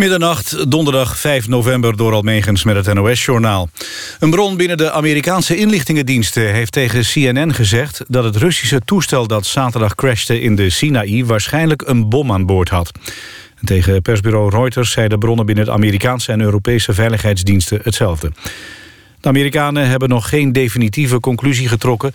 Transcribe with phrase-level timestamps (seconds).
[0.00, 3.68] Middernacht, donderdag 5 november door Almegens met het NOS-journaal.
[4.18, 8.04] Een bron binnen de Amerikaanse inlichtingendiensten heeft tegen CNN gezegd...
[8.08, 11.24] dat het Russische toestel dat zaterdag crashte in de Sinaï...
[11.24, 12.92] waarschijnlijk een bom aan boord had.
[13.60, 18.32] En tegen persbureau Reuters zeiden bronnen binnen de Amerikaanse en Europese veiligheidsdiensten hetzelfde.
[19.20, 22.12] De Amerikanen hebben nog geen definitieve conclusie getrokken...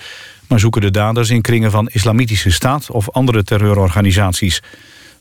[0.47, 4.61] maar zoeken de daders in kringen van Islamitische Staat of andere terreurorganisaties...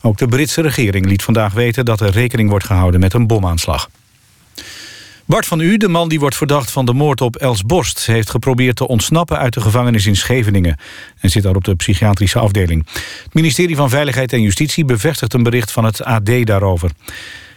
[0.07, 3.89] Ook de Britse regering liet vandaag weten dat er rekening wordt gehouden met een bomaanslag.
[5.25, 8.07] Bart van U, de man die wordt verdacht van de moord op Els Borst...
[8.07, 10.79] heeft geprobeerd te ontsnappen uit de gevangenis in Scheveningen...
[11.21, 12.86] en zit daar op de psychiatrische afdeling.
[13.22, 16.91] Het ministerie van Veiligheid en Justitie bevestigt een bericht van het AD daarover.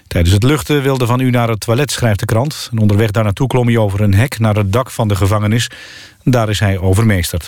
[0.08, 2.70] Tijdens het luchten wilde Van U naar het toilet, schrijft de krant.
[2.72, 5.70] En onderweg daar naartoe klom hij over een hek naar het dak van de gevangenis.
[6.24, 7.48] Daar is hij overmeesterd.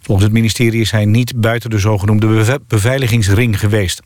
[0.00, 4.02] Volgens het ministerie is hij niet buiten de zogenoemde beveiligingsring geweest.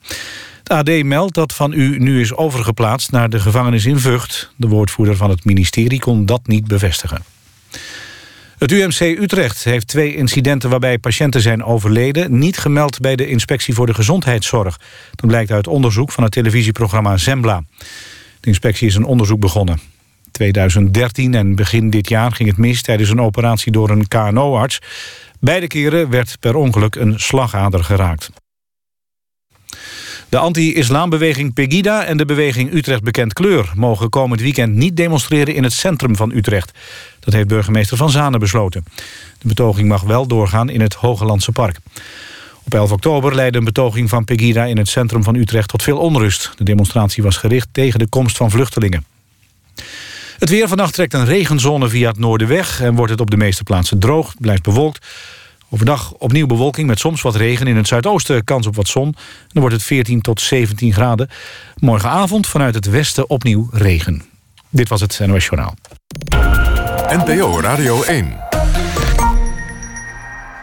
[0.59, 4.53] Het AD meldt dat Van U nu is overgeplaatst naar de gevangenis in Vught.
[4.57, 7.23] De woordvoerder van het ministerie kon dat niet bevestigen.
[8.59, 12.39] Het UMC Utrecht heeft twee incidenten waarbij patiënten zijn overleden...
[12.39, 14.81] niet gemeld bij de Inspectie voor de Gezondheidszorg.
[15.14, 17.62] Dat blijkt uit onderzoek van het televisieprogramma Zembla.
[18.41, 19.81] De inspectie is een onderzoek begonnen.
[20.31, 24.81] 2013 en begin dit jaar ging het mis tijdens een operatie door een KNO-arts.
[25.45, 28.31] Beide keren werd per ongeluk een slagader geraakt.
[30.28, 33.73] De anti-islambeweging Pegida en de beweging Utrecht Bekend Kleur...
[33.75, 36.78] mogen komend weekend niet demonstreren in het centrum van Utrecht.
[37.20, 38.84] Dat heeft burgemeester Van Zanen besloten.
[39.39, 41.79] De betoging mag wel doorgaan in het Hogelandse Park.
[42.64, 45.98] Op 11 oktober leidde een betoging van Pegida in het centrum van Utrecht tot veel
[45.98, 46.53] onrust.
[46.56, 49.05] De demonstratie was gericht tegen de komst van vluchtelingen.
[50.45, 52.81] Het weer vannacht trekt een regenzone via het noorden weg...
[52.81, 55.06] en wordt het op de meeste plaatsen droog, blijft bewolkt.
[55.70, 57.67] Overdag opnieuw bewolking met soms wat regen.
[57.67, 59.14] In het zuidoosten kans op wat zon.
[59.48, 61.28] Dan wordt het 14 tot 17 graden.
[61.77, 64.23] Morgenavond vanuit het westen opnieuw regen.
[64.70, 65.75] Dit was het NOS Journaal.
[67.08, 68.36] NPO Radio 1.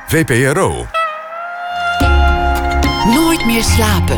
[0.07, 0.87] VPRO.
[3.05, 4.17] Nooit meer slapen.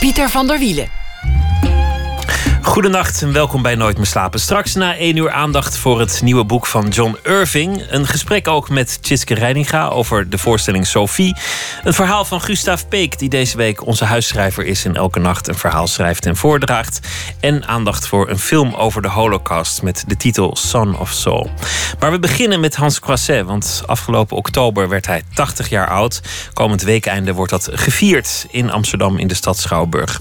[0.00, 1.01] Pieter van der Wielen.
[2.62, 4.40] Goedenacht en welkom bij Nooit meer slapen.
[4.40, 7.82] Straks na één uur aandacht voor het nieuwe boek van John Irving.
[7.88, 11.36] Een gesprek ook met Tjitske Reininga over de voorstelling Sophie.
[11.84, 14.84] Een verhaal van Gustav Peek, die deze week onze huisschrijver is...
[14.84, 17.00] en elke nacht een verhaal schrijft en voordraagt.
[17.40, 21.50] En aandacht voor een film over de holocaust met de titel Son of Soul.
[22.00, 26.20] Maar we beginnen met Hans Croisset, want afgelopen oktober werd hij 80 jaar oud.
[26.52, 30.20] Komend weekeinde wordt dat gevierd in Amsterdam in de stad Schouwburg.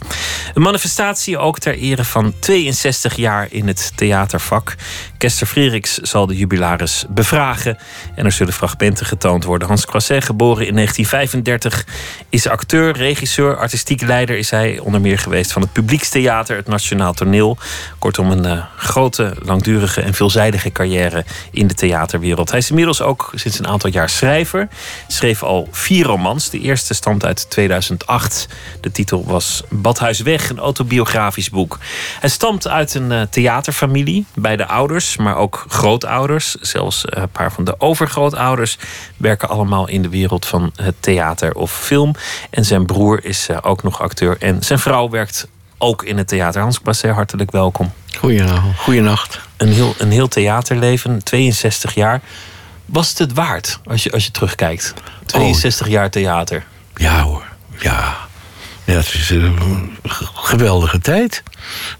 [0.53, 4.75] Een manifestatie ook ter ere van 62 jaar in het theatervak.
[5.21, 7.77] Kester Freriks zal de jubilaris bevragen.
[8.15, 9.67] En er zullen fragmenten getoond worden.
[9.67, 11.85] Hans Croisset, geboren in 1935,
[12.29, 17.13] is acteur, regisseur, artistiek leider is hij onder meer geweest van het Publiekstheater, het Nationaal
[17.13, 17.57] Toneel.
[17.99, 22.49] Kortom, een uh, grote, langdurige en veelzijdige carrière in de theaterwereld.
[22.49, 24.67] Hij is inmiddels ook sinds een aantal jaar schrijver.
[25.07, 26.49] Schreef al vier romans.
[26.49, 28.47] De eerste stamt uit 2008.
[28.79, 31.79] De titel was Badhuis Weg, een autobiografisch boek.
[32.19, 34.25] Hij stamt uit een uh, theaterfamilie.
[34.35, 36.55] Beide ouders, maar ook grootouders.
[36.55, 38.77] Zelfs uh, een paar van de overgrootouders
[39.17, 42.15] werken allemaal in de wereld van het theater of film.
[42.49, 44.37] En zijn broer is uh, ook nog acteur.
[44.39, 46.61] En zijn vrouw werkt ook in het theater.
[46.61, 47.91] Hans Basset, hartelijk welkom.
[48.17, 48.77] Goedenavond.
[48.77, 49.39] Goedenacht.
[49.57, 52.21] Een heel, een heel theaterleven, 62 jaar.
[52.85, 54.93] Was het het waard als je, als je terugkijkt?
[55.25, 55.91] 62 oh.
[55.91, 56.65] jaar theater.
[56.95, 57.43] Ja hoor,
[57.79, 58.29] ja.
[58.91, 59.97] Ja, het is een
[60.33, 61.43] geweldige tijd.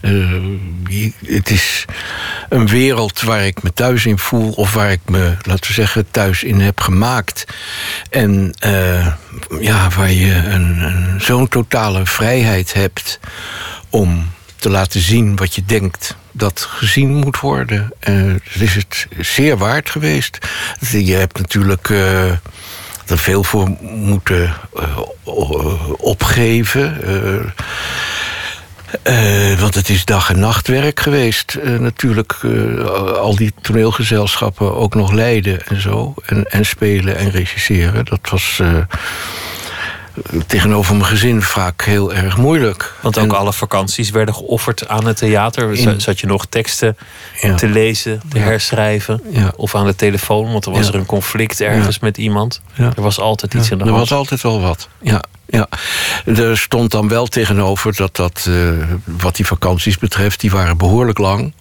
[0.00, 0.42] Uh,
[1.26, 1.84] het is
[2.48, 6.10] een wereld waar ik me thuis in voel, of waar ik me, laten we zeggen,
[6.10, 7.44] thuis in heb gemaakt.
[8.10, 9.06] En uh,
[9.60, 13.20] ja, waar je een, zo'n totale vrijheid hebt
[13.90, 17.92] om te laten zien wat je denkt dat gezien moet worden.
[18.00, 20.38] Het is het zeer waard geweest.
[20.90, 21.88] Je hebt natuurlijk
[23.06, 24.98] er veel voor moeten uh,
[25.98, 27.00] opgeven.
[29.08, 31.58] Uh, want het is dag- en nachtwerk geweest.
[31.78, 32.32] natuurlijk
[33.16, 36.14] al die toneelgezelschappen ook nog leiden en zo.
[36.26, 38.04] En, en spelen en regisseren.
[38.04, 38.60] Dat was
[40.46, 42.94] tegenover mijn gezin vaak heel erg moeilijk.
[43.00, 45.72] Want ook alle vakanties werden geofferd aan het theater.
[45.72, 46.96] In, Zat je nog teksten
[47.56, 49.22] te lezen, te herschrijven?
[49.56, 52.60] Of aan de telefoon, want er was er een conflict ergens met iemand.
[52.76, 53.94] Er was altijd iets in de hand.
[53.94, 55.22] Er was altijd wel wat, ja.
[55.46, 55.68] Ja,
[56.24, 58.70] er stond dan wel tegenover dat dat, uh,
[59.04, 61.52] wat die vakanties betreft, die waren behoorlijk lang.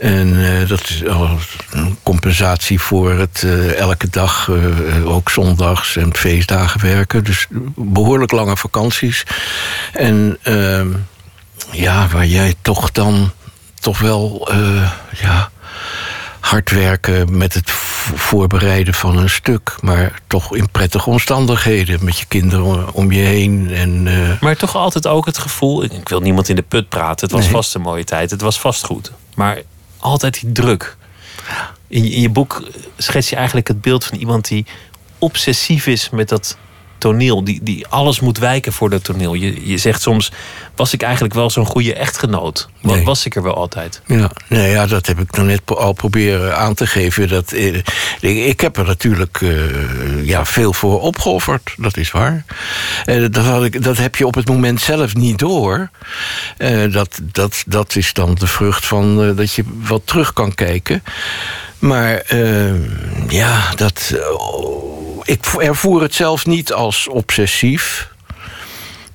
[0.00, 1.02] En eh, dat is
[1.70, 7.24] een compensatie voor het eh, elke dag, eh, ook zondags en feestdagen werken.
[7.24, 9.24] Dus behoorlijk lange vakanties.
[9.92, 10.88] En ehm,
[11.70, 13.32] ja, waar jij toch dan
[13.80, 14.48] toch wel
[15.20, 15.50] ja,
[16.40, 17.70] hard werken met het
[18.14, 19.76] voorbereiden van een stuk.
[19.80, 22.04] Maar toch in prettige omstandigheden.
[22.04, 23.70] Met je kinderen om je heen.
[23.70, 24.02] En,
[24.40, 25.84] Maar toch altijd ook het gevoel.
[25.84, 27.28] Ik wil niemand in de put praten.
[27.28, 28.30] Het was vast een mooie tijd.
[28.30, 29.12] Het was vast goed.
[29.34, 29.58] Maar
[30.04, 30.96] altijd die druk.
[31.88, 32.62] In je, in je boek
[32.96, 34.66] schets je eigenlijk het beeld van iemand die
[35.18, 36.56] obsessief is met dat
[36.98, 37.44] toneel.
[37.44, 39.34] Die, die alles moet wijken voor dat toneel.
[39.34, 40.32] Je, je zegt soms,
[40.74, 42.68] was ik eigenlijk wel zo'n goede echtgenoot?
[42.80, 43.04] Nee.
[43.04, 44.02] Was ik er wel altijd?
[44.06, 47.28] Ja, nee, ja, dat heb ik nog net al proberen aan te geven.
[47.28, 52.44] Dat, eh, ik heb er natuurlijk eh, ja, veel voor opgeofferd, dat is waar.
[53.06, 55.90] Uh, dat, had ik, dat heb je op het moment zelf niet door.
[56.58, 61.02] Uh, dat, dat, dat is dan de vrucht van dat je wat terug kan kijken.
[61.78, 62.34] Maar
[63.28, 64.14] ja, dat
[65.24, 68.12] ik ervoer het zelf niet als obsessief.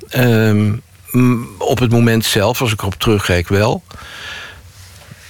[0.09, 0.73] Ehm,
[1.57, 3.83] op het moment zelf, als ik erop terugkijk, wel.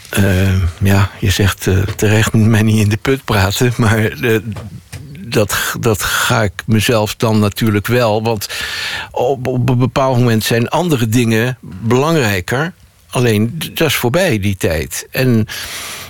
[0.10, 4.40] Ehm, ja, je zegt uh, terecht mij niet in de put praten, maar uh,
[5.20, 8.24] dat, dat ga ik mezelf dan natuurlijk wel.
[8.24, 8.50] Want
[9.12, 12.74] op, op een bepaald moment zijn andere dingen belangrijker.
[13.10, 15.08] Alleen dat is voorbij, die tijd.
[15.12, 15.48] En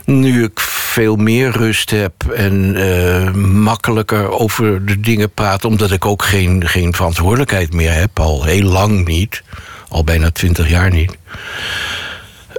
[0.06, 6.06] nu ik veel meer rust heb en uh, makkelijker over de dingen praat, omdat ik
[6.06, 9.44] ook geen, geen verantwoordelijkheid meer heb, al heel lang niet,
[9.90, 11.18] al bijna twintig jaar niet.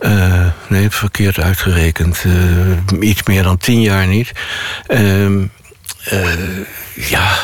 [0.01, 2.25] Uh, nee, verkeerd uitgerekend.
[2.27, 4.33] Uh, iets meer dan tien jaar niet.
[4.87, 5.45] Ehm,
[6.95, 7.39] ja.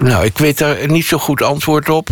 [0.00, 2.08] Nou, ik weet daar niet zo goed antwoord op.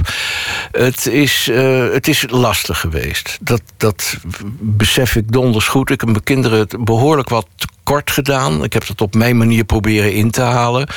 [0.72, 3.38] Het is, uh, het is lastig geweest.
[3.40, 4.16] Dat, dat
[4.60, 5.90] besef ik donders goed.
[5.90, 7.46] Ik heb mijn kinderen het behoorlijk wat
[7.82, 8.64] kort gedaan.
[8.64, 10.88] Ik heb dat op mijn manier proberen in te halen.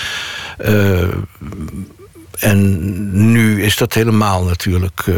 [0.66, 1.08] Uh,
[2.40, 5.06] en nu is dat helemaal natuurlijk.
[5.06, 5.16] Uh,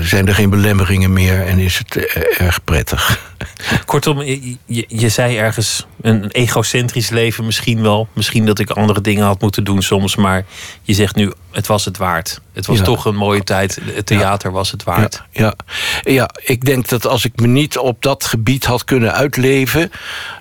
[0.00, 1.96] zijn er geen belemmeringen meer en is het
[2.38, 3.20] erg prettig.
[3.86, 4.56] Kortom, je,
[4.88, 8.08] je, zei ergens een egocentrisch leven misschien wel.
[8.12, 10.16] Misschien dat ik andere dingen had moeten doen soms.
[10.16, 10.44] Maar
[10.82, 12.40] je zegt nu, het was het waard.
[12.52, 13.78] Het was toch een mooie tijd.
[13.84, 15.22] Het theater was het waard.
[15.30, 15.54] Ja,
[16.02, 16.12] ja.
[16.12, 19.90] ja, ik denk dat als ik me niet op dat gebied had kunnen uitleven...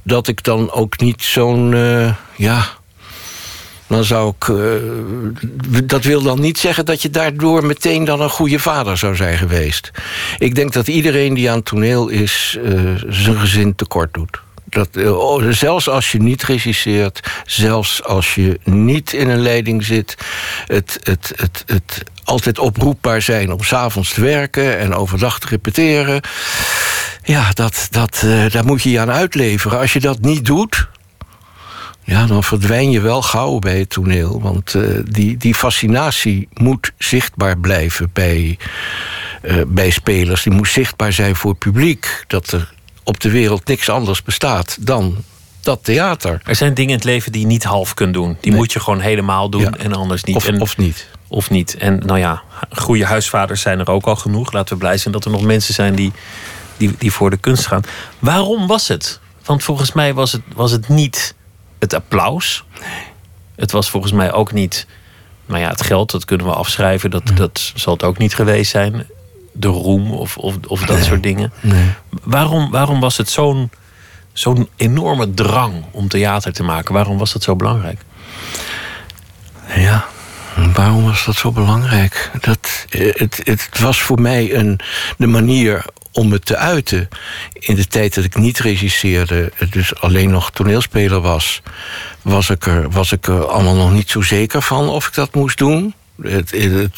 [0.04, 1.72] dat ik dan ook niet zo'n...
[1.72, 2.68] Uh, ja,
[3.92, 4.48] dan zou ik.
[4.48, 4.58] Uh,
[5.84, 9.38] dat wil dan niet zeggen dat je daardoor meteen dan een goede vader zou zijn
[9.38, 9.92] geweest.
[10.38, 14.42] Ik denk dat iedereen die aan het toneel is, uh, zijn gezin tekort doet.
[14.66, 20.18] Dat, uh, zelfs als je niet regisseert, zelfs als je niet in een leiding zit,
[20.66, 26.22] het, het, het, het altijd oproepbaar zijn om s'avonds te werken en overdag te repeteren.
[27.24, 29.80] Ja, dat, dat, daar moet je je aan uitleveren.
[29.80, 30.88] Als je dat niet doet,
[32.03, 34.42] ja, dan verdwijn je wel gauw bij het toneel.
[34.42, 38.57] Want uh, die, die fascinatie moet zichtbaar blijven bij,
[39.44, 40.44] uh, bij spelers.
[40.44, 42.24] Die moet zichtbaar zijn voor het publiek.
[42.27, 45.24] Dat er op de wereld niks anders bestaat dan
[45.62, 46.42] dat theater.
[46.45, 48.38] Er zijn dingen in het leven die je niet half kunt doen.
[48.39, 48.59] Die nee.
[48.59, 49.71] moet je gewoon helemaal doen ja.
[49.77, 50.36] en anders niet.
[50.36, 51.07] Of, en, of niet.
[51.27, 51.77] Of niet.
[51.77, 54.51] En nou ja, goede huisvaders zijn er ook al genoeg.
[54.51, 56.12] Laten we blij zijn dat er nog mensen zijn die,
[56.77, 57.81] die, die voor de kunst gaan.
[58.19, 59.19] Waarom was het?
[59.45, 61.36] Want volgens mij was het, was het niet
[61.81, 62.63] het applaus.
[63.56, 64.88] Het was volgens mij ook niet.
[65.45, 67.11] Nou ja, het geld, dat kunnen we afschrijven.
[67.11, 69.07] Dat, dat zal het ook niet geweest zijn.
[69.52, 71.52] De roem of, of, of dat soort dingen.
[71.59, 71.90] Nee.
[72.23, 73.71] Waarom, waarom was het zo'n
[74.33, 76.94] zo'n enorme drang om theater te maken?
[76.94, 78.02] Waarom was dat zo belangrijk?
[79.76, 80.06] Ja,
[80.73, 82.31] waarom was dat zo belangrijk?
[82.42, 84.80] Dat, het, het was voor mij een,
[85.18, 87.07] de manier om het te uiten.
[87.53, 91.61] In de tijd dat ik niet regisseerde, dus alleen nog toneelspeler was,
[92.21, 95.35] was ik er, was ik er allemaal nog niet zo zeker van of ik dat
[95.35, 95.94] moest doen.
[96.21, 96.89] Het, het,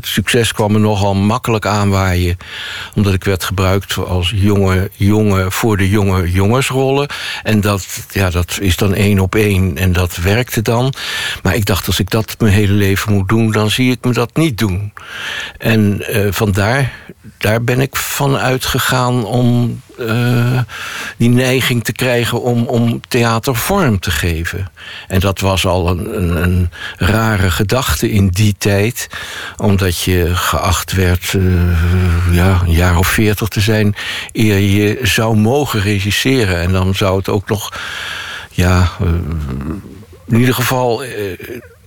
[0.00, 2.36] succes kwam me nogal makkelijk aanwaaien.
[2.94, 7.08] Omdat ik werd gebruikt als jonge jongen voor de jonge jongensrollen.
[7.42, 10.94] En dat, ja, dat is dan één op één en dat werkte dan.
[11.42, 13.50] Maar ik dacht, als ik dat mijn hele leven moet doen...
[13.50, 14.92] dan zie ik me dat niet doen.
[15.58, 16.92] En uh, vandaar
[17.42, 20.60] daar ben ik van uitgegaan om uh,
[21.16, 24.70] die neiging te krijgen om, om theater vorm te geven.
[25.08, 29.08] En dat was al een, een, een rare gedachte in die tijd,
[29.56, 33.94] omdat je geacht werd uh, ja, een jaar of veertig te zijn
[34.32, 36.60] eer je zou mogen regisseren.
[36.60, 37.72] En dan zou het ook nog,
[38.50, 39.08] ja, uh,
[40.26, 41.02] in ieder geval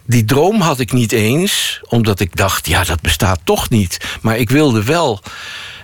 [0.05, 4.17] die droom had ik niet eens, omdat ik dacht, ja, dat bestaat toch niet.
[4.21, 5.21] Maar ik wilde wel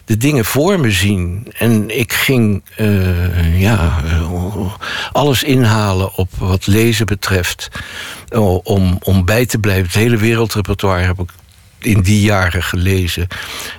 [0.06, 1.54] de dingen voor me zien.
[1.58, 4.74] En ik ging eh, ja, eh,
[5.12, 7.70] alles inhalen op wat lezen betreft.
[8.64, 9.86] Om, om bij te blijven.
[9.86, 11.30] Het hele wereldrepertoire heb ik
[11.80, 13.28] in die jaren gelezen.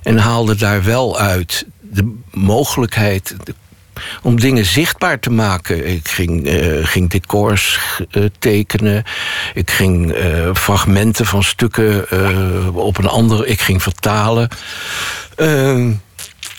[0.03, 3.55] En haalde daar wel uit de mogelijkheid, de
[4.23, 5.89] om dingen zichtbaar te maken.
[5.89, 7.79] Ik ging, uh, ging decors
[8.11, 9.05] uh, tekenen.
[9.55, 12.07] Ik ging uh, fragmenten van stukken
[12.75, 13.47] op een andere.
[13.47, 14.49] Ik ging vertalen.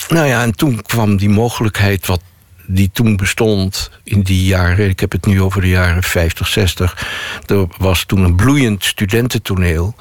[0.08, 2.20] nou ja, en toen kwam die mogelijkheid wat
[2.66, 7.06] die toen bestond in die jaren, ik heb het nu over de jaren 50, 60.
[7.46, 9.94] Er was toen een bloeiend studententoneel.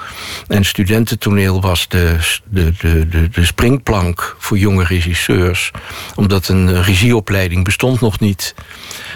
[0.48, 5.72] En studententoneel was de, de, de, de, springplank voor jonge regisseurs.
[6.16, 8.56] Omdat een regieopleiding bestond nog niet.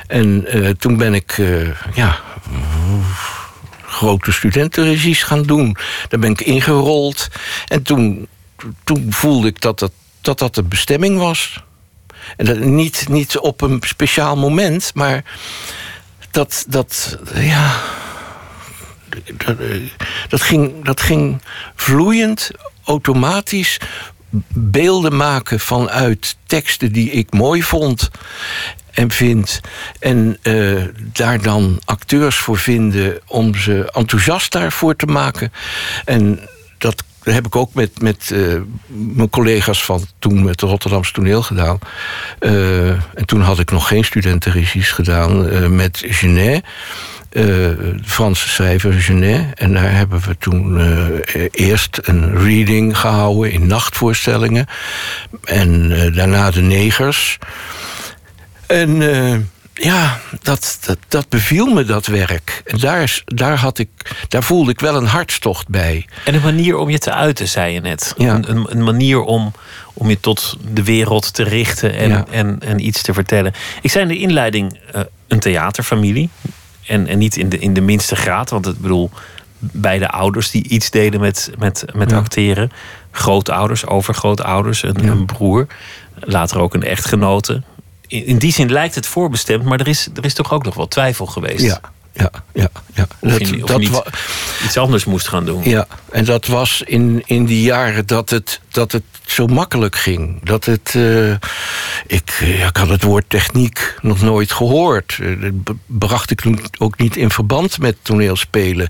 [0.08, 2.20] En uh, toen ben ik, uh, ja
[3.98, 5.78] grote studentenregies gaan doen.
[6.10, 7.28] Daar ben ik ingerold.
[7.68, 8.28] En toen,
[8.84, 11.64] toen voelde ik dat dat, dat dat de bestemming was.
[12.36, 15.24] En niet, niet op een speciaal moment, maar
[16.32, 17.76] dat, dat ja.
[19.46, 19.58] Dat,
[20.30, 21.42] dat, ging, dat ging
[21.76, 22.52] vloeiend,
[22.84, 23.80] automatisch
[24.54, 28.10] beelden maken vanuit teksten die ik mooi vond
[28.92, 29.62] en vind.
[30.00, 35.52] En uh, daar dan acteurs voor vinden om ze enthousiast daarvoor te maken.
[36.06, 36.40] En
[36.78, 41.14] dat dat heb ik ook met, met uh, mijn collega's van toen met het Rotterdamse
[41.14, 41.80] toneel gedaan.
[42.40, 46.66] Uh, en toen had ik nog geen studentenregies gedaan uh, met Genet.
[47.30, 49.46] de Franse schrijver Genet.
[49.54, 50.80] En daar hebben we toen
[51.52, 54.66] eerst een reading gehouden in nachtvoorstellingen.
[55.44, 57.38] En daarna de negers.
[58.68, 59.02] En
[59.80, 62.62] ja, dat, dat, dat beviel me, dat werk.
[62.66, 63.90] En daar, daar, had ik,
[64.28, 66.06] daar voelde ik wel een hartstocht bij.
[66.26, 68.14] En een manier om je te uiten, zei je net.
[68.18, 68.36] Ja.
[68.36, 69.54] Een, een, manier om,
[69.94, 73.54] om je tot de wereld te richten en, en, en iets te vertellen.
[73.82, 76.30] Ik zei in de inleiding uh, een theaterfamilie.
[76.86, 79.10] En, en niet in de, in de minste graad, want ik bedoel,
[79.60, 82.18] beide ouders die iets deden met, met, met ja.
[82.18, 82.72] acteren.
[83.12, 85.68] Grootouders, overgrootouders, een, een broer.
[86.20, 87.62] Later ook een echtgenote
[88.08, 90.88] in die zin lijkt het voorbestemd, maar er is, er is toch ook nog wel
[90.88, 91.64] twijfel geweest.
[91.64, 91.80] Ja,
[92.14, 92.70] ja, ja.
[92.94, 93.08] ja.
[93.20, 94.02] Of dat, je, of dat niet
[94.66, 95.70] iets anders moest gaan doen.
[95.70, 100.40] Ja, en dat was in, in die jaren dat het, dat het zo makkelijk ging.
[100.44, 100.94] Dat het.
[100.96, 101.32] Uh,
[102.08, 102.32] ik,
[102.70, 105.20] ik had het woord techniek nog nooit gehoord.
[105.52, 106.44] Dat bracht ik
[106.78, 108.88] ook niet in verband met toneelspelen.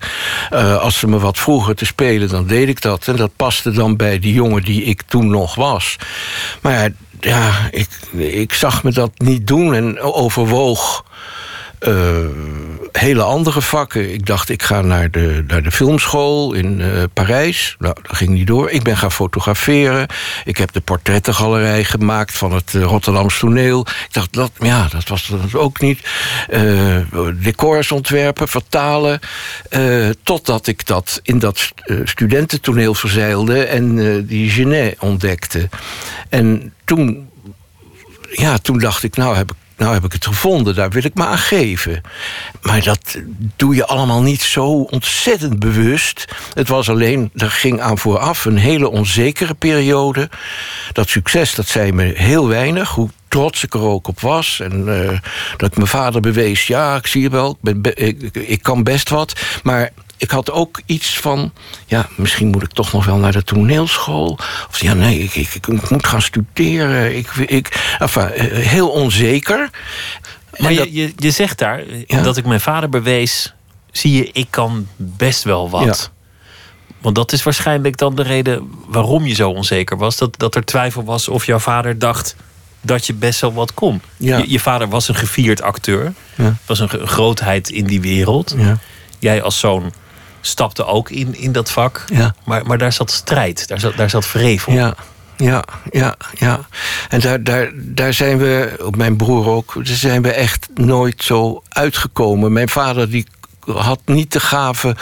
[0.53, 3.07] Uh, als ze me wat vroegen te spelen, dan deed ik dat.
[3.07, 5.95] En dat paste dan bij die jongen die ik toen nog was.
[6.62, 11.05] Maar ja, ja, ik, ik zag me dat niet doen en overwoog
[12.91, 14.13] hele andere vakken.
[14.13, 17.75] Ik dacht, ik ga naar de, naar de filmschool in uh, Parijs.
[17.79, 18.69] Nou, dat ging niet door.
[18.69, 20.07] Ik ben gaan fotograferen.
[20.46, 23.79] Ik heb de portrettengalerij gemaakt van het uh, Rotterdamse toneel.
[23.79, 26.00] Ik dacht, dat, ja, dat was dat ook niet.
[27.36, 29.19] decors ontwerpen, vertalen.
[30.24, 33.63] totdat ik dat in dat studententoneel verzeilde...
[33.63, 35.69] en die Genet ontdekte.
[36.29, 37.29] En toen,
[38.31, 41.13] ja, toen dacht ik, nou heb ik nou heb ik het gevonden, daar wil ik
[41.13, 42.01] me aan geven.
[42.62, 43.17] Maar dat
[43.55, 46.25] doe je allemaal niet zo ontzettend bewust.
[46.53, 50.29] Het was alleen, er ging aan vooraf een hele onzekere periode.
[50.91, 52.89] Dat succes, dat zei me heel weinig.
[52.89, 54.60] Hoe trots ik er ook op was.
[54.60, 55.19] En uh,
[55.57, 57.93] dat ik mijn vader bewees, ja, ik zie je wel, ik, ben,
[58.50, 59.34] ik kan best wat.
[59.63, 61.51] Maar ik had ook iets van...
[61.86, 64.39] ja, misschien moet ik toch nog wel naar de toneelschool.
[64.69, 67.17] Of ja, nee, ik, ik, ik moet gaan studeren.
[67.17, 69.69] Ik, ik, enfin, eh, heel onzeker.
[70.57, 72.21] Maar je, je, je zegt daar, ja?
[72.21, 73.53] dat ik mijn vader bewees...
[73.91, 76.12] zie je, ik kan best wel wat.
[77.01, 80.17] Want dat is waarschijnlijk dan de reden waarom je zo onzeker was.
[80.17, 82.36] Dat, dat er twijfel was of jouw vader dacht
[82.81, 84.01] dat je best wel wat kon.
[84.17, 84.38] Ja.
[84.38, 86.13] Je, je, vader was een gevierd acteur.
[86.36, 86.55] Ja.
[86.65, 88.55] Was een grootheid in die wereld.
[88.57, 88.77] Ja.
[89.19, 89.93] Jij als zoon
[90.47, 92.03] stapte ook in, in dat vak.
[92.13, 92.35] Ja.
[92.45, 94.73] Maar, maar daar zat strijd, daar zat, daar zat vrevel.
[94.73, 94.95] Ja,
[95.37, 96.59] ja, ja, ja.
[97.09, 101.23] En daar, daar, daar zijn we, op mijn broer ook, daar zijn we echt nooit
[101.23, 102.53] zo uitgekomen.
[102.53, 103.25] Mijn vader die
[103.75, 104.95] had niet de gave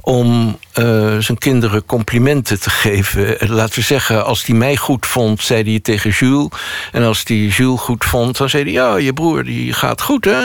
[0.00, 3.36] om uh, zijn kinderen complimenten te geven.
[3.48, 6.48] Laten we zeggen, als hij mij goed vond, zei hij het tegen Jules.
[6.92, 8.72] En als hij Jules goed vond, dan zei hij...
[8.72, 10.42] ja, je broer die gaat goed, hè?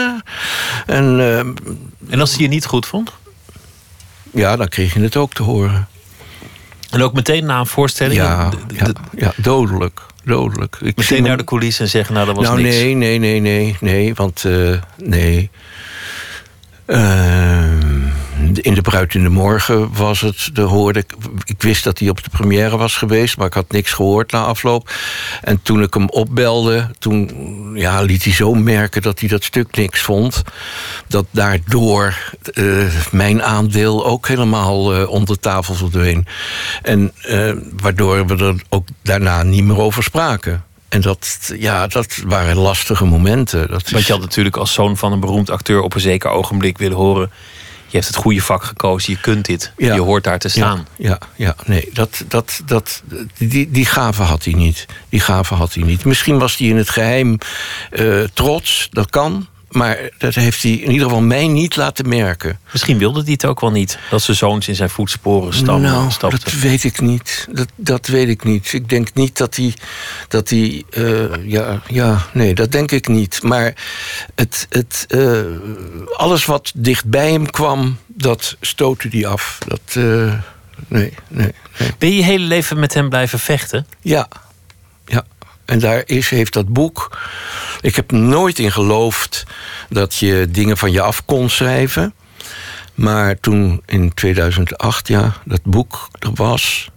[0.86, 1.38] En, uh,
[2.10, 3.12] en als hij je niet goed vond?
[4.34, 5.88] Ja, dan kreeg je het ook te horen.
[6.90, 8.16] En ook meteen na een voorstelling?
[8.20, 10.00] Ja, ja, ja dodelijk.
[10.24, 10.76] dodelijk.
[10.80, 12.74] Ik meteen naar de coulissen en zeggen, nou dat was nou, niks.
[12.74, 15.50] Nee, nee, nee, nee, nee, want uh, nee.
[16.86, 18.10] Uh, de,
[18.54, 21.12] in de Bruid in de Morgen was het, de hoorde ik...
[21.44, 23.36] Ik wist dat hij op de première was geweest...
[23.36, 24.92] maar ik had niks gehoord na afloop.
[25.42, 27.30] En toen ik hem opbelde, toen
[27.74, 29.02] ja, liet hij zo merken...
[29.02, 30.42] dat hij dat stuk niks vond.
[31.06, 36.26] Dat daardoor uh, mijn aandeel ook helemaal uh, onder tafel verdween.
[36.82, 40.64] En uh, waardoor we er ook daarna niet meer over spraken.
[40.88, 43.68] En dat, ja, dat waren lastige momenten.
[43.68, 46.78] Dat Want je had natuurlijk als zoon van een beroemd acteur op een zeker ogenblik
[46.78, 47.30] willen horen.
[47.94, 49.72] Je hebt het goede vak gekozen, je kunt dit.
[49.76, 49.94] Ja.
[49.94, 50.86] Je hoort daar te staan.
[50.96, 51.56] Ja, ja, ja.
[51.64, 53.02] nee, dat, dat, dat,
[53.38, 54.86] die, die gave had hij niet.
[55.08, 56.04] Die gave had hij niet.
[56.04, 57.38] Misschien was hij in het geheim
[57.90, 59.46] uh, trots, dat kan.
[59.74, 62.58] Maar dat heeft hij in ieder geval mij niet laten merken.
[62.72, 63.98] Misschien wilde hij het ook wel niet.
[64.10, 66.40] Dat zijn zoons in zijn voetsporen stammen, nou, stapten.
[66.44, 67.46] dat weet ik niet.
[67.50, 68.72] Dat, dat weet ik niet.
[68.72, 69.74] Ik denk niet dat hij...
[70.28, 73.42] Dat hij uh, ja, ja, nee, dat denk ik niet.
[73.42, 73.74] Maar
[74.34, 75.40] het, het, uh,
[76.16, 79.58] alles wat dichtbij hem kwam, dat stootte hij af.
[79.66, 80.32] Dat, uh,
[80.88, 81.92] nee, nee, nee.
[81.98, 83.86] Ben je je hele leven met hem blijven vechten?
[84.00, 84.28] Ja,
[85.06, 85.24] ja.
[85.64, 87.18] En daar is, heeft dat boek.
[87.80, 89.44] Ik heb nooit in geloofd
[89.88, 92.14] dat je dingen van je af kon schrijven.
[92.94, 96.90] Maar toen in 2008, ja, dat boek er was.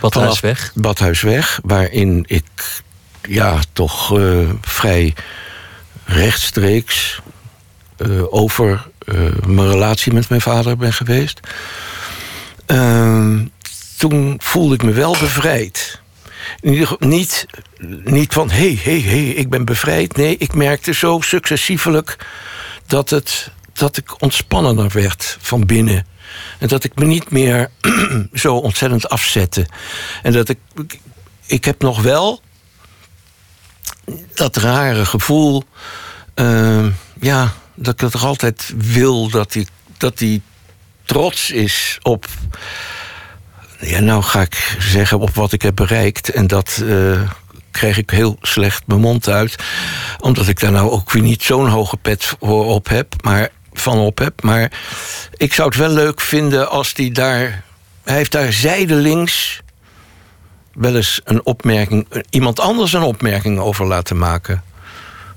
[0.00, 0.72] Badhuisweg?
[0.74, 2.82] Badhuisweg, waarin ik
[3.28, 5.14] ja, toch uh, vrij
[6.04, 7.20] rechtstreeks
[7.98, 11.40] uh, over uh, mijn relatie met mijn vader ben geweest.
[12.66, 13.46] Ehm,
[13.98, 16.00] toen voelde ik me wel bevrijd.
[16.98, 17.46] Niet,
[18.04, 20.16] niet van hé, hé, hé, ik ben bevrijd.
[20.16, 22.26] Nee, ik merkte zo successievelijk
[22.86, 26.06] dat, het, dat ik ontspannender werd van binnen.
[26.58, 27.70] En dat ik me niet meer
[28.32, 29.66] zo ontzettend afzette.
[30.22, 30.58] En dat ik.
[31.46, 32.40] Ik heb nog wel
[34.34, 35.62] dat rare gevoel.
[36.34, 36.86] Uh,
[37.20, 39.66] ja, dat ik het toch altijd wil dat hij
[39.98, 40.42] dat die
[41.04, 42.26] trots is op
[43.82, 46.28] ja, nou ga ik zeggen op wat ik heb bereikt.
[46.28, 47.20] En dat uh,
[47.70, 49.56] kreeg ik heel slecht mijn mond uit.
[50.20, 53.14] Omdat ik daar nou ook weer niet zo'n hoge pet op heb.
[53.22, 54.42] Maar, van op heb.
[54.42, 54.72] Maar
[55.36, 57.62] ik zou het wel leuk vinden als hij daar...
[58.02, 59.60] Hij heeft daar zijdelings
[60.72, 62.24] wel eens een opmerking...
[62.30, 64.62] iemand anders een opmerking over laten maken.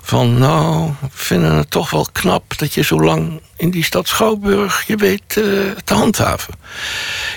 [0.01, 2.57] Van, nou, we vinden het toch wel knap...
[2.57, 6.53] dat je zo lang in die stad Schouwburg je weet uh, te handhaven.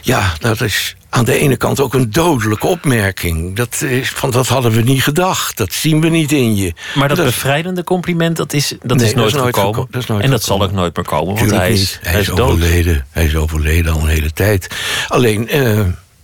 [0.02, 3.56] Ja, dat is aan de ene kant ook een dodelijke opmerking.
[3.56, 5.56] Dat, is, van, dat hadden we niet gedacht.
[5.56, 6.72] Dat zien we niet in je.
[6.94, 9.76] Maar dat, dat bevrijdende compliment, dat is, dat nee, is nooit dat is gekomen.
[9.76, 10.66] Nooit dat is nooit en dat gekomen.
[10.66, 11.98] zal ook nooit meer komen, want Tuurlijk hij is, niet.
[12.02, 12.38] hij is, dood.
[12.40, 13.06] overleden.
[13.10, 14.68] Hij is overleden al een hele tijd.
[15.08, 15.80] Alleen, uh,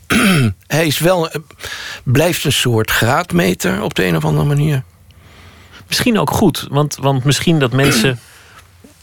[0.66, 1.34] hij is wel, uh,
[2.04, 4.82] blijft een soort graadmeter op de een of andere manier.
[5.88, 8.18] Misschien ook goed, want, want misschien dat mensen,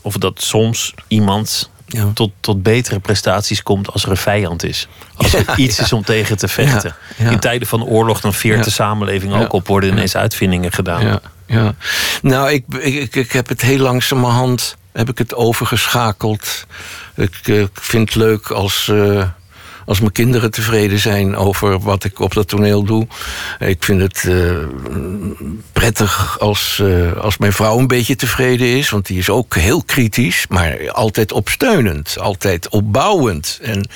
[0.02, 2.12] of dat soms iemand ja.
[2.14, 4.88] tot, tot betere prestaties komt als er een vijand is.
[5.16, 5.84] Als er ja, iets ja.
[5.84, 6.96] is om tegen te vechten.
[7.18, 9.68] In tijden van oorlog dan veert de samenleving ook op.
[9.68, 11.06] Worden ineens uitvindingen gedaan.
[11.06, 11.76] Ja, ja.
[12.22, 16.66] Nou, ik, ik, ik heb het heel langzamerhand heb ik het overgeschakeld.
[17.16, 18.88] Ik, ik vind het leuk als...
[18.92, 19.24] Uh,
[19.86, 23.08] als mijn kinderen tevreden zijn over wat ik op dat toneel doe.
[23.60, 24.58] Ik vind het uh,
[25.74, 28.90] prettig als, uh, als mijn vrouw een beetje tevreden is.
[28.90, 32.20] Want die is ook heel kritisch, maar altijd opsteunend.
[32.20, 33.60] Altijd opbouwend.
[33.62, 33.90] En,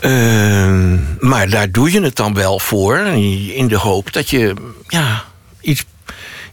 [0.00, 2.98] uh, maar daar doe je het dan wel voor.
[3.54, 4.54] In de hoop dat je
[4.88, 5.24] ja,
[5.60, 5.84] iets,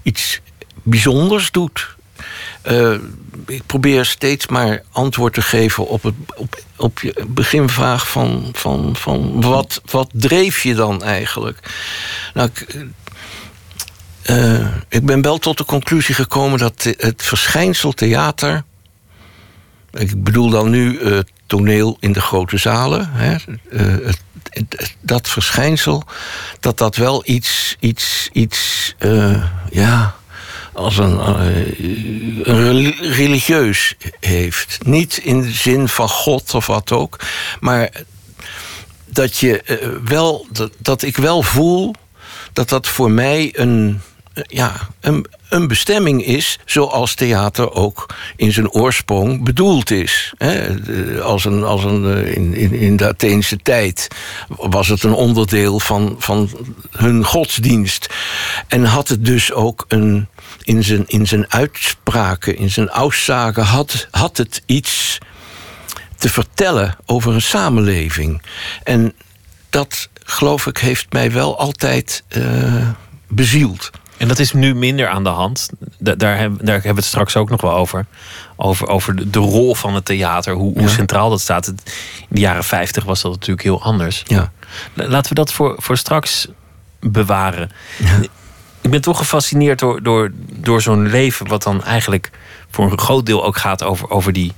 [0.02, 0.42] iets
[0.84, 1.98] bijzonders doet.
[2.68, 2.98] Uh,
[3.48, 8.96] ik probeer steeds maar antwoord te geven op, het, op, op je beginvraag van, van,
[8.96, 11.60] van wat, wat dreef je dan eigenlijk?
[12.34, 12.86] Nou, ik,
[14.26, 18.64] uh, ik ben wel tot de conclusie gekomen dat het verschijnsel theater.
[19.92, 23.10] Ik bedoel dan nu uh, toneel in de grote zalen.
[23.12, 23.36] Hè,
[23.70, 24.22] het,
[25.02, 26.04] dat verschijnsel,
[26.60, 28.96] dat dat wel iets, iets, iets
[29.70, 30.19] ja
[30.80, 31.20] als een,
[32.44, 34.78] een religieus heeft.
[34.86, 37.20] Niet in de zin van God of wat ook,
[37.60, 37.90] maar
[39.06, 41.94] dat, je, uh, wel, dat, ik wel voel
[42.54, 44.02] dat dat voor mij een,
[44.48, 50.34] ja, een, een bestemming is zoals theater ook in zijn oorsprong bedoeld is.
[51.22, 54.08] Als een, als een, in, in, in de Atheense tijd
[54.48, 56.50] was het een onderdeel van, van
[56.92, 58.14] hun godsdienst.
[58.68, 60.28] En had het dus ook een,
[60.64, 65.18] in zijn, in zijn uitspraken, in zijn aussagen, had, had het iets
[66.18, 68.42] te vertellen over een samenleving.
[68.84, 69.14] En
[69.70, 72.90] dat, geloof ik, heeft mij wel altijd uh,
[73.28, 73.90] bezield.
[74.20, 75.70] En dat is nu minder aan de hand.
[75.98, 78.06] Da- daar, hebben, daar hebben we het straks ook nog wel over.
[78.56, 80.88] Over, over de, de rol van het theater, hoe, hoe Ja.
[80.88, 81.68] centraal dat staat.
[81.68, 81.76] In
[82.30, 84.24] de jaren 50 was dat natuurlijk heel anders.
[84.28, 84.52] Ja.
[84.94, 86.48] La- Laten we dat voor, voor straks
[87.00, 87.70] bewaren.
[87.98, 88.20] Ja.
[88.82, 92.32] Ik ben toch gefascineerd door, door, door zo'n leven, wat dan eigenlijk
[92.70, 94.54] voor een groot deel ook gaat over, over die,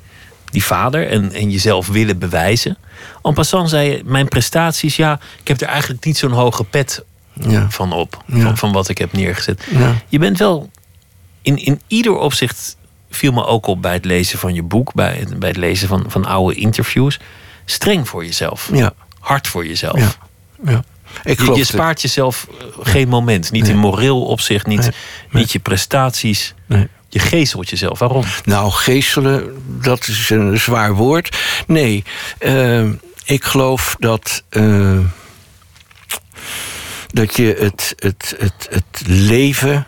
[0.51, 2.77] die vader en, en jezelf willen bewijzen.
[3.23, 7.03] En passant zei je, mijn prestaties, ja, ik heb er eigenlijk niet zo'n hoge pet
[7.33, 7.69] Ja.
[7.69, 8.41] van op, Ja.
[8.41, 9.67] van, van wat ik heb neergezet.
[9.71, 9.95] Ja.
[10.07, 10.69] Je bent wel
[11.41, 12.77] in, in ieder opzicht,
[13.09, 15.87] viel me ook op bij het lezen van je boek, bij, het- bij het lezen
[15.87, 17.19] van, van oude interviews,
[17.65, 18.93] streng voor jezelf, Ja.
[19.19, 20.17] hard voor jezelf.
[20.63, 20.83] Ja.
[21.23, 23.51] Ik Je, je spaart jezelf eh, geen moment.
[23.51, 23.71] Niet Nee.
[23.71, 24.91] in moreel opzicht, niet, Nee.
[25.29, 26.53] niet je prestaties.
[27.09, 27.99] Je geestelt jezelf.
[27.99, 28.23] Waarom?
[28.43, 31.37] Nou, geestelen, dat is een zwaar woord.
[31.67, 32.03] Nee,
[32.37, 32.85] eh,
[33.25, 34.43] ik geloof dat.
[34.49, 34.97] eh,
[37.13, 39.87] dat je het, het, het, het leven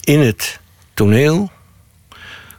[0.00, 0.60] in het
[0.94, 1.50] toneel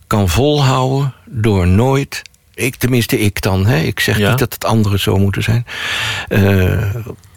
[0.07, 2.21] kan volhouden door nooit.
[2.53, 3.65] Ik, tenminste, ik dan.
[3.65, 4.29] Hè, ik zeg Ja.
[4.29, 5.65] niet dat het anderen zo moeten zijn.
[6.29, 6.95] eh,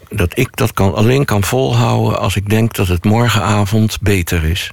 [0.09, 4.71] dat ik dat kan, alleen kan volhouden als ik denk dat het morgenavond beter is.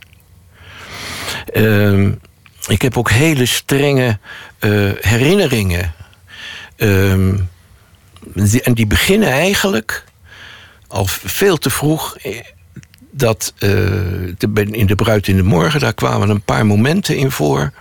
[1.52, 2.12] Ehm,
[2.68, 4.18] ik heb ook hele strenge
[4.58, 5.92] eh, herinneringen.
[6.76, 7.36] Ehm,
[8.34, 10.04] die- en die beginnen eigenlijk
[10.90, 12.16] al veel te vroeg.
[12.16, 12.40] eh,
[13.10, 13.70] Dat eh,
[14.38, 17.72] de, in de Bruid in de Morgen, daar kwamen een paar momenten in voor.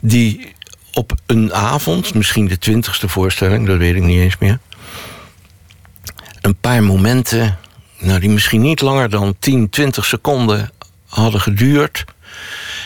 [0.00, 0.54] Die
[0.92, 4.58] op een avond, misschien de twintigste voorstelling, dat weet ik niet eens meer.
[6.40, 7.58] Een paar momenten,
[7.98, 10.70] nou, die misschien niet langer dan 10, 20 seconden
[11.06, 12.04] hadden geduurd.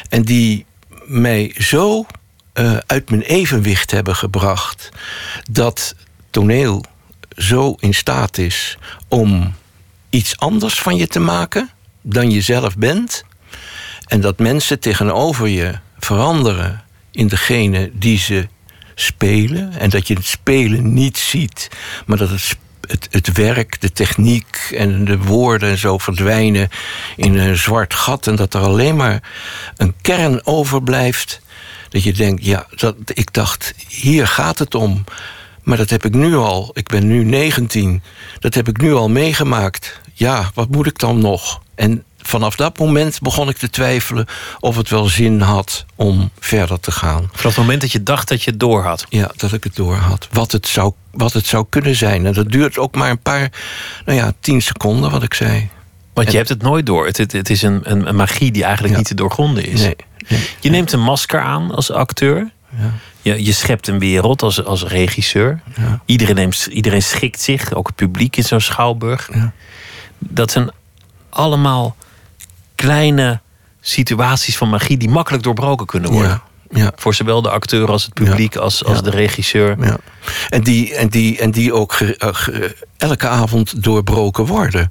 [0.09, 0.67] En die
[1.05, 2.07] mij zo
[2.53, 4.89] eh, uit mijn evenwicht hebben gebracht.
[5.51, 5.95] dat
[6.31, 6.85] toneel
[7.37, 9.55] zo in staat is om
[10.11, 11.71] iets anders van je te maken
[12.03, 13.25] dan je zelf bent.
[14.07, 18.49] En dat mensen tegenover je veranderen in degene die ze
[18.95, 19.73] spelen.
[19.79, 21.69] En dat je het spelen niet ziet,
[22.07, 26.69] maar dat het, het werk, de techniek en de woorden en zo verdwijnen
[27.17, 28.27] in een zwart gat.
[28.27, 29.23] En dat er alleen maar
[29.77, 31.41] een kern overblijft.
[31.89, 35.05] Dat je denkt, ja, dat, ik dacht, hier gaat het om.
[35.63, 36.71] Maar dat heb ik nu al.
[36.73, 38.03] Ik ben nu 19.
[38.39, 40.01] Dat heb ik nu al meegemaakt.
[40.13, 41.61] Ja, wat moet ik dan nog?
[41.75, 44.27] En vanaf dat moment begon ik te twijfelen
[44.61, 47.29] of het wel zin had om verder te gaan.
[47.33, 49.05] Vanaf het moment dat je dacht dat je het door had.
[49.09, 50.29] Ja, dat ik het door had.
[50.33, 52.27] Wat het zou, wat het zou kunnen zijn.
[52.27, 53.51] En dat duurt ook maar een paar,
[54.05, 55.69] nou ja, tien seconden wat ik zei.
[56.15, 57.07] Want En- je hebt het nooit door.
[57.07, 58.99] Het, het, het is een, een, magie die eigenlijk Ja.
[58.99, 59.81] niet te doorgronden is.
[59.81, 59.97] Nee,
[60.29, 60.49] nee.
[60.61, 62.51] Je neemt een masker aan als acteur.
[62.79, 62.91] Ja.
[63.23, 65.61] Je, je schept een wereld als, als regisseur.
[65.77, 66.03] Ja.
[66.05, 69.29] Iedereen, neemt, iedereen schikt zich, ook het publiek in zo'n schouwburg.
[69.33, 69.53] Ja.
[70.19, 70.71] Dat zijn
[71.29, 71.97] allemaal
[72.75, 73.41] kleine
[73.81, 76.43] situaties van magie die makkelijk doorbroken kunnen worden.
[76.75, 76.93] Ja.
[76.97, 79.03] Voor zowel de acteur als het publiek als, als Ja.
[79.03, 79.77] de regisseur.
[79.81, 79.97] Ja.
[80.49, 84.91] En, die, en, die, en die ook ge- eh, ge- elke avond doorbroken worden.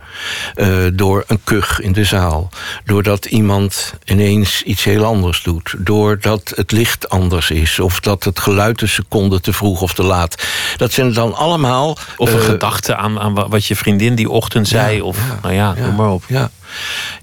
[0.56, 2.50] Eh, door een kuch in de zaal.
[2.86, 5.74] Doordat iemand ineens iets heel anders doet.
[5.78, 7.80] Doordat het licht anders is.
[7.80, 10.44] Of dat het geluid een seconde te vroeg of te laat.
[10.78, 11.98] Dat zijn dan allemaal...
[12.18, 15.02] Of een eh, gedachte aan, aan wa- wat je vriendin die ochtend zei.
[15.02, 16.24] Of ja, nou ja, ja, noem maar op.
[16.28, 16.50] Ja,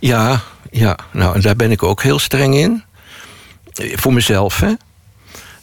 [0.00, 0.40] ja,
[0.70, 0.98] ja.
[1.12, 2.84] Nou, en daar ben ik ook heel streng in.
[3.78, 4.72] Voor mezelf, hè.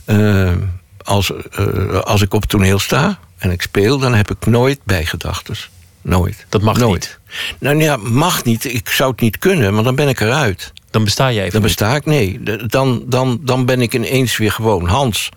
[0.05, 0.55] Eh,
[1.03, 5.55] als, eh, als ik op toneel sta en ik speel, dan heb ik nooit bijgedachten.
[6.01, 6.45] Nooit.
[6.49, 7.19] Dat mag nooit.
[7.29, 7.59] niet.
[7.59, 8.73] Nou ja, mag niet.
[8.73, 10.73] Ik zou het niet kunnen, want dan ben ik eruit.
[10.91, 11.69] Dan besta je even Dan niet.
[11.69, 12.39] besta ik, nee.
[12.67, 15.29] Dan, dan, dan ben ik ineens weer gewoon Hans.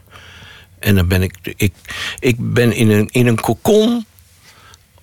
[0.79, 1.73] En dan ben ik, ik,
[2.19, 4.07] ik ben in een, in een kokon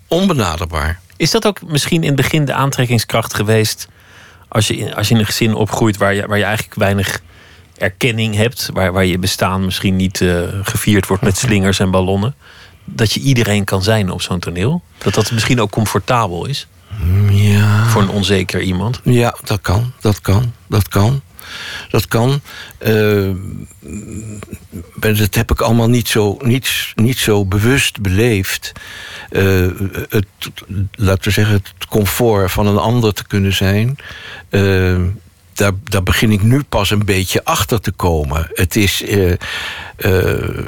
[0.07, 0.99] onbenaderbaar.
[1.17, 3.88] Is dat ook misschien in het begin de aantrekkingskracht geweest...
[4.47, 7.21] als je in, als je in een gezin opgroeit waar je, waar je eigenlijk weinig
[7.77, 8.69] erkenning hebt...
[8.73, 12.35] waar, waar je bestaan misschien niet eh, gevierd wordt met slingers en ballonnen...
[12.85, 14.81] dat je iedereen kan zijn op zo'n toneel?
[14.97, 16.67] Dat dat misschien ook comfortabel is
[17.29, 17.85] Ja.
[17.85, 19.01] voor een onzeker iemand?
[19.03, 21.21] Ja, dat kan, dat kan, dat kan.
[21.89, 22.41] Dat kan.
[22.77, 23.29] Eh,
[24.99, 28.71] dat heb ik allemaal niet zo, niet, niet zo bewust beleefd.
[29.29, 29.67] Eh,
[30.09, 30.25] het,
[30.91, 33.97] laten we zeggen, het comfort van een ander te kunnen zijn.
[35.56, 38.50] Daar, begin ik nu pas een beetje achter te komen.
[38.54, 39.04] Het is.
[39.04, 39.32] eh,
[39.98, 40.65] eh,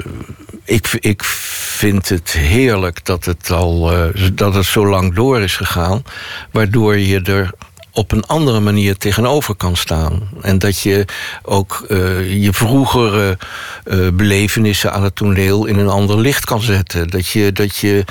[0.64, 5.56] ik, ik vind het heerlijk dat het al eh, dat het zo lang door is
[5.56, 6.02] gegaan.
[6.50, 7.50] Waardoor je er
[7.92, 10.28] op een andere manier tegenover kan staan.
[10.40, 11.04] En dat je
[11.42, 11.84] ook
[12.28, 13.38] je vroegere
[13.84, 17.08] uh, belevenissen aan het toneel in een ander licht kan zetten.
[17.08, 18.04] Dat je, dat je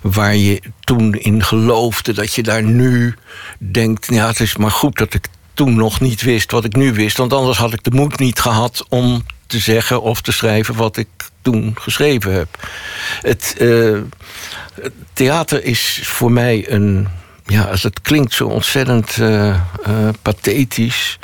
[0.00, 3.14] waar je toen in geloofde, dat je daar nu
[3.58, 6.92] denkt: ja, het is maar goed dat ik toen nog niet wist wat ik nu
[6.92, 7.16] wist.
[7.16, 10.96] Want anders had ik de moed niet gehad om te zeggen of te schrijven wat
[10.96, 11.08] ik
[11.42, 12.68] toen geschreven heb.
[13.20, 13.54] Het,
[14.80, 17.08] het theater is voor mij een
[17.46, 21.18] ja, als het klinkt zo ontzettend uh, uh, pathetisch.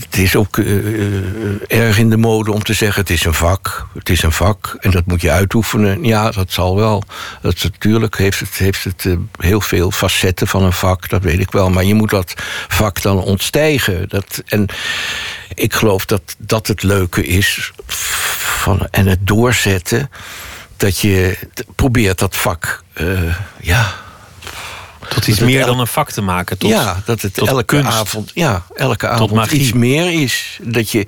[0.00, 3.86] Het is ook uh, erg in de mode om te zeggen: het is een vak.
[3.94, 6.04] Het is een vak en dat moet je uitoefenen.
[6.04, 7.02] Ja, dat zal wel.
[7.40, 11.50] Dat, natuurlijk heeft het, heeft het heel veel facetten van een vak, dat weet ik
[11.50, 11.70] wel.
[11.70, 12.34] Maar je moet dat
[12.68, 14.08] vak dan ontstijgen.
[14.08, 14.66] Dat, en
[15.54, 20.10] ik geloof dat dat het leuke is van, en het doorzetten
[20.76, 21.38] dat je
[21.74, 22.82] probeert dat vak,
[23.60, 24.01] ja.
[25.14, 26.58] Tot iets meer dan een vak te maken.
[26.58, 30.58] Tot, ja, dat het elke kunst, avond, ja, elke avond iets meer is.
[30.62, 31.06] Dat je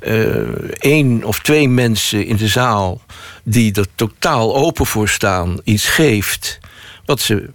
[0.00, 3.00] uh, één of twee mensen in de zaal
[3.42, 6.58] die er totaal open voor staan, iets geeft
[7.04, 7.50] wat ze,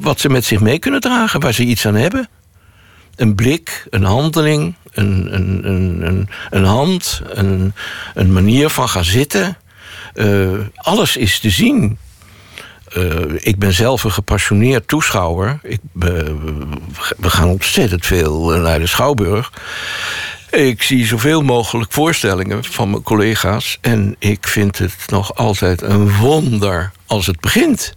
[0.00, 2.28] wat ze met zich mee kunnen dragen, waar ze iets aan hebben.
[3.16, 7.74] Een blik, een handeling, een, een, een, een, een hand, een,
[8.14, 9.56] een manier van gaan zitten.
[10.14, 11.98] Uh, alles is te zien.
[12.96, 15.58] Uh, ik ben zelf een gepassioneerd toeschouwer.
[15.62, 16.08] Ik, uh,
[17.16, 19.52] we gaan ontzettend veel naar de Schouwburg.
[20.50, 23.78] Ik zie zoveel mogelijk voorstellingen van mijn collega's.
[23.80, 27.94] En ik vind het nog altijd een wonder als het begint.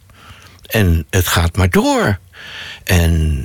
[0.65, 2.19] En het gaat maar door.
[2.83, 3.43] En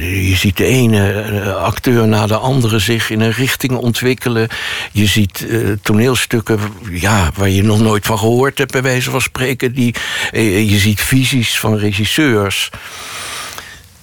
[0.00, 4.48] je ziet de ene eh, acteur na de andere zich in een richting ontwikkelen.
[4.92, 9.20] Je ziet uh, toneelstukken ja, waar je nog nooit van gehoord hebt, bij wijze van
[9.20, 9.72] spreken.
[9.72, 9.94] Die,
[10.32, 12.70] uh, je ziet visies van regisseurs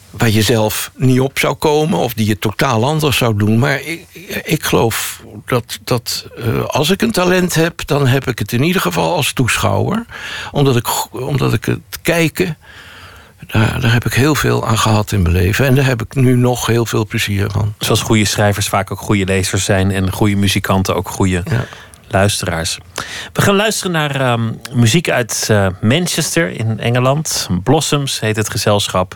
[0.09, 3.59] waar je zelf niet op zou komen of die je totaal anders zou doen.
[3.59, 4.05] Maar ik,
[4.43, 6.27] ik geloof dat, dat
[6.67, 10.05] als ik een talent heb, dan heb ik het in ieder geval als toeschouwer.
[10.51, 12.57] Omdat ik, omdat ik het kijken
[13.47, 15.65] daar, daar, heb ik heel veel aan gehad in mijn leven.
[15.65, 17.73] En daar heb ik nu nog heel veel plezier van.
[17.79, 19.91] Zoals goede schrijvers vaak ook goede lezers zijn.
[19.91, 21.65] En goede muzikanten ook goede ja.
[22.07, 22.77] luisteraars.
[23.33, 27.47] We gaan luisteren naar um, muziek uit uh, Manchester in Engeland.
[27.63, 29.15] Blossoms heet het gezelschap.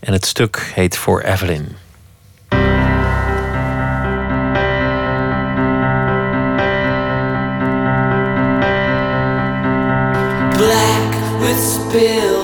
[0.00, 1.76] En het stuk heet For Evelyn.
[10.56, 12.39] Black with spilled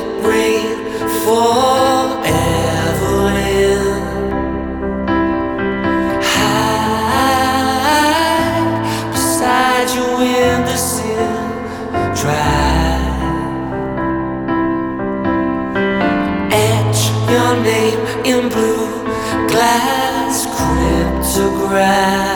[17.66, 19.04] name in blue
[19.48, 22.35] glass cryptograph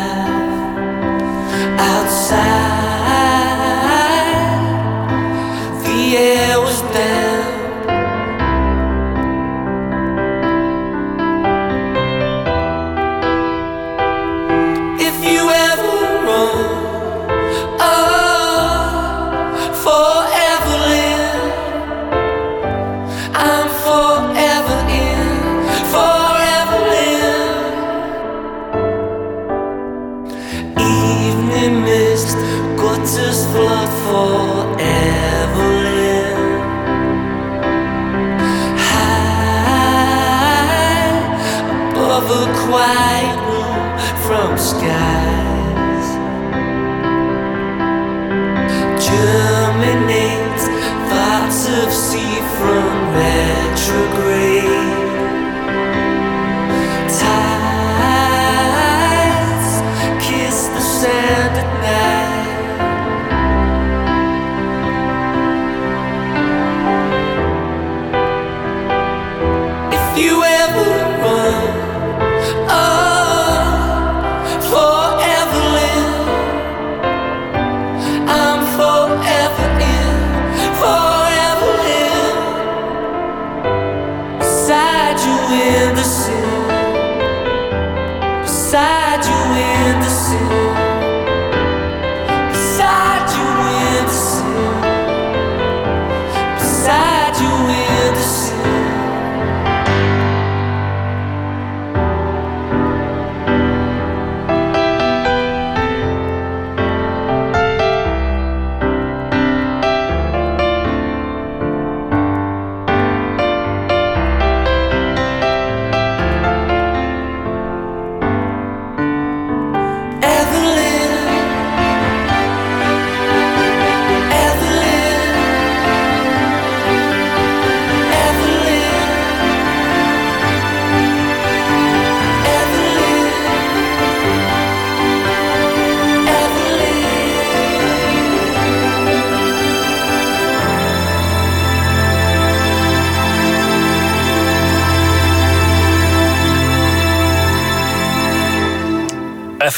[48.98, 50.64] germinates
[51.10, 54.49] thoughts of sea from retrograde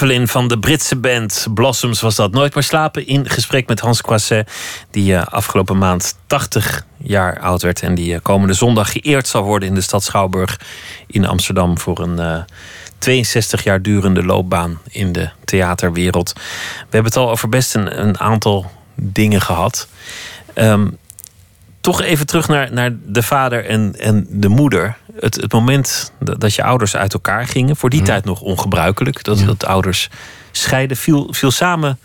[0.02, 2.32] Van de Britse band Blossoms was dat.
[2.32, 4.50] Nooit meer slapen in gesprek met Hans Croisset...
[4.90, 7.82] die uh, afgelopen maand 80 jaar oud werd...
[7.82, 10.60] en die uh, komende zondag geëerd zal worden in de stad Schouwburg
[11.06, 11.78] in Amsterdam...
[11.78, 12.42] voor een uh,
[12.98, 16.32] 62 jaar durende loopbaan in de theaterwereld.
[16.32, 16.40] We
[16.80, 19.88] hebben het al over best een, aantal dingen gehad.
[20.54, 20.98] Um,
[21.80, 24.96] toch even terug naar, naar de vader en, en de moeder.
[25.20, 28.08] Het, het moment dat, dat je ouders uit elkaar gingen, voor die Mhm.
[28.08, 29.46] tijd nog ongebruikelijk, dat, Ja.
[29.46, 30.08] dat ouders
[30.50, 31.98] scheiden, viel, viel samen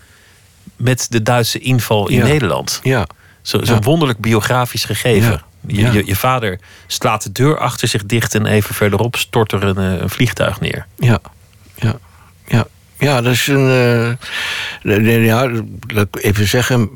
[0.76, 2.24] met de Duitse inval in Ja.
[2.24, 2.80] Nederland.
[2.84, 3.08] Ja,
[3.41, 3.82] Zo- Zo'n Ja.
[3.82, 5.41] wonderlijk biografisch gegeven.
[5.67, 9.63] Je, je, je vader slaat de deur achter zich dicht en even verderop stort er
[9.63, 10.86] een, eh, een vliegtuig neer.
[10.98, 11.20] ja,
[11.76, 11.96] ja,
[12.48, 12.65] ja.
[13.00, 14.17] Ja, dat is een.
[14.82, 15.50] eh, ja,
[15.88, 16.89] laat ik even zeggen.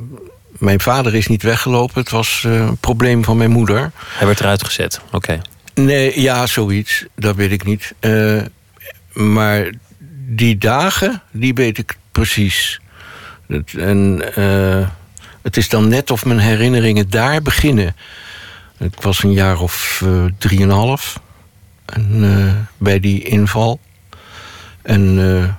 [0.58, 2.00] Mijn vader is niet weggelopen.
[2.02, 3.92] Het was eh, een probleem van mijn moeder.
[4.18, 5.02] Hij werd eruit gezet.
[5.12, 5.42] Oké.
[5.86, 7.06] Nee, ja, zoiets.
[7.16, 7.94] Dat weet ik niet.
[8.00, 8.42] Eh,
[9.14, 9.72] maar
[10.28, 12.82] die dagen, die weet ik precies.
[13.78, 14.88] En eh,
[15.42, 17.96] het is dan net of mijn herinneringen daar beginnen.
[18.80, 21.20] Ik was een jaar of eh, drieënhalf.
[21.86, 23.80] En, bij die inval.
[24.82, 25.58] En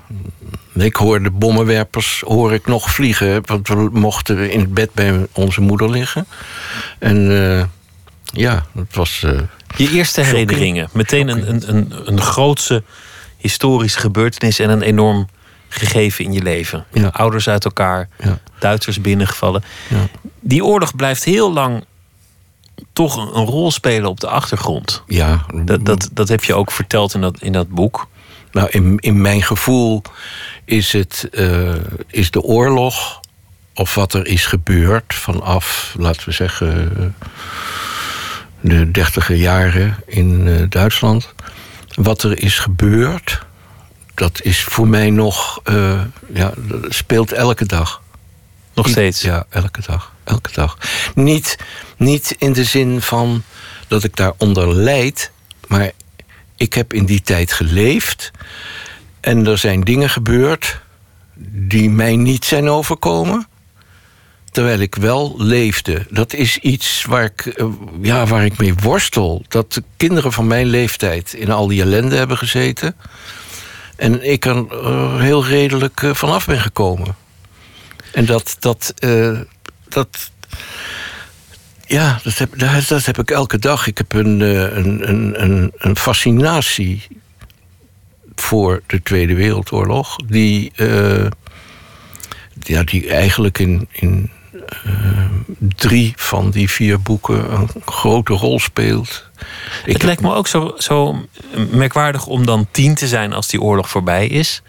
[0.74, 3.46] ik hoorde bommenwerpers hoor ik nog vliegen.
[3.46, 6.26] Want we mochten in het bed bij onze moeder liggen.
[6.98, 7.30] En
[8.32, 9.24] ja, het was...
[9.76, 10.88] Je eerste herinneringen.
[10.92, 12.82] Meteen een, een, een, een grootse
[13.36, 15.28] historische gebeurtenis en een enorm
[15.68, 16.84] gegeven in je leven.
[16.92, 17.08] Ja.
[17.08, 18.38] Ouders uit elkaar, Ja.
[18.58, 19.64] Duitsers binnengevallen.
[19.88, 20.08] Ja.
[20.40, 21.84] Die oorlog blijft heel lang
[22.92, 25.02] toch een, een rol spelen op de achtergrond.
[25.06, 28.08] Ja, Dat, dat, dat heb je ook verteld in dat, in dat boek.
[28.52, 30.02] Nou, in, in mijn gevoel
[30.64, 31.74] is, het, eh,
[32.06, 33.20] is de oorlog,
[33.74, 37.14] of wat er is gebeurd vanaf, laten we zeggen,
[38.62, 41.34] de dertiger jaren in eh, Duitsland.
[41.94, 43.42] Wat er is gebeurd,
[44.14, 46.00] dat is voor mij nog, eh,
[46.32, 48.02] ja, dat speelt elke dag.
[48.74, 49.20] Nog steeds.
[49.20, 50.12] Ja, elke dag.
[50.24, 50.78] Elke dag.
[51.14, 51.58] Niet,
[51.96, 53.42] niet in de zin van
[53.88, 55.30] dat ik daaronder lijd,
[55.66, 55.90] maar
[56.56, 58.30] ik heb in die tijd geleefd
[59.20, 60.80] en er zijn dingen gebeurd
[61.50, 63.46] die mij niet zijn overkomen.
[64.52, 66.06] Terwijl ik wel leefde.
[66.10, 67.66] Dat is iets waar ik, eh,
[68.00, 69.44] ja, waar ik mee worstel.
[69.48, 72.96] Dat de kinderen van mijn leeftijd in al die ellende hebben gezeten.
[73.96, 77.16] En ik er eh, heel redelijk eh, vanaf ben gekomen.
[78.12, 78.94] En dat, dat,
[79.88, 80.30] dat,
[81.86, 83.86] ja, dat heb, dat, heb ik elke dag.
[83.86, 85.10] Ik heb een, een,
[85.42, 87.06] een, een, fascinatie
[88.34, 90.72] voor de Tweede Wereldoorlog, die,
[92.60, 94.30] ja, die eigenlijk in, in
[95.76, 99.30] drie van die vier boeken een grote rol speelt.
[99.84, 101.26] Ik het lijkt me ook zo, zo
[101.70, 104.62] merkwaardig om dan tien te zijn als die oorlog voorbij is.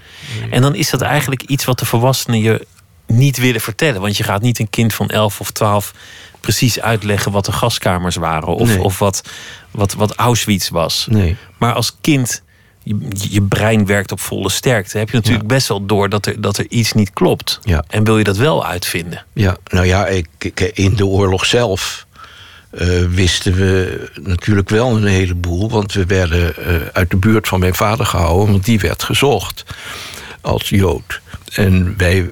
[0.49, 2.67] En dan is dat eigenlijk iets wat de volwassenen je
[3.07, 4.01] niet willen vertellen.
[4.01, 5.93] Want je gaat niet een kind van elf of twaalf
[6.39, 8.47] precies uitleggen wat de gaskamers waren.
[8.55, 8.81] Of, Nee.
[8.83, 9.23] of wat,
[9.71, 11.07] wat, wat Auschwitz was.
[11.09, 11.35] Nee.
[11.57, 12.42] Maar als kind,
[12.83, 12.97] je,
[13.29, 14.97] je brein werkt op volle sterkte.
[14.97, 17.59] Heb je natuurlijk best wel door dat er, dat er iets niet klopt.
[17.63, 17.83] Ja.
[17.87, 19.25] En wil je dat wel uitvinden.
[19.33, 22.05] Ja, nou ja, ik, ik- in de oorlog zelf
[22.71, 25.69] eh, wisten we natuurlijk wel een heleboel.
[25.69, 29.63] Want we werden eh, uit de buurt van mijn vader gehouden, want die werd gezocht
[30.41, 31.21] als Jood.
[31.53, 32.31] En wij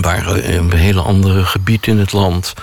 [0.00, 2.54] waren in een hele andere gebied in het land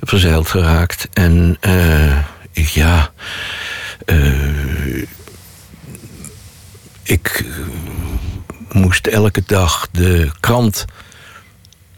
[0.00, 1.08] verzeild geraakt.
[1.12, 2.18] En eh,
[2.52, 3.10] ik, ja.
[7.08, 10.84] Ik eh, moest elke dag de krant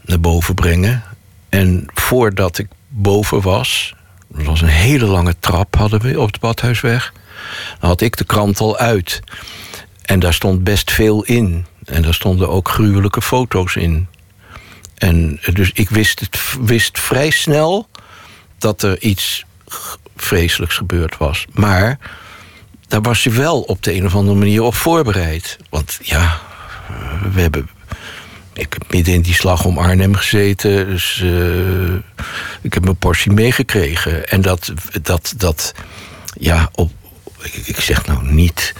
[0.01, 1.03] naar boven brengen.
[1.49, 3.95] En voordat ik boven was,
[4.27, 7.13] dat was een hele lange trap hadden we op de Badhuisweg,
[7.79, 9.19] had ik de krant al uit.
[10.05, 11.65] En daar stond best veel in.
[11.85, 14.07] En daar stonden ook gruwelijke foto's in.
[14.97, 17.89] En eh, dus ik wist, het, wist vrij snel
[18.57, 19.45] dat er iets
[20.15, 21.45] vreselijks gebeurd was.
[21.51, 21.99] Maar
[22.91, 25.57] daar was je wel op de een of andere manier op voorbereid.
[25.69, 26.39] Want ja,
[26.89, 27.69] eh, we hebben
[28.53, 30.87] ik heb midden in die slag om Arnhem gezeten.
[30.87, 31.93] Dus eh,
[32.61, 34.27] ik heb mijn portie meegekregen.
[34.27, 35.73] En dat, dat, dat
[36.39, 36.91] ja, op,
[37.65, 38.73] ik, zeg nou niet.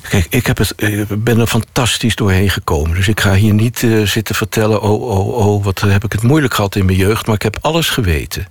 [0.00, 2.96] Kijk, ik heb het, ik ben er fantastisch doorheen gekomen.
[2.96, 4.82] Dus ik ga hier niet eh, zitten vertellen...
[4.82, 7.26] oh, oh, oh, wat heb ik het moeilijk gehad in mijn jeugd.
[7.26, 8.46] Maar ik heb alles geweten.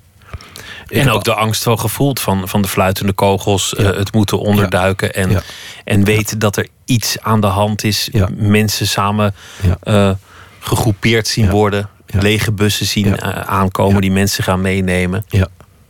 [0.88, 3.74] Ik en ook de angst wel gevoeld van, van de fluitende kogels.
[3.78, 3.92] Ja.
[3.92, 5.14] eh, het moeten onderduiken.
[5.14, 5.42] En, Ja.
[5.84, 8.10] en weten dat er iets aan de hand is.
[8.12, 8.30] Ja.
[8.36, 9.36] Mensen samen
[9.84, 10.12] eh,
[10.60, 11.90] gegroepeerd zien worden.
[12.08, 15.26] Lege bussen zien eh, aankomen die mensen gaan meenemen.
[15.28, 15.48] Ja,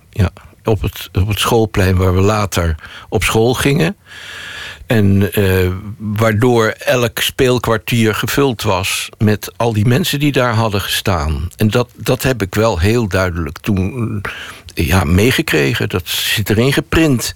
[0.10, 0.30] ja.
[0.64, 2.76] Op, het, op het schoolplein waar we later
[3.10, 3.96] op school gingen.
[4.86, 5.32] En
[5.98, 11.50] waardoor elk speelkwartier gevuld was met al die mensen die daar hadden gestaan.
[11.56, 14.22] En dat, dat heb ik wel heel duidelijk toen
[14.76, 15.90] ja, meegekregen.
[15.90, 17.36] Dat zit erin geprint.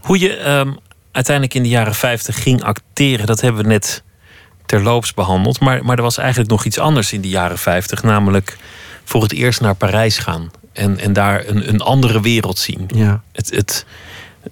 [0.00, 0.72] Hoe je ehm,
[1.12, 4.02] uiteindelijk in de jaren 50 ging acteren, dat hebben we net
[4.66, 5.60] terloops behandeld.
[5.60, 8.56] Maar, maar er was eigenlijk nog iets anders in de jaren 50, namelijk
[9.04, 10.50] voor het eerst naar Parijs gaan.
[10.72, 12.88] En, en daar een, een andere wereld zien.
[12.94, 13.22] Ja.
[13.32, 13.86] Het, het,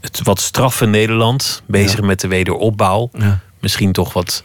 [0.00, 3.10] het wat straffe Nederland, bezig met de wederopbouw.
[3.18, 3.40] Ja.
[3.60, 4.42] Misschien toch wat,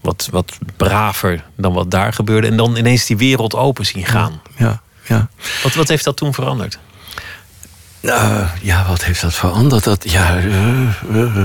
[0.00, 2.46] wat, wat braver dan wat daar gebeurde.
[2.46, 4.40] En dan ineens die wereld open zien gaan.
[4.56, 5.28] Ja, ja.
[5.62, 6.78] Wat, wat heeft dat toen veranderd?
[8.00, 9.84] Nou, ja, wat heeft dat veranderd?
[9.84, 10.44] Dat, ja, eh,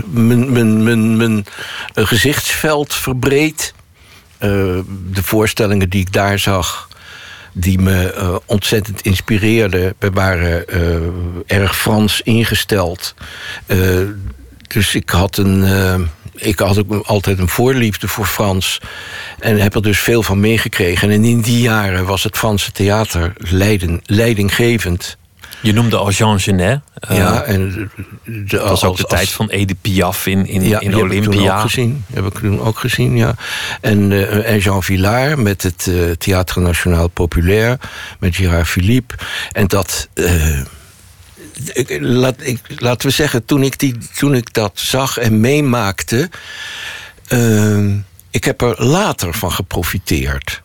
[0.06, 1.46] mijn, mijn, mijn, mijn
[1.94, 3.74] gezichtsveld verbreed.
[4.38, 4.50] Eh,
[5.10, 6.88] de voorstellingen die ik daar zag,
[7.54, 10.66] die me ontzettend inspireerden, we waren
[11.48, 13.16] erg Frans ingesteld.
[14.68, 15.64] Dus ik had een.
[16.44, 18.80] Ik had ook altijd een voorliefde voor Frans.
[19.40, 21.10] En heb er dus veel van meegekregen.
[21.10, 25.18] En in die jaren was het Franse theater leiden, leidinggevend.
[25.62, 26.80] Je noemde al Jean Genet.
[26.94, 27.90] Eh, ja, en
[28.24, 31.12] de, dat was ook de tijd van Edith Piaf in, in, ja, in die heb
[31.12, 31.56] ik Olympia.
[31.56, 32.06] ook gezien.
[32.14, 33.36] Heb ik toen ook gezien, ja.
[33.82, 37.80] En, eh, en Jean Villard met het eh Théâtre National Populaire,
[38.20, 39.16] met Gérard Philippe.
[39.52, 40.08] En dat.
[41.74, 46.30] Eh, laat, ik, laten we zeggen, toen ik, die, toen ik dat zag en meemaakte.
[47.28, 47.86] eh,
[48.30, 50.62] ik heb er later van geprofiteerd.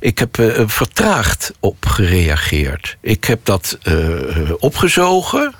[0.00, 2.96] Ik heb eh, er vertraagd op gereageerd.
[3.00, 3.94] Ik heb dat eh,
[4.58, 5.54] opgezogen,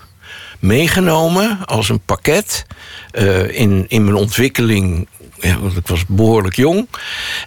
[0.59, 2.66] meegenomen als een pakket
[3.11, 5.09] eh, in, in mijn ontwikkeling.
[5.41, 6.89] Ja, want ik was behoorlijk jong.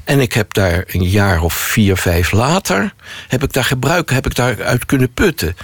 [0.04, 2.94] En ik heb daar een jaar of vier, vijf later...
[3.28, 5.56] heb ik daar gebruik, heb ik daaruit kunnen putten.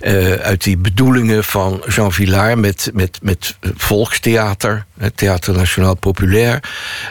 [0.00, 4.84] Eh, uit die bedoelingen van Jean Villard met, met, met volkstheater...
[4.98, 6.62] het Theater Nationaal Populair.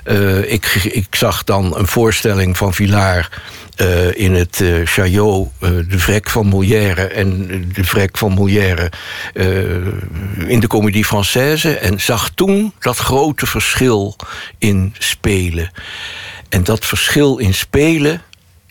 [0.03, 3.29] Eh, ik, zag dan een voorstelling van Villard...
[3.75, 7.07] eh, in het eh Chaillot, eh, de vrek van Molière...
[7.07, 8.91] en de vrek van Molière
[9.34, 11.79] eh, in de Comédie Française...
[11.79, 14.15] en zag toen dat grote verschil
[14.57, 15.71] in spelen.
[16.49, 18.21] En dat verschil in spelen,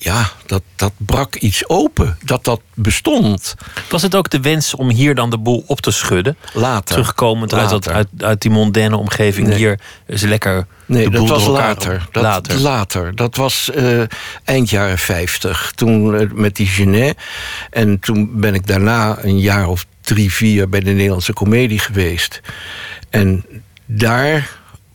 [0.02, 2.18] ja, dat, dat brak iets open.
[2.24, 3.54] Dat dat bestond.
[3.88, 6.36] Was het ook de wens om hier dan de boel op te schudden?
[6.52, 6.94] Later.
[6.94, 9.56] Terugkomend uit, dat, uit, uit die mondaine omgeving Nee.
[9.56, 12.08] hier is lekker Nee, de dat was later.
[12.10, 12.60] Dat, later.
[12.60, 13.16] later.
[13.16, 14.02] Dat was eh,
[14.44, 15.72] eind jaren 50.
[15.74, 17.18] Toen eh, met die Genet.
[17.70, 22.40] En toen ben ik daarna een jaar of drie, vier bij de Nederlandse Comedie geweest.
[23.10, 23.44] En
[23.86, 24.50] daar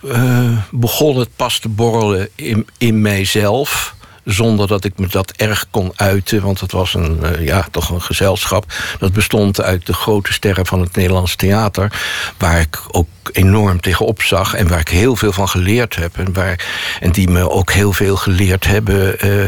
[0.10, 3.96] eh, begon het pas te borrelen in, in mijzelf.
[4.28, 6.42] Zonder dat ik me dat erg kon uiten.
[6.42, 8.66] Want het was een, eh, ja, toch een gezelschap.
[9.00, 11.92] Dat bestond uit de grote sterren van het Nederlands theater.
[12.38, 14.54] Waar ik ook enorm tegenop zag.
[14.54, 16.18] En waar ik heel veel van geleerd heb.
[16.18, 16.66] En, waar,
[17.00, 19.20] en die me ook heel veel geleerd hebben.
[19.20, 19.46] eh,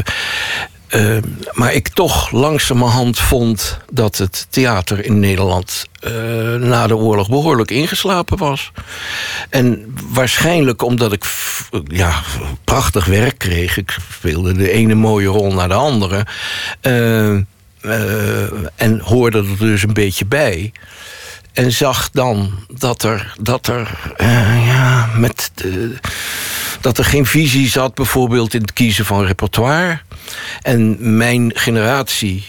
[0.90, 1.16] eh,
[1.52, 6.12] maar ik toch langzamerhand vond dat het theater in Nederland eh,
[6.54, 8.72] na de oorlog behoorlijk ingeslapen was.
[9.50, 11.24] En waarschijnlijk omdat ik
[11.84, 12.22] ja,
[12.64, 13.76] prachtig werk kreeg.
[13.76, 16.26] Ik speelde de ene mooie rol naar de andere.
[16.80, 17.36] eh,
[17.80, 20.72] eh, en hoorde er dus een beetje bij.
[21.52, 25.94] En zag dan dat er, dat er, eh, ja, met de,
[26.80, 30.00] dat er geen visie zat, bijvoorbeeld in het kiezen van repertoire.
[30.62, 32.44] En mijn generatie,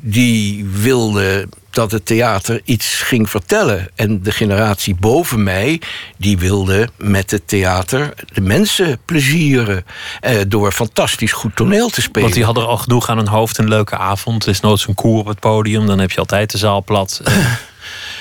[0.00, 3.88] die wilde dat het theater iets ging vertellen.
[3.94, 5.80] En de generatie boven mij,
[6.16, 9.84] die wilde met het theater de mensen plezieren.
[10.20, 12.22] Eh, door fantastisch goed toneel te spelen.
[12.22, 13.58] Want die hadden al genoeg aan hun hoofd.
[13.58, 14.42] Een leuke avond.
[14.42, 15.86] Er is nooit zo'n koer op het podium.
[15.86, 17.20] Dan heb je altijd de zaal plat.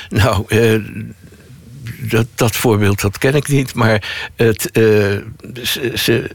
[0.10, 0.80] Nou, eh,
[1.98, 3.74] dat, dat voorbeeld dat ken ik niet.
[3.74, 4.84] Maar het, eh,
[5.64, 6.32] ze, ze,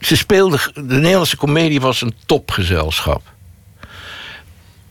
[0.00, 0.60] ze speelden.
[0.74, 3.22] De Nederlandse comedie was een topgezelschap.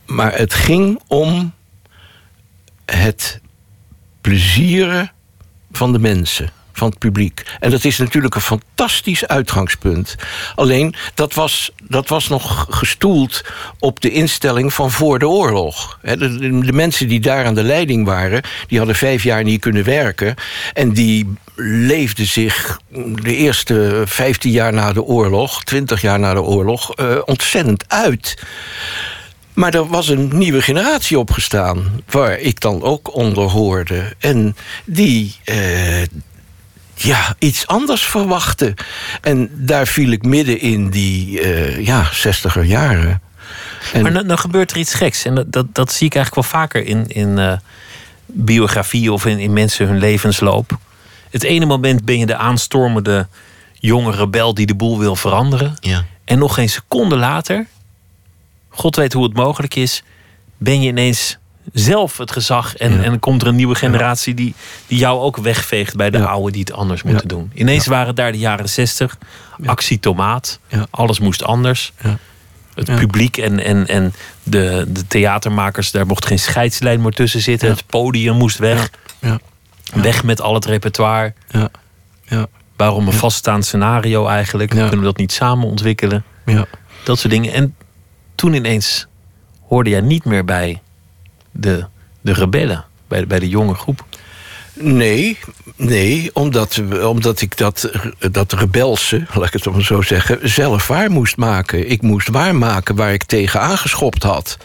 [0.06, 1.52] Maar het ging om
[2.84, 3.40] het
[4.20, 5.12] plezieren
[5.72, 6.50] van de mensen,
[6.80, 7.42] van het publiek.
[7.60, 10.16] En dat is natuurlijk een fantastisch uitgangspunt.
[10.54, 13.44] Alleen, dat was, dat was nog gestoeld
[13.78, 15.98] op de instelling van voor de oorlog.
[16.02, 18.42] De, de- de mensen die daar aan de leiding waren...
[18.68, 20.34] die hadden vijf jaar niet kunnen werken...
[20.72, 21.32] en die
[21.86, 22.80] leefden zich
[23.22, 25.64] de eerste vijftien jaar na de oorlog...
[25.64, 28.36] twintig jaar na de oorlog, eh, ontzettend uit...
[29.54, 34.12] Maar er was een nieuwe generatie opgestaan, waar ik dan ook onder hoorde.
[34.18, 35.56] En die eh,
[37.02, 38.74] ja, iets anders verwachtte.
[39.20, 43.22] En daar viel ik midden in die eh, ja, zestiger jaren.
[43.92, 45.24] En, Maar dan, dan gebeurt er iets geks.
[45.24, 47.52] En dat, dat, dat zie ik eigenlijk wel vaker in, in, eh,
[48.26, 50.78] biografie of in, in mensen hun levensloop.
[51.30, 53.26] Het ene moment ben je de aanstormende
[53.74, 55.76] jonge rebel die de boel wil veranderen.
[55.80, 56.04] Ja.
[56.24, 57.66] En nog geen seconde later,
[58.68, 60.02] God weet hoe het mogelijk is,
[60.56, 61.38] ben je ineens
[61.72, 62.76] zelf het gezag.
[62.76, 63.02] En, Ja.
[63.02, 64.54] en komt er een nieuwe generatie die,
[64.86, 66.24] die jou ook wegveegt bij de Ja.
[66.24, 67.34] oude die het anders moeten Ja.
[67.34, 67.50] doen.
[67.54, 69.18] Ineens waren daar de jaren zestig,
[69.64, 70.86] actie tomaat, Ja.
[70.90, 71.92] alles moest anders.
[72.02, 72.18] Ja.
[72.74, 74.12] Het publiek en, en, en
[74.42, 77.68] de, de theatermakers, daar mocht geen scheidslijn meer tussen zitten.
[77.68, 78.90] Het podium moest weg.
[79.18, 79.38] Ja.
[79.94, 81.32] Weg met al het repertoire.
[81.48, 81.68] Ja.
[82.24, 82.46] Ja.
[82.76, 84.70] Waarom een vaststaand scenario eigenlijk?
[84.70, 86.24] Kunnen we dat niet samen ontwikkelen?
[86.46, 86.66] Ja.
[87.04, 87.52] Dat soort dingen.
[87.52, 87.76] En
[88.34, 89.06] toen ineens
[89.68, 90.80] hoorde jij niet meer bij
[91.50, 91.84] de,
[92.20, 94.04] de rebellen, bij, de- bij de jonge groep.
[94.74, 95.38] Nee,
[95.76, 97.90] nee omdat, omdat ik dat,
[98.30, 101.90] dat rebelse, laat ik het maar zo zeggen, zelf waar moest maken.
[101.90, 104.56] Ik moest waarmaken waar ik tegen aangeschopt had.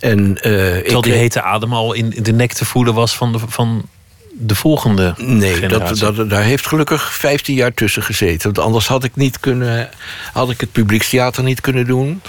[0.00, 3.32] En, eh, Terwijl ik, die hete adem al in de nek te voelen was van
[3.32, 3.88] de, van
[4.32, 6.12] de volgende Nee, dat, generatie.
[6.12, 8.42] dat, daar heeft gelukkig 15 jaar tussen gezeten.
[8.52, 9.90] Want anders had ik, niet kunnen,
[10.32, 12.20] had ik het publiekstheater niet kunnen doen.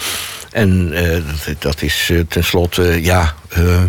[0.54, 3.84] En eh, dat, dat is eh, tenslotte, ja, eh,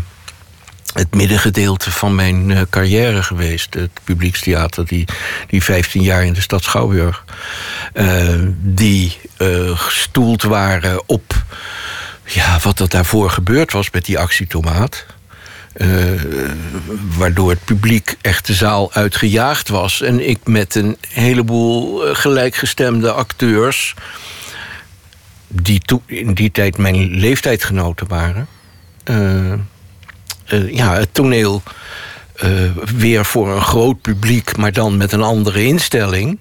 [0.92, 3.74] het middengedeelte van mijn carrière geweest.
[3.74, 5.04] Het publiekstheater, die,
[5.48, 7.24] die 15 jaar in de stad Schouwburg.
[8.56, 9.18] die
[9.74, 11.44] gestoeld waren op
[12.24, 15.06] ja, wat er daarvoor gebeurd was met die actietomaat.
[17.16, 20.00] Waardoor het publiek echt de zaal uitgejaagd was.
[20.00, 23.94] En ik met een heleboel gelijkgestemde acteurs...
[25.62, 28.46] die in die tijd mijn leeftijdgenoten waren...
[29.04, 29.58] eh, eh,
[30.70, 31.62] ja, het toneel
[32.34, 32.50] eh,
[32.96, 34.56] weer voor een groot publiek...
[34.56, 36.38] maar dan met een andere instelling...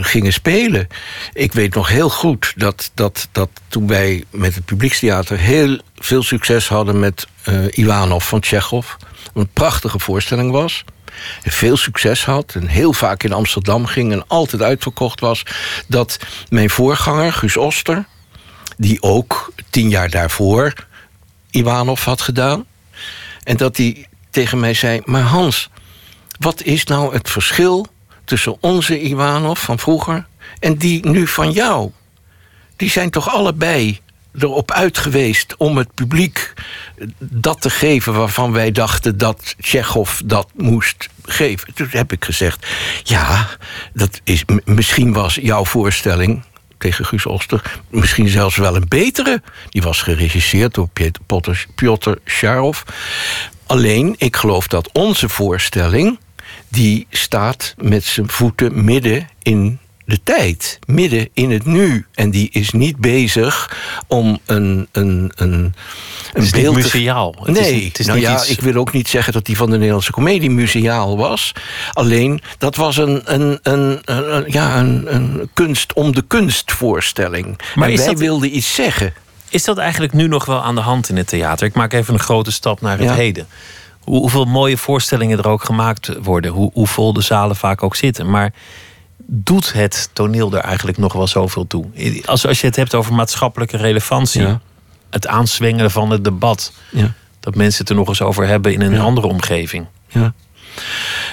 [0.00, 0.86] gingen spelen.
[1.32, 5.38] Ik weet nog heel goed dat, dat, dat toen wij met het publiekstheater...
[5.38, 8.86] heel veel succes hadden met eh Ivanov van Tsjechov...
[9.34, 10.84] een prachtige voorstelling was...
[11.42, 14.12] veel succes had en heel vaak in Amsterdam ging...
[14.12, 15.42] en altijd uitverkocht was...
[15.86, 16.18] dat
[16.48, 18.04] mijn voorganger, Guus Oster...
[18.76, 20.72] die ook tien jaar daarvoor
[21.50, 22.64] Ivanov had gedaan...
[23.42, 25.00] en dat hij tegen mij zei...
[25.04, 25.70] maar Hans,
[26.38, 27.86] wat is nou het verschil
[28.24, 30.26] tussen onze Ivanov van vroeger
[30.58, 31.90] en die nu van jou?
[32.76, 34.00] Die zijn toch allebei
[34.38, 36.52] erop uit geweest om het publiek
[37.18, 41.74] dat te geven waarvan wij dachten dat Tsjechov dat moest geven.
[41.74, 42.66] Toen heb ik gezegd:
[43.02, 43.48] ja,
[43.92, 46.42] dat is, misschien was jouw voorstelling
[46.78, 49.42] tegen Guus Oster misschien zelfs wel een betere.
[49.68, 50.88] Die was geregisseerd door
[51.26, 52.82] Potter- Piotr Sharov.
[53.66, 56.18] Alleen, ik geloof dat onze voorstelling...
[56.68, 59.78] die staat met zijn voeten midden in
[60.10, 60.78] de tijd.
[60.86, 62.06] Midden in het nu.
[62.14, 65.74] En die is niet bezig om een, een, een,
[66.32, 67.34] een Het beeld te- museaal.
[67.42, 69.44] Het is nee, het is nou niet ja, iets- ik wil ook niet zeggen dat
[69.46, 71.52] die van de Nederlandse comedie museaal was.
[71.92, 74.00] Alleen, dat was een, een, een,
[74.46, 77.58] ja, een, een kunst om de kunst voorstelling.
[77.74, 79.12] Maar en is wij dat- wilden iets zeggen.
[79.48, 81.66] Is dat eigenlijk nu nog wel aan de hand in het theater?
[81.66, 83.14] Ik maak even een grote stap naar het Ja.
[83.14, 83.46] heden.
[84.00, 86.50] Hoe- Hoeveel mooie voorstellingen er ook gemaakt worden.
[86.50, 88.30] Hoe, hoe vol de zalen vaak ook zitten.
[88.30, 88.52] Maar
[89.26, 91.84] doet het toneel er eigenlijk nog wel zoveel toe?
[92.24, 94.40] Als, als je het hebt over maatschappelijke relevantie.
[94.42, 94.60] Ja.
[95.10, 96.72] Het aanswengelen van het debat.
[96.90, 97.12] Ja.
[97.40, 99.00] Dat mensen het er nog eens over hebben in een Ja.
[99.00, 99.86] andere omgeving.
[100.08, 100.32] Ja.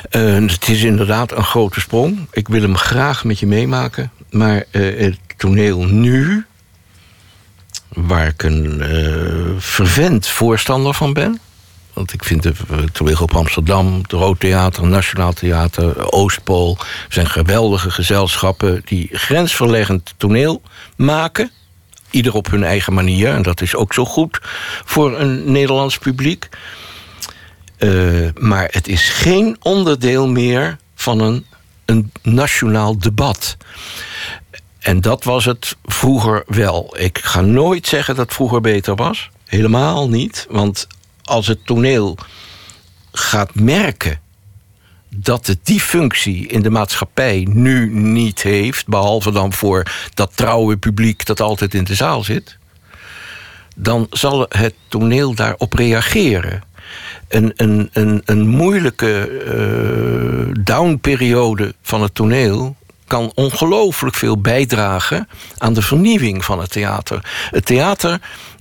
[0.10, 2.28] Eh, het is inderdaad een grote sprong.
[2.32, 4.12] Ik wil hem graag met je meemaken.
[4.30, 6.46] Maar eh, het toneel nu,
[7.90, 11.40] waar ik een eh fervent voorstander van ben.
[11.98, 16.78] Want ik vind eh, toneel op Amsterdam, het Rood Theater, Nationaal Theater, Oostpool...
[17.10, 20.62] zijn geweldige gezelschappen die grensverleggend toneel
[20.96, 21.52] maken.
[22.10, 23.34] Ieder op hun eigen manier.
[23.34, 24.40] En dat is ook zo goed
[24.86, 26.50] voor een Nederlands publiek.
[27.78, 27.90] Eh,
[28.36, 31.46] maar het is geen onderdeel meer van een,
[31.86, 33.58] een nationaal debat.
[34.80, 36.96] En dat was het vroeger wel.
[36.98, 39.30] Ik ga nooit zeggen dat vroeger beter was.
[39.46, 40.48] Helemaal niet.
[40.50, 40.88] Want
[41.28, 42.18] als het toneel
[43.12, 44.20] gaat merken
[45.10, 50.78] dat het die functie in de maatschappij nu niet heeft, behalve dan voor dat trouwe
[50.78, 52.58] publiek dat altijd in de zaal zit,
[53.76, 56.64] dan zal het toneel daarop reageren.
[57.28, 62.76] Een, een, een, een moeilijke eh, downperiode van het toneel
[63.08, 67.48] kan ongelooflijk veel bijdragen aan de vernieuwing van het theater.
[67.52, 68.20] Het theater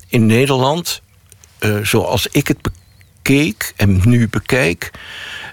[0.09, 1.03] in Nederland,
[1.59, 4.91] eh, zoals ik het bekeek en nu bekijk,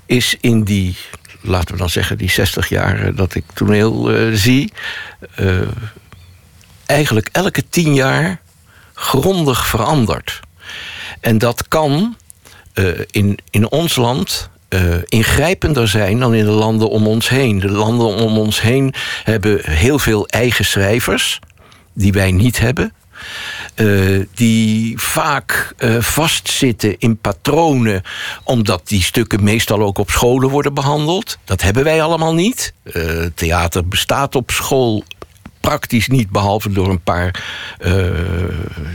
[0.05, 0.95] is in die,
[1.41, 4.73] laten we dan zeggen, die 60 jaar dat ik toneel eh, zie,
[5.35, 5.59] eh,
[6.85, 8.41] eigenlijk elke tien jaar
[8.93, 10.39] grondig veranderd.
[11.19, 12.17] En dat kan
[13.11, 14.49] in, in ons land
[15.05, 17.59] ingrijpender zijn dan in de landen om ons heen.
[17.59, 18.93] De landen om ons heen
[19.23, 21.39] hebben heel veel eigen schrijvers,
[21.93, 22.93] die wij niet hebben.
[23.75, 28.01] Eh, die vaak eh, vastzitten in patronen,
[28.43, 31.37] omdat die stukken meestal ook op scholen worden behandeld.
[31.43, 32.73] Dat hebben wij allemaal niet.
[32.83, 33.03] Eh,
[33.35, 35.03] theater bestaat op school
[35.59, 37.43] praktisch niet, behalve door een paar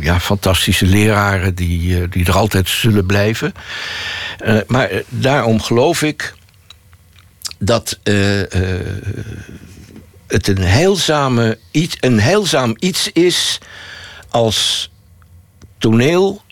[0.01, 3.55] ja, fantastische leraren die, die er altijd zullen blijven.
[4.67, 6.35] Maar daarom geloof ik
[7.59, 7.99] dat
[10.27, 13.61] het een, heilzame iets, een heilzaam iets is
[14.31, 14.91] als
[15.79, 16.43] toneel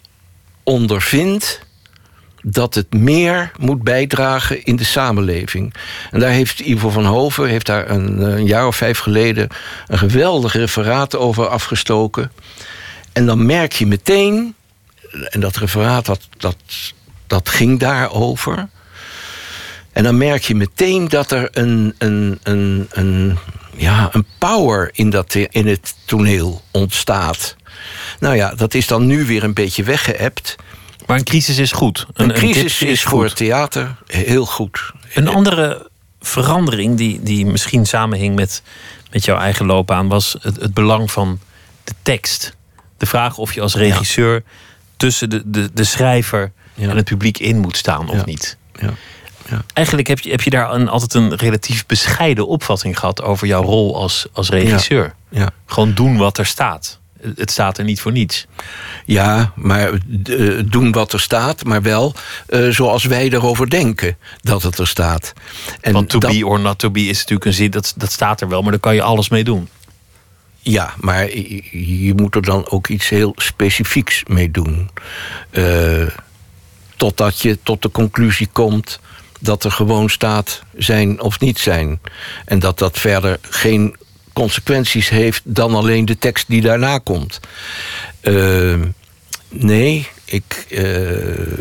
[0.63, 1.61] ondervindt
[2.43, 5.75] dat het meer moet bijdragen in de samenleving.
[6.11, 9.49] En daar heeft Ivo van Hoven heeft daar een, jaar of vijf geleden
[9.87, 12.33] een geweldig referaat over afgestoken.
[13.13, 14.55] En dan merk je meteen,
[15.31, 16.57] en dat referaat dat, dat,
[17.27, 18.69] dat ging daarover.
[19.93, 23.39] En dan merk je meteen dat er een, een, een, een,
[23.77, 27.57] ja, een power in, dat, in het toneel ontstaat.
[28.21, 30.57] Nou ja, dat is dan nu weer een beetje weggeëpt.
[31.07, 32.07] Maar een crisis is goed.
[32.13, 33.29] Een, crisis is voor goed.
[33.29, 34.93] het theater heel goed.
[35.15, 38.63] Een andere verandering die, die misschien samenhing met,
[39.11, 41.41] met jouw eigen loopbaan was het, het belang van
[41.85, 42.57] de tekst.
[42.99, 44.43] De vraag of je als regisseur
[44.97, 46.89] tussen de, de, de schrijver Ja.
[46.89, 48.25] en het publiek in moet staan of Ja.
[48.25, 48.57] niet.
[48.81, 48.95] Ja.
[49.73, 53.63] Eigenlijk heb je, heb je daar een, altijd een relatief bescheiden opvatting gehad over jouw
[53.63, 55.15] rol als, als regisseur.
[55.31, 55.51] Ja.
[55.67, 56.99] Gewoon doen wat er staat.
[57.37, 58.47] Het staat er niet voor niets.
[59.05, 59.93] Ja, maar
[60.25, 62.15] eh, doen wat er staat, maar wel
[62.47, 65.33] eh, zoals wij erover denken dat het er staat.
[65.81, 68.13] En Want to dat- be or not to be is natuurlijk een zin, dat, dat
[68.13, 69.69] staat er wel, maar daar kan je alles mee doen.
[70.59, 71.37] Ja, maar
[71.71, 74.91] je, moet er dan ook iets heel specifieks mee doen.
[75.51, 76.07] Eh,
[76.97, 79.01] totdat je tot de conclusie komt
[79.41, 82.01] dat er gewoon staat zijn of niet zijn.
[82.45, 83.97] En dat dat verder geen
[84.37, 87.41] consequenties heeft dan alleen de tekst die daarna komt.
[88.21, 88.81] Eh,
[89.49, 91.53] nee, ik, eh,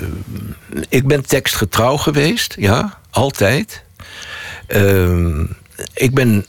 [0.89, 3.83] ik ben tekstgetrouw geweest, ja, altijd.
[4.67, 5.39] Eh,
[5.93, 6.45] ik ben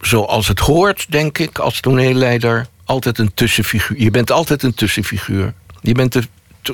[0.00, 4.00] zoals het hoort, denk ik, als toneelleider, altijd een tussenfiguur.
[4.00, 5.52] Je bent altijd een tussenfiguur.
[5.80, 6.28] Je bent t-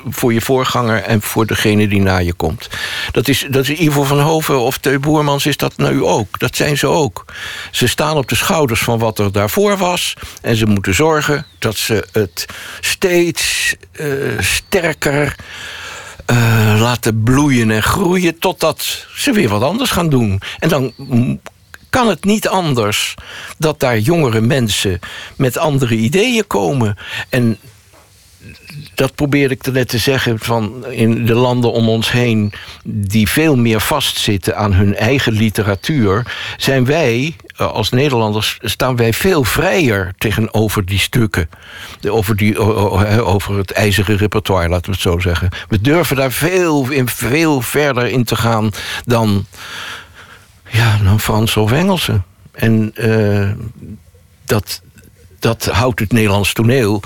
[0.09, 2.69] voor je voorganger en voor degene die na je komt.
[3.13, 6.39] Dat is, dat is Ivo van Hoven of Teu Boermans is dat nu ook.
[6.39, 7.25] Dat zijn ze ook.
[7.71, 10.15] Ze staan op de schouders van wat er daarvoor was.
[10.43, 12.47] En ze moeten zorgen dat ze het
[12.81, 14.07] steeds eh,
[14.39, 15.37] sterker
[16.27, 20.41] eh, laten bloeien en groeien totdat ze weer wat anders gaan doen.
[20.59, 20.93] En dan
[21.91, 23.15] kan het niet anders
[23.59, 24.99] dat daar jongere mensen
[25.37, 26.97] met andere ideeën komen.
[27.29, 27.59] En
[29.01, 32.53] dat probeerde ik net te zeggen van in de landen om ons heen
[32.85, 39.13] die veel meer vastzitten aan hun eigen literatuur, zijn wij eh, als Nederlanders staan wij
[39.13, 41.49] veel vrijer tegenover die stukken,
[42.09, 42.59] over, die,
[43.23, 45.49] over het ijzeren repertoire, laten we het zo zeggen.
[45.69, 48.71] We durven daar veel, in, veel verder in te gaan
[49.05, 49.47] dan,
[50.71, 52.21] ja, dan Frans of Engelse.
[52.53, 53.51] En eh,
[54.45, 54.81] dat,
[55.39, 57.03] dat houdt het Nederlands toneel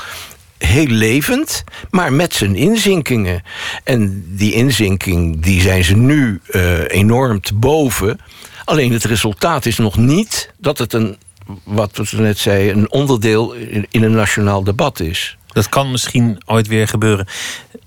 [0.65, 3.43] heel levend, maar met zijn inzinkingen.
[3.85, 8.21] En die inzinking, die zijn ze nu eh, enorm te boven.
[8.65, 11.17] Alleen het resultaat is nog niet dat het een,
[11.65, 15.37] wat we net zeiden, een onderdeel in, in een nationaal debat is.
[15.55, 17.27] Dat kan misschien ooit weer gebeuren.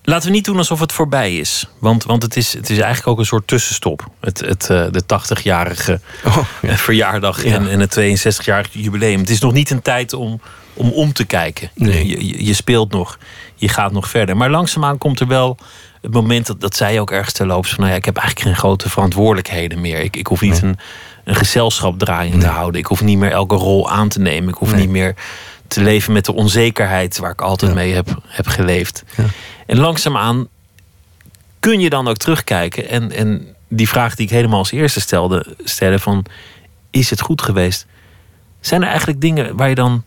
[0.03, 1.67] Laten we niet doen alsof het voorbij is.
[1.79, 4.07] Want, want het, is, het is eigenlijk ook een soort tussenstop.
[4.19, 7.53] Het, het, eh, de 80-jarige Oh, eh, verjaardag Ja.
[7.53, 9.19] en, en het 62-jarig jubileum.
[9.19, 10.41] Het is nog niet een tijd om
[10.77, 11.69] om, om te kijken.
[11.73, 12.07] Nee.
[12.07, 13.17] Je, je, je speelt nog,
[13.55, 14.37] je gaat nog verder.
[14.37, 15.57] Maar langzaamaan komt er wel
[16.01, 17.69] het moment, dat, dat zei je ook ergens terloops...
[17.69, 19.99] van nou ja, ik heb eigenlijk geen grote verantwoordelijkheden meer.
[19.99, 20.77] Ik, ik hoef niet een,
[21.23, 22.79] een gezelschap draaiende te houden.
[22.79, 24.49] Ik hoef niet meer elke rol aan te nemen.
[24.49, 25.15] Ik hoef niet meer
[25.67, 27.17] te leven met de onzekerheid...
[27.17, 29.03] waar ik altijd mee heb, heb geleefd.
[29.65, 30.47] En langzaamaan
[31.59, 32.89] kun je dan ook terugkijken.
[32.89, 36.25] En, en die vraag die ik helemaal als eerste stelde, stellen van...
[36.89, 37.85] is het goed geweest?
[38.59, 40.03] Zijn er eigenlijk dingen waar je dan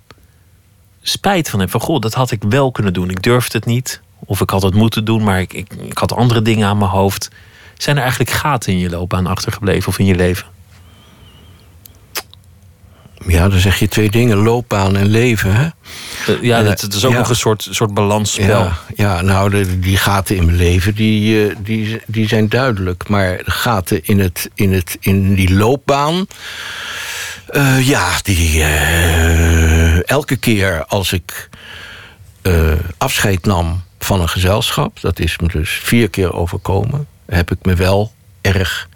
[1.03, 1.71] spijt van hebt?
[1.71, 3.11] Van, goh, dat had ik wel kunnen doen.
[3.11, 4.01] Ik durfde het niet.
[4.19, 6.91] Of ik had het moeten doen, maar ik, ik, ik had andere dingen aan mijn
[6.91, 7.31] hoofd.
[7.77, 10.47] Zijn er eigenlijk gaten in je loopbaan achtergebleven of in je leven?
[13.27, 15.55] Ja, dan zeg je twee dingen: loopbaan en leven.
[15.55, 15.69] Hè?
[16.27, 17.19] Eh, Ja, Eh, dat, het is ook ja.
[17.19, 18.47] nog een soort, soort balansspel.
[18.47, 23.09] Ja, ja nou, de, die gaten in mijn leven die, eh, die, die zijn duidelijk.
[23.09, 26.27] Maar de gaten in, het, in, het, in die loopbaan.
[27.81, 28.63] ja, die.
[30.05, 31.49] elke keer als ik
[32.99, 35.01] afscheid nam van een gezelschap.
[35.01, 37.07] Dat is me dus vier keer overkomen.
[37.27, 38.89] Heb ik me wel erg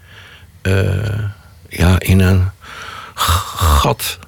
[1.69, 2.51] ja, in een
[3.15, 4.19] gat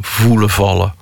[0.00, 0.94] voelen vallen.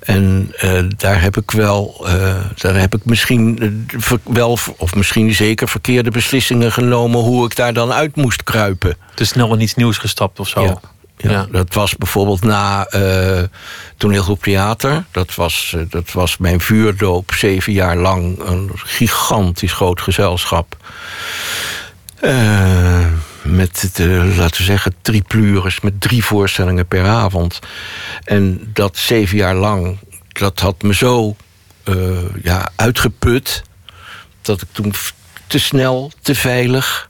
[0.00, 3.58] En eh, daar heb ik wel, eh, daar heb ik misschien
[3.90, 8.96] eh, wel, of misschien zeker verkeerde beslissingen genomen hoe ik daar dan uit moest kruipen.
[9.14, 10.62] Te snel in iets nieuws gestapt of zo.
[10.62, 10.80] Ja.
[11.16, 11.46] Ja, Ja.
[11.50, 12.86] Dat was bijvoorbeeld na
[13.96, 15.04] toneelgroep theater.
[15.10, 18.38] Dat was, dat was mijn vuurdoop, zeven jaar lang.
[18.38, 20.76] Een gigantisch groot gezelschap.
[22.20, 23.06] Eh,
[23.42, 27.58] met, de, laten we zeggen, triplures, met drie voorstellingen per avond.
[28.24, 29.98] En dat zeven jaar lang,
[30.32, 31.36] dat had me zo
[31.84, 31.94] eh,
[32.42, 33.62] ja, uitgeput...
[34.42, 34.92] dat ik toen
[35.46, 37.08] te snel, te veilig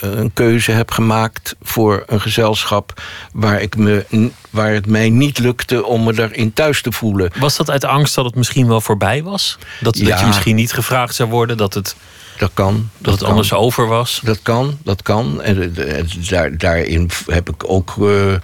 [0.00, 3.02] eh, een keuze heb gemaakt voor een gezelschap
[3.32, 7.30] waar, ik me, waar het mij niet lukte om me daarin thuis te voelen.
[7.38, 9.58] Was dat uit angst dat het misschien wel voorbij was?
[9.80, 11.96] Dat, dat je misschien niet gevraagd zou worden, dat het,
[12.40, 12.88] Dat kan.
[12.98, 13.30] dat het kan.
[13.30, 14.20] anders over was?
[14.24, 15.42] Dat kan, dat kan.
[15.42, 17.94] En de- de- daar, daarin heb ik ook.
[18.00, 18.34] eh,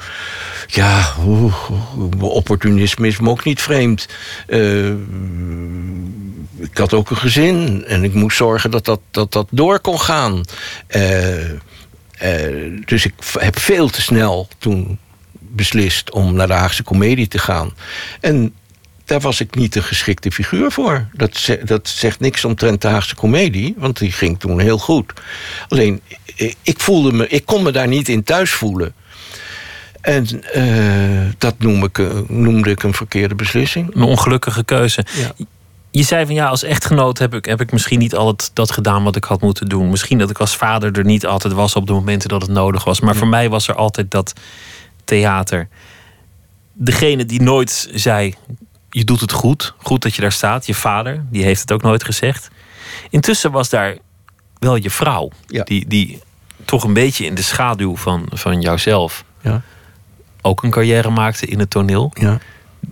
[0.66, 1.54] ja, oeh,
[2.20, 4.08] opportunisme is me ook niet vreemd.
[4.46, 4.86] Eh,
[6.58, 10.00] ik had ook een gezin en ik moest zorgen dat dat, dat, dat door kon
[10.00, 10.40] gaan.
[10.86, 14.98] Eh, eh, dus ik heb veel te snel toen
[15.38, 17.70] beslist om naar de Haagse Comedie te gaan.
[18.20, 18.54] En
[19.06, 21.08] daar was ik niet de geschikte figuur voor.
[21.12, 25.12] Dat, ze- dat zegt niks omtrent de Haagse Comedie, want die ging toen heel goed.
[25.68, 28.94] Alleen, ik, ik voelde me, ik kon me daar niet in thuis voelen.
[30.00, 33.94] En eh, dat noem ik, eh, noemde ik een verkeerde beslissing.
[33.94, 35.04] Een ongelukkige keuze.
[35.16, 35.32] Ja.
[35.90, 39.04] Je zei van ja, als echtgenoot heb ik, heb ik misschien niet altijd dat gedaan
[39.04, 39.90] wat ik had moeten doen.
[39.90, 42.84] Misschien dat ik als vader er niet altijd was op de momenten dat het nodig
[42.84, 43.00] was.
[43.00, 44.32] Maar voor mij was er altijd dat
[45.04, 45.68] theater.
[46.72, 48.34] Degene die nooit zei,
[48.90, 49.74] je doet het goed.
[49.78, 50.66] Goed dat je daar staat.
[50.66, 52.48] Je vader, die heeft het ook nooit gezegd.
[53.10, 53.96] Intussen was daar
[54.58, 55.30] wel je vrouw.
[55.46, 55.64] Ja.
[55.64, 56.20] Die, die
[56.64, 59.62] toch een beetje in de schaduw van, van jouzelf Ja,
[60.42, 62.10] ook een carrière maakte in het toneel.
[62.14, 62.38] ja,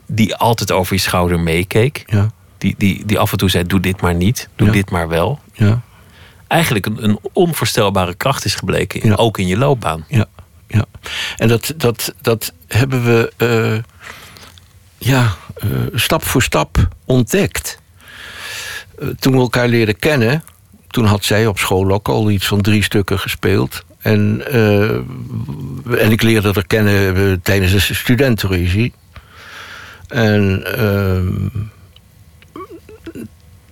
[0.07, 2.03] Die altijd over je schouder meekeek.
[2.07, 5.09] ja, Die, die, die af en toe zei: Doe dit maar niet, doe dit maar
[5.09, 5.41] wel.
[5.53, 5.81] ja,
[6.49, 10.05] Eigenlijk een, een onvoorstelbare kracht is gebleken, in- ook in je loopbaan.
[10.09, 10.27] ja,
[10.67, 10.85] ja.
[11.37, 13.83] En dat, dat, dat hebben we eh,
[14.99, 15.35] ja,
[15.95, 17.79] stap voor stap ontdekt.
[18.99, 20.45] Eh, toen we elkaar leerden kennen,
[20.89, 23.85] toen had zij op school ook al iets van drie stukken gespeeld.
[24.05, 24.91] En, eh,
[26.03, 28.93] en ik leerde haar kennen eh, tijdens een studentenruzie.
[30.09, 31.49] En ehm,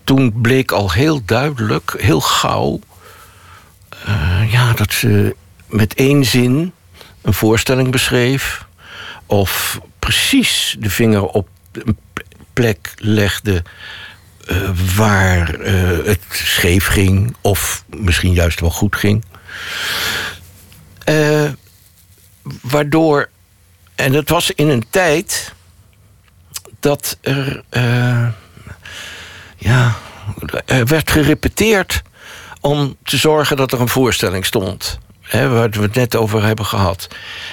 [0.05, 2.81] toen bleek al heel duidelijk, heel gauw...
[4.05, 6.73] eh, ja, dat ze met één zin
[7.23, 8.67] een voorstelling beschreef...
[9.27, 11.49] of precies de vinger op
[12.53, 13.63] plek legde
[14.47, 19.25] eh, waar eh, het scheef ging, of misschien juist wel goed ging.
[21.05, 21.51] Eh,
[22.63, 23.29] waardoor,
[23.95, 25.53] en het was in een tijd
[26.81, 27.65] dat er,
[29.57, 29.97] ja,
[30.67, 32.03] er werd gerepeteerd
[32.61, 34.99] om te zorgen dat er een voorstelling stond.
[35.21, 37.09] Hè, waar we het net over hebben gehad.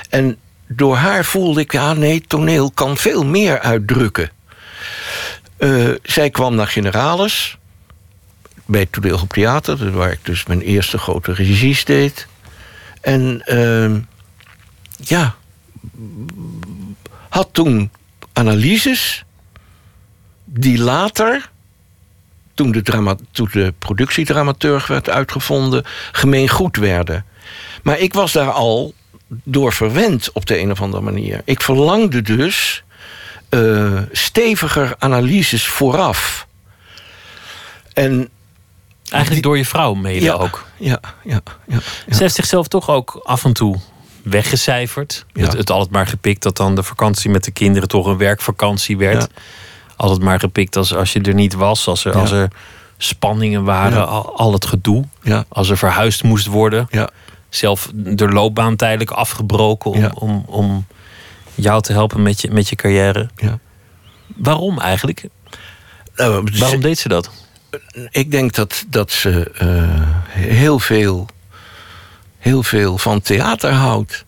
[0.09, 0.37] En
[0.71, 4.31] door haar voelde ik, ja, nee, toneel kan veel meer uitdrukken.
[5.57, 7.57] Eh, zij kwam naar Generalis,
[8.65, 12.27] bij het Toneel op Theater, waar ik dus mijn eerste grote regies deed.
[13.01, 13.99] En ehm,
[14.97, 15.35] ja,
[17.29, 17.91] had toen
[18.33, 19.25] analyses
[20.45, 21.49] die later,
[22.53, 27.25] toen de, drama, toen de productiedramaturg werd uitgevonden, gemeen goed werden.
[27.83, 28.93] Maar ik was daar al
[29.29, 31.41] door verwend op de een of andere manier.
[31.45, 32.83] Ik verlangde dus
[33.49, 36.47] eh, steviger analyses vooraf.
[37.93, 38.29] En
[39.09, 40.65] Eigenlijk door je vrouw mede ja, ook.
[40.77, 42.15] Ja, ja, ja, ja.
[42.15, 43.79] Ze heeft zichzelf toch ook af en toe
[44.23, 45.25] weggecijferd.
[45.33, 45.41] Ja.
[45.43, 48.97] Het, het altijd maar gepikt dat dan de vakantie met de kinderen toch een werkvakantie
[48.97, 49.21] werd.
[49.21, 49.41] Ja.
[49.95, 52.47] Altijd maar gepikt als, als je er niet was, als er, als er
[52.97, 55.03] spanningen waren, al, al het gedoe.
[55.21, 56.87] ja, Als er verhuisd moest worden.
[56.91, 57.09] ja.
[57.49, 60.11] Zelf de loopbaan tijdelijk afgebroken om, Ja.
[60.13, 60.85] om, om
[61.55, 63.29] jou te helpen met je, met je carrière.
[63.35, 63.59] ja.
[64.35, 65.23] Waarom eigenlijk?
[66.15, 67.29] Nou, dus Waarom deed ze dat?
[68.09, 70.07] ik denk dat, dat ze eh,
[70.43, 71.27] heel, veel,
[72.37, 74.25] heel veel van theater houdt.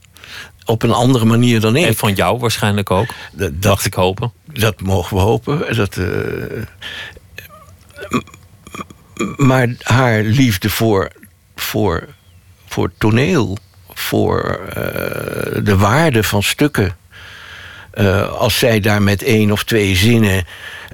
[0.65, 1.85] Op een andere manier dan ik.
[1.85, 3.07] En van jou waarschijnlijk ook.
[3.33, 4.31] Dat- Dacht ik hopen.
[4.45, 5.75] Dat mogen we hopen.
[5.75, 6.05] Dat, eh,
[9.37, 11.11] maar haar liefde voor,
[11.55, 12.07] voor,
[12.71, 13.57] voor toneel,
[13.93, 16.95] voor eh, de waarde van stukken.
[17.91, 20.45] eh, als zij daar met één of twee zinnen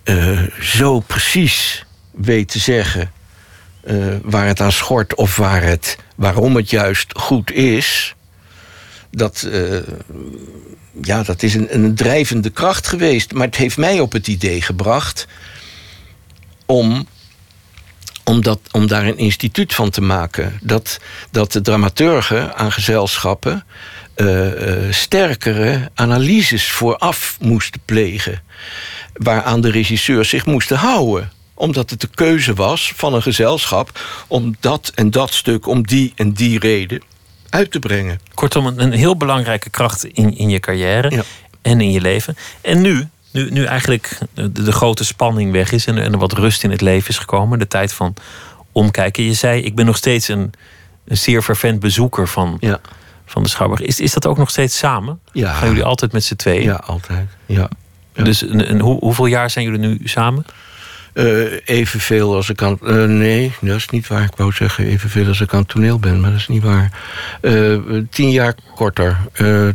[0.03, 3.11] eh, zo precies weet te zeggen
[4.21, 8.15] waar het aan schort of waar het, waarom het juist goed is,
[9.11, 9.47] dat,
[11.01, 13.33] ja, dat is een, een drijvende kracht geweest.
[13.33, 15.27] Maar het heeft mij op het idee gebracht
[16.65, 17.07] om,
[18.27, 20.59] om, dat, om daar een instituut van te maken.
[20.61, 20.99] Dat,
[21.31, 23.65] dat de dramaturgen aan gezelschappen
[24.13, 28.41] eh, eh, sterkere analyses vooraf moesten plegen.
[29.13, 34.55] Waaraan de regisseurs zich moesten houden omdat het de keuze was van een gezelschap om
[34.59, 37.01] dat en dat stuk, om die en die reden
[37.49, 38.19] uit te brengen.
[38.33, 41.23] Kortom, een, een heel belangrijke kracht in, in je carrière Ja.
[41.61, 42.37] en in je leven.
[42.61, 43.07] En nu,
[43.37, 46.71] nu, nu eigenlijk de, de grote spanning weg is en, en er wat rust in
[46.71, 48.13] het leven is gekomen, de tijd van
[48.71, 49.23] omkijken.
[49.23, 50.51] Je zei, ik ben nog steeds een,
[51.07, 52.79] een zeer fervent bezoeker van, Ja,
[53.25, 53.81] van de Schouwburg.
[53.81, 55.19] Is, is dat ook nog steeds samen?
[55.31, 55.53] Ja.
[55.53, 56.63] Gaan jullie altijd met z'n tweeën?
[56.63, 57.29] ja altijd.
[57.45, 57.69] Ja.
[58.13, 58.23] ja.
[58.23, 58.41] Dus
[58.79, 60.45] hoe, hoeveel jaar zijn jullie nu samen?
[61.17, 62.77] Eh, evenveel als ik aan.
[62.85, 64.23] eh, nee, dat is niet waar.
[64.23, 66.91] Ik wou zeggen evenveel als ik aan het toneel ben, maar dat is niet waar.
[67.41, 67.77] Eh,
[68.09, 69.17] tien jaar korter,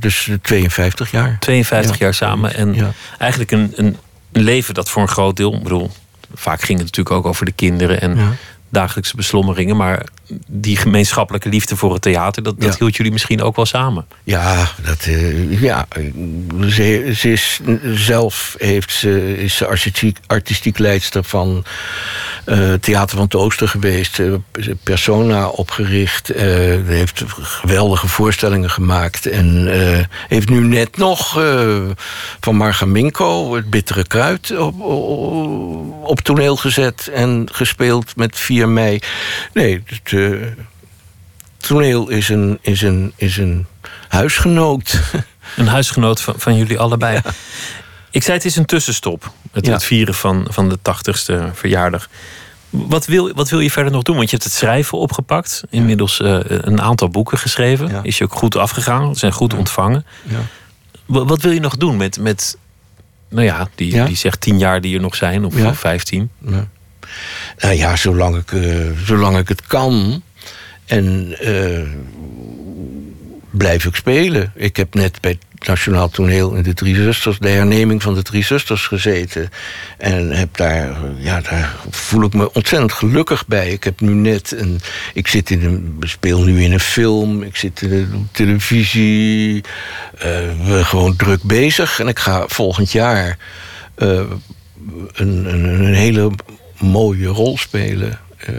[0.01, 1.37] dus 52 jaar.
[1.41, 2.05] 52 Ja.
[2.05, 2.55] jaar samen.
[2.55, 2.91] En Ja.
[3.19, 3.97] eigenlijk een, een,
[4.33, 5.55] een leven dat voor een groot deel...
[5.55, 5.91] Ik bedoel,
[6.35, 8.01] vaak ging het natuurlijk ook over de kinderen...
[8.01, 8.33] en Ja.
[8.73, 9.77] Dagelijkse beslommeringen.
[9.77, 10.07] Maar
[10.47, 12.43] die gemeenschappelijke liefde voor het theater...
[12.43, 12.79] dat, dat Ja.
[12.79, 14.07] hield jullie misschien ook wel samen.
[14.25, 15.87] Ja, dat, eh, ja
[16.69, 17.61] ze, ze is
[17.95, 21.65] zelf heeft ze, is ze artistiek, artistiek leidster van
[22.45, 24.19] eh Theater van het Oosten geweest.
[24.19, 24.33] eh,
[24.83, 26.31] persona opgericht.
[26.31, 26.45] eh,
[26.85, 29.27] heeft geweldige voorstellingen gemaakt.
[29.27, 29.69] En
[30.29, 31.41] heeft nu net nog
[32.41, 37.11] van Margaminko het bittere kruid op, op, op toneel gezet.
[37.15, 38.99] En gespeeld met 4 mei.
[39.53, 40.15] Nee, het,
[41.57, 43.67] toneel is een, is een, is een
[44.09, 45.01] huisgenoot.
[45.57, 47.21] Een huisgenoot van, van jullie allebei.
[48.13, 49.33] Ik zei het is een tussenstop.
[49.53, 49.73] Het, Ja.
[49.73, 52.09] het vieren van, van de tachtigste verjaardag.
[52.71, 54.17] Wat wil, wat wil je verder nog doen?
[54.17, 55.63] Want je hebt het schrijven opgepakt.
[55.71, 57.89] Inmiddels eh, een aantal boeken geschreven.
[57.89, 58.01] Ja.
[58.03, 59.17] Is je ook goed afgegaan.
[59.17, 60.07] Zijn goed ontvangen.
[60.23, 60.39] Ja.
[61.07, 62.57] Wa- Wat wil je nog doen met, met
[63.29, 64.05] nou ja, die, Ja?
[64.07, 65.75] die zegt tien jaar die er nog zijn, of Ja.
[65.75, 66.31] vijftien?
[66.47, 66.69] Ja.
[67.59, 70.23] Nou ja, zolang ik, eh, zolang ik het kan.
[70.87, 71.83] En eh,
[73.51, 74.53] blijf ik spelen.
[74.55, 77.39] Ik heb net bij Nationaal Toneel in de Drie Zusters...
[77.39, 79.49] de herneming van de Drie Zusters gezeten.
[79.99, 83.71] En heb daar, ja, daar voel ik me ontzettend gelukkig bij.
[83.71, 84.81] Ik heb nu net een...
[85.15, 87.43] Ik zit in een, speel nu in een film.
[87.43, 89.65] Ik zit de televisie.
[90.65, 92.01] we gewoon druk bezig.
[92.01, 93.39] En ik ga volgend jaar...
[93.95, 94.21] eh,
[95.13, 96.31] een, een, een hele
[96.79, 98.55] mooie rol spelen eh,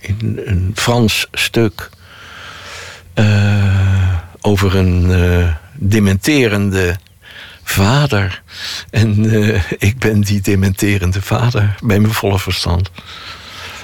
[0.00, 1.90] in een Frans stuk
[4.40, 5.10] over een
[5.74, 6.96] dementerende
[7.62, 8.42] vader.
[8.90, 12.90] En eh, ik ben die dementerende vader bij mijn volle verstand.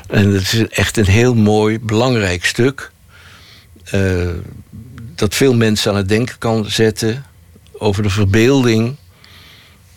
[0.09, 2.91] En het is echt een heel mooi, belangrijk stuk.
[3.84, 4.28] eh,
[5.14, 7.24] dat veel mensen aan het denken kan zetten
[7.72, 8.97] over de verbeelding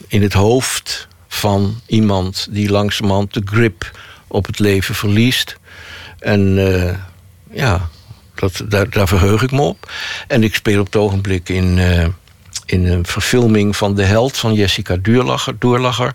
[0.08, 3.92] in het hoofd van iemand die langzamerhand de grip
[4.28, 5.58] op het leven verliest.
[6.20, 6.98] En eh,
[7.52, 7.90] ja,
[8.36, 9.92] dat, daar, daar verheug ik me op.
[10.28, 12.06] En ik speel op het ogenblik in, eh,
[12.66, 15.56] in een verfilming van De Held van Jessica Duurlacher.
[15.60, 16.14] Doorlacher.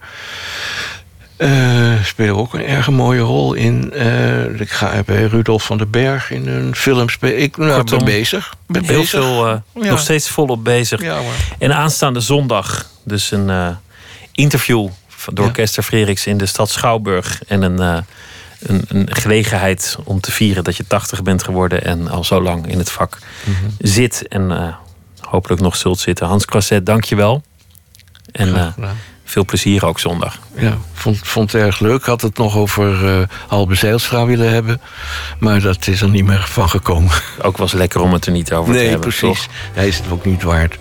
[1.36, 3.92] Eh speel ook een erg mooie rol in.
[3.92, 7.42] eh, ik ga bij Rudolf van den Berg in een film spelen.
[7.42, 8.54] Ik nou, Kortom, ben bezig.
[8.66, 9.10] Ben Heel bezig.
[9.10, 9.62] veel, Ja.
[9.72, 11.02] nog steeds volop bezig.
[11.02, 11.20] Ja.
[11.58, 13.76] En aanstaande zondag dus een
[14.32, 14.88] interview
[15.32, 15.50] door Ja.
[15.52, 17.40] Kester Frederiks in de stad Schouwburg.
[17.46, 18.04] En een,
[18.58, 22.66] een, een gelegenheid om te vieren dat je 80 bent geworden en al zo lang
[22.70, 23.54] in het vak Mhm.
[23.78, 24.28] zit.
[24.28, 24.74] En eh,
[25.20, 26.26] hopelijk nog zult zitten.
[26.26, 27.42] Hans Croisset, dank je wel.
[28.32, 28.66] En eh,
[29.24, 30.38] veel plezier ook zondag.
[30.60, 32.04] Ja, vond, vond het erg leuk.
[32.04, 34.80] Had het nog over eh Halbe Zijlstra willen hebben.
[35.38, 37.10] Maar dat is er niet meer van gekomen.
[37.42, 39.08] Ook was lekker om het er niet over te nee, hebben.
[39.08, 39.42] precies.
[39.42, 39.54] toch?
[39.72, 40.78] Hij is het ook niet waard.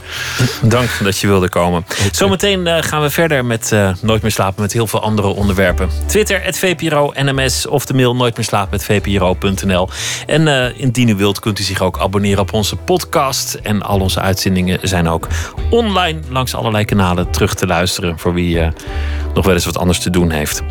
[0.62, 1.86] Dank dat je wilde komen.
[2.12, 5.90] Zometeen eh, gaan we verder met eh, Nooit meer slapen met heel veel andere onderwerpen.
[6.06, 9.90] Twitter, het VPRO NMS of de mail nooit meer slapen met VPRO.nl.
[10.26, 10.48] En
[10.78, 13.54] indien u wilt kunt u zich ook abonneren op onze podcast.
[13.54, 15.28] En al onze uitzendingen zijn ook
[15.70, 18.20] online langs allerlei kanalen terug te luisteren.
[18.20, 18.60] Voor wie
[19.34, 20.62] nog wel eens wat anders te doen heeft.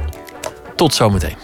[0.74, 1.36] Tot zometeen.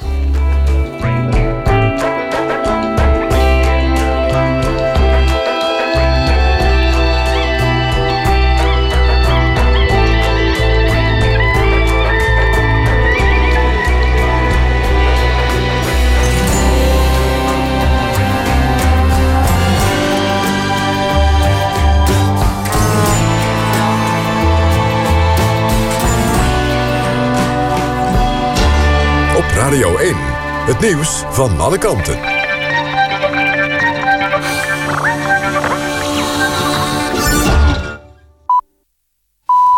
[30.63, 32.19] Het nieuws van alle kanten.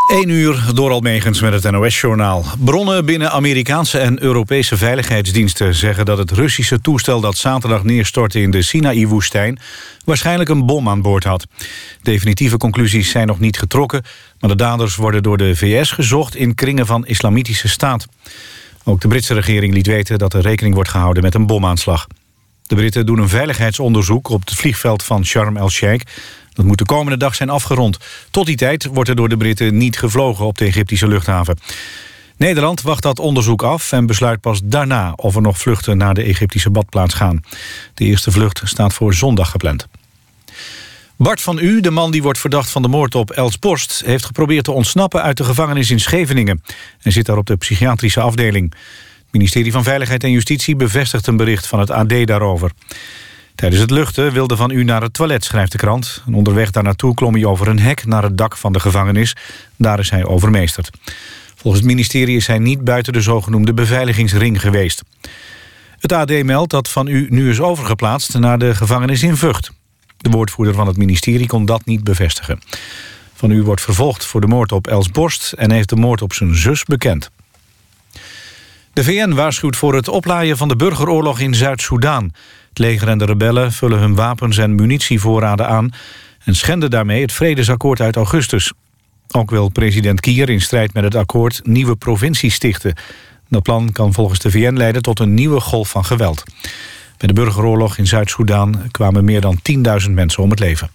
[0.07, 2.45] 1 uur door Almegens met het NOS-journaal.
[2.59, 5.75] Bronnen binnen Amerikaanse en Europese veiligheidsdiensten...
[5.75, 9.59] zeggen dat het Russische toestel dat zaterdag neerstortte in de Sinaï-woestijn...
[10.05, 11.47] waarschijnlijk een bom aan boord had.
[12.03, 14.03] Definitieve conclusies zijn nog niet getrokken...
[14.41, 18.07] maar de daders worden door de VS gezocht in kringen van islamitische staat.
[18.85, 22.07] Ook de Britse regering liet weten dat er rekening wordt gehouden met een bomaanslag.
[22.63, 26.05] De Britten doen een veiligheidsonderzoek op het vliegveld van Sharm el-Sheikh...
[26.55, 27.99] Dat moet de komende dag zijn afgerond.
[28.31, 31.59] Tot die tijd wordt er door de Britten niet gevlogen op de Egyptische luchthaven.
[32.37, 35.13] Nederland wacht dat onderzoek af en besluit pas daarna...
[35.17, 37.41] of er nog vluchten naar de Egyptische badplaats gaan.
[37.95, 39.87] De eerste vlucht staat voor zondag gepland.
[41.17, 44.03] Bart van U, de man die wordt verdacht van de moord op Els Post...
[44.07, 46.63] heeft geprobeerd te ontsnappen uit de gevangenis in Scheveningen.
[47.03, 48.75] en zit daar op de psychiatrische afdeling.
[49.19, 52.71] Het ministerie van Veiligheid en Justitie bevestigt een bericht van het AD daarover.
[53.55, 56.23] Tijdens het luchten wilde Van U naar het toilet, schrijft de krant.
[56.27, 59.37] En onderweg daar naartoe klom hij over een hek naar het dak van de gevangenis.
[59.77, 60.91] Daar is hij overmeesterd.
[61.55, 65.03] Volgens het ministerie is hij niet buiten de zogenoemde beveiligingsring geweest.
[65.99, 69.73] Het AD meldt dat Van U nu is overgeplaatst naar de gevangenis in Vught.
[70.25, 72.61] De woordvoerder van het ministerie kon dat niet bevestigen.
[73.35, 75.53] Van U wordt vervolgd voor de moord op Els Borst...
[75.53, 77.31] en heeft de moord op zijn zus bekend.
[78.93, 82.33] De VN waarschuwt voor het oplaaien van de burgeroorlog in Zuid-Soedan.
[82.69, 85.91] Het leger en de rebellen vullen hun wapens en munitievoorraden aan...
[86.45, 88.73] en schenden daarmee het vredesakkoord uit augustus.
[89.31, 92.95] Ook wil president Kier in strijd met het akkoord nieuwe provincies stichten.
[93.49, 96.45] Dat plan kan volgens de VN leiden tot een nieuwe golf van geweld.
[97.25, 99.59] Bij de burgeroorlog in Zuid-Soedan kwamen meer dan
[100.07, 100.91] 10.000 mensen om het leven.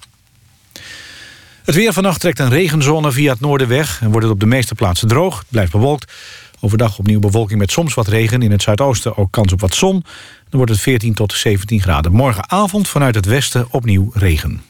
[1.63, 4.01] Het weer vannacht trekt een regenzone via het noorden weg...
[4.01, 5.37] en wordt het op de meeste plaatsen droog.
[5.37, 6.13] Het blijft bewolkt.
[6.59, 8.41] Overdag opnieuw bewolking met soms wat regen.
[8.41, 9.91] In het zuidoosten ook kans op wat zon.
[9.91, 10.03] Dan
[10.49, 12.11] wordt het 14 tot 17 graden.
[12.11, 14.61] Morgenavond vanuit het westen opnieuw regen.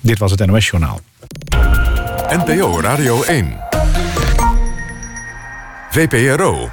[0.00, 1.00] Dit was het NOS Journaal.
[2.28, 3.56] NPO Radio 1.
[5.90, 6.70] VPRO.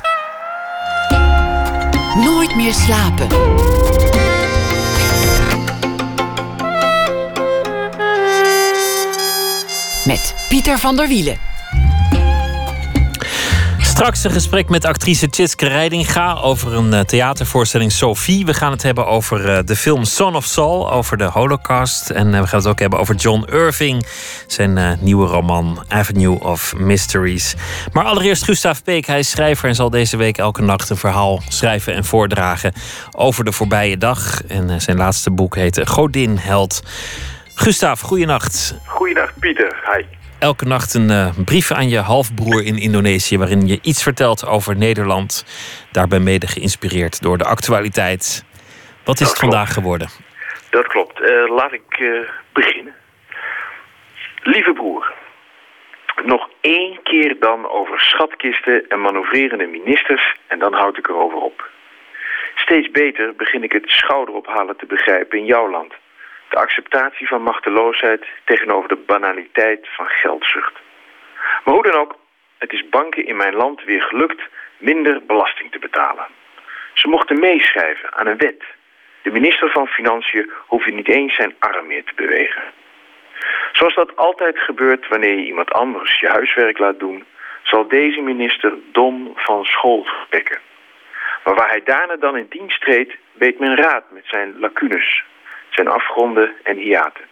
[2.15, 3.90] Nooit meer slapen.
[10.05, 11.37] Met Pieter van der Wielen.
[13.77, 18.45] Straks een gesprek met actrice Tjitske Reidinga over een eh, theatervoorstelling Sophie.
[18.45, 22.09] We gaan het hebben over eh, de film Son of Saul, over de Holocaust.
[22.09, 24.05] En eh, we gaan het ook hebben over John Irving,
[24.47, 27.55] zijn nieuwe roman Avenue of Mysteries.
[27.91, 31.41] Maar allereerst Gustav Peek, hij is schrijver en zal deze week elke nacht een verhaal
[31.47, 32.73] schrijven en voordragen
[33.11, 34.43] over de voorbije dag.
[34.47, 36.81] En zijn laatste boek heet Godin Held.
[37.61, 38.75] Gustav, goeienacht.
[38.87, 40.03] Goeiedag Pieter, hi
[40.41, 43.37] elke nacht een uh, brief aan je halfbroer in Indonesië.
[43.37, 45.45] waarin je iets vertelt over Nederland.
[45.91, 48.45] Daarbij mede geïnspireerd door de actualiteit.
[49.05, 50.07] Wat is het vandaag geworden?
[50.69, 51.21] Dat klopt.
[51.21, 52.93] Uh, laat ik uh, beginnen.
[54.43, 55.13] Lieve broer.
[56.23, 60.35] Nog één keer dan over schatkisten en manoeuvrerende ministers.
[60.47, 61.69] en dan houd ik erover op.
[62.55, 65.93] Steeds beter begin ik het schouderophalen te begrijpen in jouw land.
[66.51, 70.73] De acceptatie van machteloosheid tegenover de banaliteit van geldzucht.
[71.63, 72.15] Maar hoe dan ook,
[72.57, 74.41] het is banken in mijn land weer gelukt
[74.77, 76.27] minder belasting te betalen.
[76.93, 78.63] Ze mochten meeschrijven aan een wet.
[79.21, 82.63] De minister van Financiën hoefde niet eens zijn arm meer te bewegen.
[83.71, 87.25] Zoals dat altijd gebeurt wanneer je iemand anders je huiswerk laat doen...
[87.63, 90.59] zal deze minister dom van school vertrekken.
[91.43, 95.23] Maar waar hij daarna dan in dienst treedt, weet men raad met zijn lacunes
[95.73, 97.25] zijn afgronden en hiaten.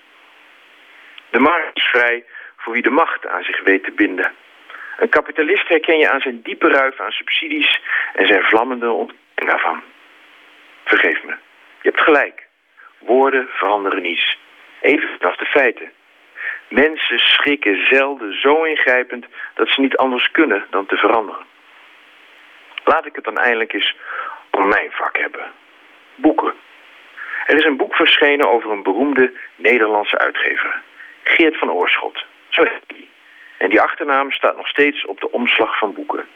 [1.30, 2.26] De markt is vrij
[2.58, 4.32] voor wie de macht aan zich weet te binden.
[4.98, 7.82] Een kapitalist herken je aan zijn diepe ruif aan subsidies
[8.14, 9.82] en zijn vlammende ontkenning daarvan.
[10.86, 11.32] Vergeef me,
[11.82, 12.48] je hebt gelijk.
[12.98, 14.38] Woorden veranderen niets.
[14.82, 15.92] Even als de feiten.
[16.68, 21.46] Mensen schrikken zelden zo ingrijpend dat ze niet anders kunnen dan te veranderen.
[22.84, 23.96] Laat ik het dan eindelijk eens
[24.52, 25.52] om mijn vak hebben.
[26.16, 26.54] Boeken.
[27.50, 30.82] Er is een boek verschenen over een beroemde Nederlandse uitgever.
[31.24, 32.26] Geert van Oorschot.
[32.50, 33.08] Zo heet hij.
[33.58, 36.28] En die achternaam staat nog steeds op de omslag van boeken.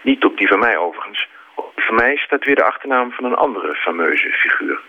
[0.00, 1.28] Niet op die van mij overigens.
[1.54, 4.80] Op die van mij staat weer de achternaam van een andere fameuze figuur.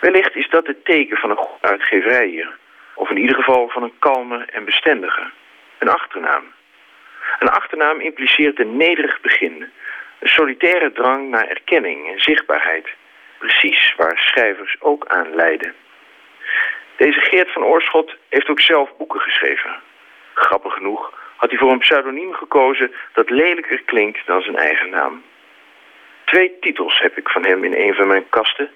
[0.00, 2.56] Wellicht is dat het teken van een goede uitgeverij hier.
[2.94, 5.30] Of in ieder geval van een kalme en bestendige.
[5.78, 6.44] Een achternaam.
[7.38, 9.72] Een achternaam impliceert een nederig begin.
[10.18, 12.94] Een solitaire drang naar erkenning en zichtbaarheid
[13.38, 15.74] precies waar schrijvers ook aan leiden.
[16.96, 19.76] Deze Geert van Oorschot heeft ook zelf boeken geschreven.
[20.34, 25.22] Grappig genoeg had hij voor een pseudoniem gekozen dat lelijker klinkt dan zijn eigen naam.
[26.24, 28.70] Twee titels heb ik van hem in een van mijn kasten.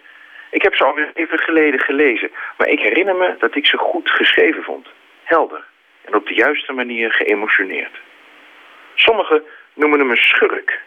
[0.50, 4.10] Ik heb ze al even geleden gelezen, maar ik herinner me dat ik ze goed
[4.10, 4.88] geschreven vond.
[5.22, 5.64] Helder
[6.04, 8.00] en op de juiste manier geëmotioneerd.
[8.94, 9.42] Sommigen
[9.74, 10.80] noemen hem een schurk,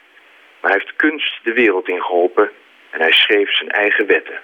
[0.59, 2.51] maar hij heeft kunst de wereld ingeholpen
[2.93, 4.39] en hij schreef zijn eigen wetten.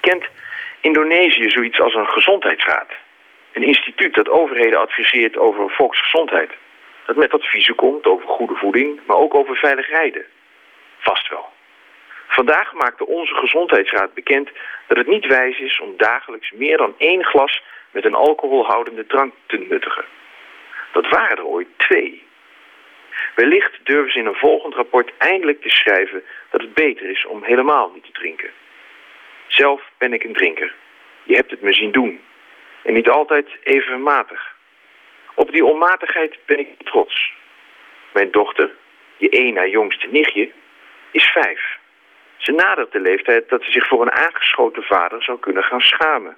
[0.00, 0.24] Kent
[0.80, 2.90] Indonesië zoiets als een gezondheidsraad?
[3.52, 6.50] Een instituut dat overheden adviseert over volksgezondheid.
[7.06, 10.24] Dat met adviezen komt over goede voeding, maar ook over veilig rijden.
[10.98, 11.48] Vast wel.
[12.28, 14.50] Vandaag maakte onze gezondheidsraad bekend
[14.86, 19.34] dat het niet wijs is om dagelijks meer dan één glas met een alcoholhoudende drank
[19.46, 20.04] te nuttigen.
[20.92, 22.28] Dat waren er ooit twee.
[23.40, 27.42] Wellicht durven ze in een volgend rapport eindelijk te schrijven dat het beter is om
[27.42, 28.50] helemaal niet te drinken.
[29.46, 30.74] Zelf ben ik een drinker.
[31.22, 32.20] Je hebt het me zien doen.
[32.82, 34.56] En niet altijd even matig.
[35.34, 37.32] Op die onmatigheid ben ik trots.
[38.12, 38.70] Mijn dochter,
[39.16, 40.50] je één na jongste nichtje,
[41.10, 41.78] is vijf.
[42.36, 46.36] Ze nadert de leeftijd dat ze zich voor een aangeschoten vader zou kunnen gaan schamen.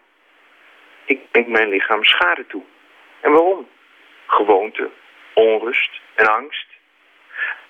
[1.05, 2.63] Ik denk mijn lichaam schade toe.
[3.21, 3.69] En waarom?
[4.27, 4.91] Gewoonte,
[5.35, 6.72] onrust en angst.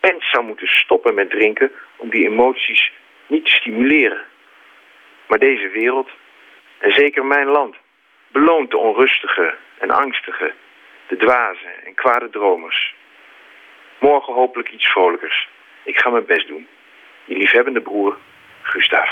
[0.03, 2.93] Mens zou moeten stoppen met drinken om die emoties
[3.27, 4.25] niet te stimuleren.
[5.29, 6.11] Maar deze wereld,
[6.79, 7.77] en zeker mijn land,
[8.29, 10.53] beloont de onrustige en angstige,
[11.09, 12.95] de dwaze en kwade dromers.
[14.01, 15.49] Morgen hopelijk iets vrolijkers.
[15.85, 16.67] Ik ga mijn best doen.
[17.25, 18.17] Je liefhebbende broer,
[18.63, 19.11] Gustav.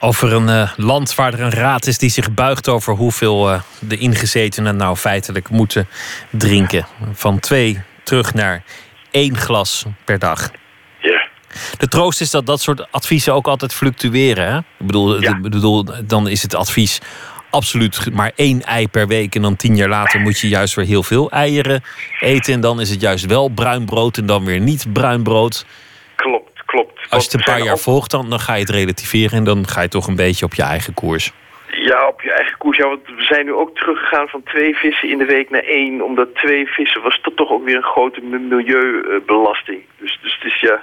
[0.00, 3.60] Over een uh, land waar er een raad is die zich buigt over hoeveel uh,
[3.80, 5.88] de ingezetenen nou feitelijk moeten
[6.30, 6.86] drinken.
[7.12, 8.62] Van twee terug naar
[9.10, 10.50] één glas per dag.
[11.00, 11.28] Ja.
[11.78, 14.52] De troost is dat dat soort adviezen ook altijd fluctueren.
[14.52, 14.58] Hè?
[14.58, 15.30] Ik bedoel, Ja.
[15.30, 17.00] ik bedoel, dan is het advies
[17.50, 19.34] absoluut maar één ei per week.
[19.34, 21.82] En dan tien jaar later moet je juist weer heel veel eieren
[22.20, 22.54] eten.
[22.54, 25.66] En dan is het juist wel bruin brood en dan weer niet bruin brood.
[26.16, 27.00] Klopt, klopt.
[27.08, 29.38] Als je het een paar jaar volgt, dan, dan ga je het relativeren.
[29.38, 31.32] En dan ga je toch een beetje op je eigen koers.
[31.78, 32.76] Ja, op je eigen koers.
[32.76, 36.02] Ja, want we zijn nu ook teruggegaan van twee vissen in de week naar één.
[36.04, 39.82] Omdat twee vissen was toch, ook weer een grote mi- milieubelasting.
[39.98, 40.82] Dus, dus het is ja...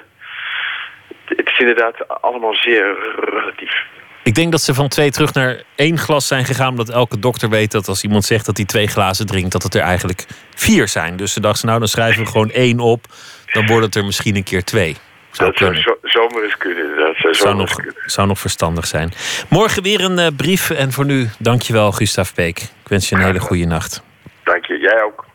[1.25, 3.85] Het is inderdaad allemaal zeer relatief.
[4.23, 6.69] Ik denk dat ze van twee terug naar één glas zijn gegaan.
[6.69, 9.75] Omdat elke dokter weet dat als iemand zegt dat hij twee glazen drinkt, dat het
[9.75, 10.25] er eigenlijk
[10.55, 11.15] vier zijn.
[11.15, 13.05] Dus ze dachten, nou dan schrijven we gewoon één op.
[13.53, 14.97] Dan wordt het er misschien een keer twee.
[15.31, 15.81] Zou dat zou kunnen.
[15.81, 17.15] zo, zomaar eens kunnen, inderdaad.
[17.17, 17.93] Zou, Zou nog, kunnen.
[18.05, 19.13] zou nog verstandig zijn.
[19.49, 20.69] Morgen weer een eh, brief.
[20.69, 22.59] En voor nu, dankjewel Gustav Peek.
[22.59, 24.01] Ik wens je een hele goede nacht.
[24.43, 24.77] Dank je.
[24.79, 25.27] Jij ook.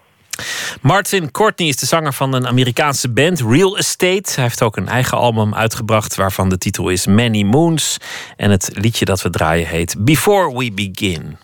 [0.81, 4.33] Martin Courtney is de zanger van een Amerikaanse band, Real Estate.
[4.35, 7.99] Hij heeft ook een eigen album uitgebracht waarvan de titel is Many Moons.
[8.37, 11.39] En het liedje dat we draaien heet Before We Begin.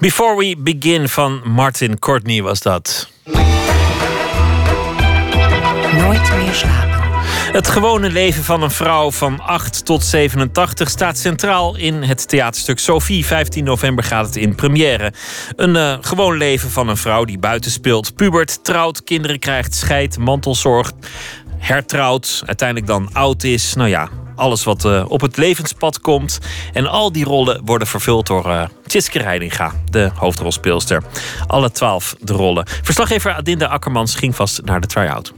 [0.00, 3.10] Before We Begin van Martin Courtney was dat.
[5.92, 7.00] Nooit meer slapen.
[7.52, 12.78] Het gewone leven van een vrouw van 8 tot 87 staat centraal in het theaterstuk
[12.78, 13.26] Sophie.
[13.26, 15.12] 15 november gaat het in première.
[15.56, 20.18] Een uh, gewoon leven van een vrouw die buiten speelt, pubert, trouwt, kinderen krijgt, scheidt,
[20.18, 20.92] mantelzorg,
[21.58, 23.74] hertrouwt, uiteindelijk dan oud is.
[23.74, 24.08] Nou ja,
[24.40, 26.38] alles wat uh, op het levenspad komt.
[26.72, 31.02] En al die rollen worden vervuld door uh, Tjitske Reidinga, de hoofdrolspeelster.
[31.46, 32.64] Alle twaalf de rollen.
[32.82, 35.32] Verslaggever Adinda Akkermans ging vast naar de try-out.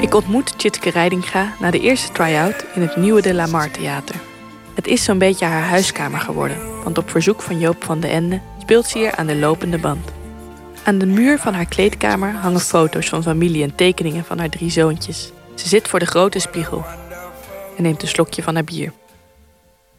[0.00, 4.14] Ik ontmoet Tjitske Reidinga na de eerste try-out in het nieuwe De La Mar Theater.
[4.74, 8.40] Het is zo'n beetje haar huiskamer geworden, want op verzoek van Joop van de Ende
[8.60, 10.21] speelt ze hier aan de lopende band.
[10.84, 14.70] Aan de muur van haar kleedkamer hangen foto's van familie en tekeningen van haar drie
[14.70, 15.32] zoontjes.
[15.54, 16.84] Ze zit voor de grote spiegel
[17.76, 18.92] en neemt een slokje van haar bier.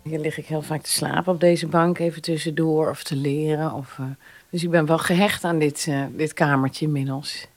[0.01, 3.73] Hier lig ik heel vaak te slapen op deze bank, even tussendoor of te leren.
[3.73, 4.05] Of, uh,
[4.49, 7.47] dus ik ben wel gehecht aan dit, uh, dit kamertje inmiddels.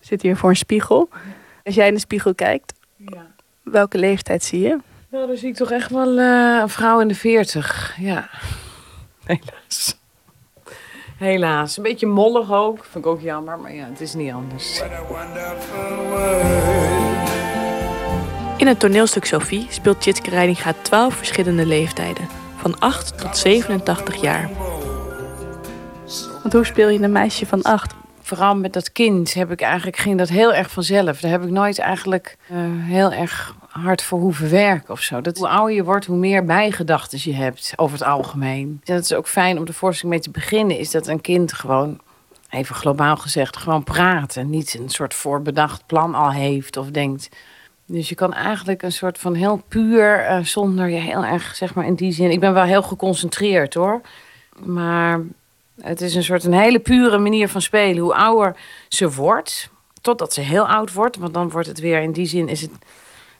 [0.00, 1.08] Zit hier voor een spiegel.
[1.64, 3.26] Als jij in de spiegel kijkt, ja.
[3.62, 4.78] welke leeftijd zie je?
[5.10, 7.96] Nou, dan zie ik toch echt wel uh, een vrouw in de veertig.
[7.98, 8.30] Ja,
[9.24, 9.96] helaas.
[11.16, 11.76] Helaas.
[11.76, 12.84] Een beetje mollig ook.
[12.84, 14.82] Vind ik ook jammer, maar ja, het is niet anders.
[18.56, 22.28] In het toneelstuk Sophie speelt Tjitske Reidinga 12 verschillende leeftijden.
[22.56, 24.50] Van 8 tot 87 jaar.
[26.42, 27.94] Want hoe speel je een meisje van 8?
[28.20, 31.20] Vooral met dat kind heb ik eigenlijk, ging dat heel erg vanzelf.
[31.20, 35.20] Daar heb ik nooit eigenlijk uh, heel erg hard voor hoeven werken of zo.
[35.20, 38.80] Dat, hoe ouder je wordt, hoe meer bijgedachten je hebt over het algemeen.
[38.84, 40.78] Dat is ook fijn om de voorstelling mee te beginnen.
[40.78, 42.00] Is dat een kind gewoon,
[42.50, 44.36] even globaal gezegd, gewoon praat.
[44.36, 47.28] En niet een soort voorbedacht plan al heeft of denkt.
[47.86, 51.74] Dus je kan eigenlijk een soort van heel puur, uh, zonder je heel erg, zeg
[51.74, 52.30] maar in die zin.
[52.30, 54.00] Ik ben wel heel geconcentreerd hoor.
[54.64, 55.20] Maar
[55.80, 58.02] het is een soort een hele pure manier van spelen.
[58.02, 58.56] Hoe ouder
[58.88, 59.70] ze wordt,
[60.00, 61.16] totdat ze heel oud wordt.
[61.16, 62.70] Want dan wordt het weer, in die zin is het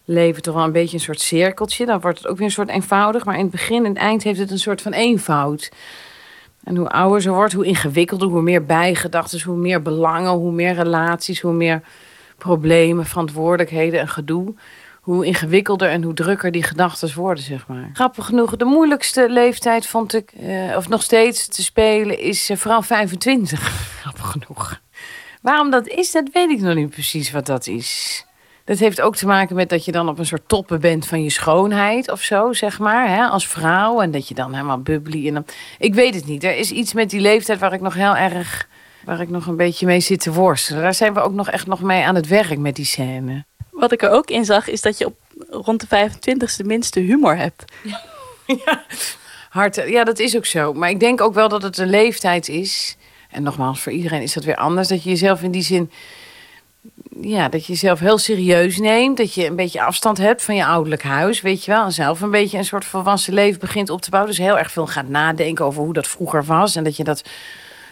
[0.06, 1.86] leven toch wel een beetje een soort cirkeltje.
[1.86, 3.24] Dan wordt het ook weer een soort eenvoudig.
[3.24, 5.70] Maar in het begin en het eind heeft het een soort van eenvoud.
[6.64, 10.74] En hoe ouder ze wordt, hoe ingewikkelder, hoe meer bijgedachten, hoe meer belangen, hoe meer
[10.74, 11.82] relaties, hoe meer
[12.38, 14.54] problemen, verantwoordelijkheden en gedoe.
[15.00, 17.90] Hoe ingewikkelder en hoe drukker die gedachten worden, zeg maar.
[17.92, 22.56] Grappig genoeg, de moeilijkste leeftijd vond ik, uh, of nog steeds te spelen, is uh,
[22.56, 23.60] vooral 25.
[24.00, 24.80] Grappig genoeg.
[25.42, 28.25] Waarom dat is, dat weet ik nog niet precies wat dat is.
[28.66, 31.22] Dat heeft ook te maken met dat je dan op een soort toppen bent van
[31.22, 34.00] je schoonheid of zo, zeg maar, hè, als vrouw.
[34.00, 35.44] En dat je dan helemaal bubbly en dan...
[35.78, 36.44] Ik weet het niet.
[36.44, 38.68] Er is iets met die leeftijd waar ik nog heel erg...
[39.04, 40.82] waar ik nog een beetje mee zit te worstelen.
[40.82, 43.44] Daar zijn we ook nog echt nog mee aan het werk met die scène.
[43.70, 45.16] Wat ik er ook in zag, is dat je op
[45.50, 47.64] rond de 25ste minste humor hebt.
[47.82, 48.02] Ja,
[48.64, 48.84] ja.
[49.50, 50.72] Hard, ja, dat is ook zo.
[50.72, 52.96] Maar ik denk ook wel dat het een leeftijd is.
[53.30, 54.88] En nogmaals, voor iedereen is dat weer anders.
[54.88, 55.90] Dat je jezelf in die zin
[57.20, 59.16] ja, dat je jezelf heel serieus neemt.
[59.16, 61.84] Dat je een beetje afstand hebt van je ouderlijk huis, weet je wel.
[61.84, 64.34] En zelf een beetje een soort volwassen leven begint op te bouwen.
[64.34, 66.76] Dus heel erg veel gaat nadenken over hoe dat vroeger was.
[66.76, 67.22] En dat je dat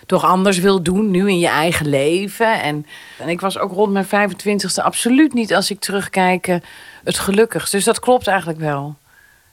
[0.07, 2.63] toch anders wil doen nu in je eigen leven.
[2.63, 2.87] En,
[3.19, 6.57] en ik was ook rond mijn 25ste absoluut niet, als ik terugkijk, eh,
[7.05, 7.73] het gelukkigst.
[7.73, 8.97] Dus dat klopt eigenlijk wel.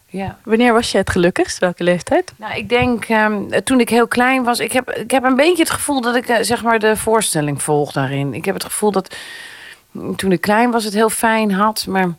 [0.08, 0.38] Ja.
[0.44, 1.60] Wanneer was je het gelukkigst?
[1.60, 2.34] Welke leeftijd?
[2.36, 4.60] Nou, ik denk um, toen ik heel klein was.
[4.60, 7.62] Ik heb, ik heb een beetje het gevoel dat ik uh, zeg maar de voorstelling
[7.62, 8.34] volg daarin.
[8.34, 9.16] Ik heb het gevoel dat
[10.16, 11.86] toen ik klein was het heel fijn had.
[11.88, 12.14] Maar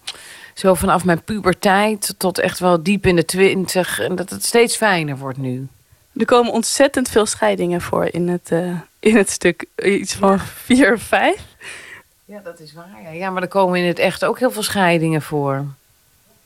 [0.55, 4.01] zo vanaf mijn puberteit tot echt wel diep in de twintig.
[4.01, 5.69] En dat het steeds fijner wordt nu.
[6.17, 9.67] Er komen ontzettend veel scheidingen voor in het, uh, in het stuk.
[9.77, 10.39] Iets van ja.
[10.39, 11.41] vier of vijf.
[12.25, 13.03] Ja, dat is waar.
[13.03, 13.11] Ja.
[13.11, 15.65] ja, maar er komen in het echt ook heel veel scheidingen voor.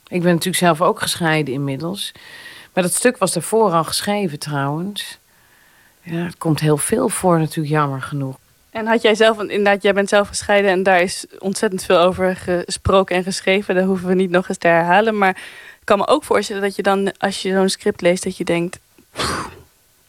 [0.07, 2.11] Ik ben natuurlijk zelf ook gescheiden inmiddels.
[2.73, 5.17] Maar dat stuk was daarvoor al geschreven trouwens.
[6.01, 8.37] Ja, het komt heel veel voor natuurlijk, jammer genoeg.
[8.77, 12.35] En had jij zelf, inderdaad, jij bent zelf gescheiden en daar is ontzettend veel over
[12.35, 13.75] gesproken en geschreven.
[13.75, 15.17] Dat hoeven we niet nog eens te herhalen.
[15.17, 15.29] Maar
[15.79, 18.43] ik kan me ook voorstellen dat je dan, als je zo'n script leest, dat je
[18.43, 18.79] denkt: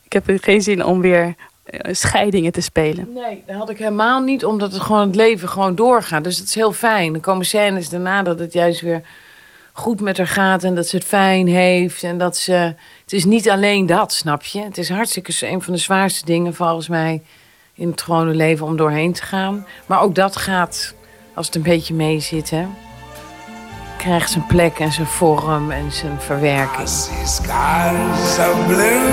[0.05, 1.35] ik heb geen zin om weer
[1.83, 3.13] scheidingen te spelen.
[3.13, 6.25] Nee, dat had ik helemaal niet, omdat het gewoon het leven gewoon doorgaat.
[6.25, 7.15] Dus het is heel fijn.
[7.15, 9.03] Er komen scènes daarna dat het juist weer
[9.73, 12.03] goed met haar gaat en dat ze het fijn heeft.
[12.03, 12.53] En dat ze.
[13.03, 14.63] Het is niet alleen dat, snap je?
[14.63, 17.23] Het is hartstikke een van de zwaarste dingen volgens mij
[17.79, 19.67] in het gewone leven om doorheen te gaan.
[19.87, 20.95] Maar ook dat gaat,
[21.35, 22.67] als het een beetje mee zit, hè,
[23.99, 26.89] krijgt zijn plek en zijn vorm en zijn verwerking.
[26.89, 29.13] skies of blue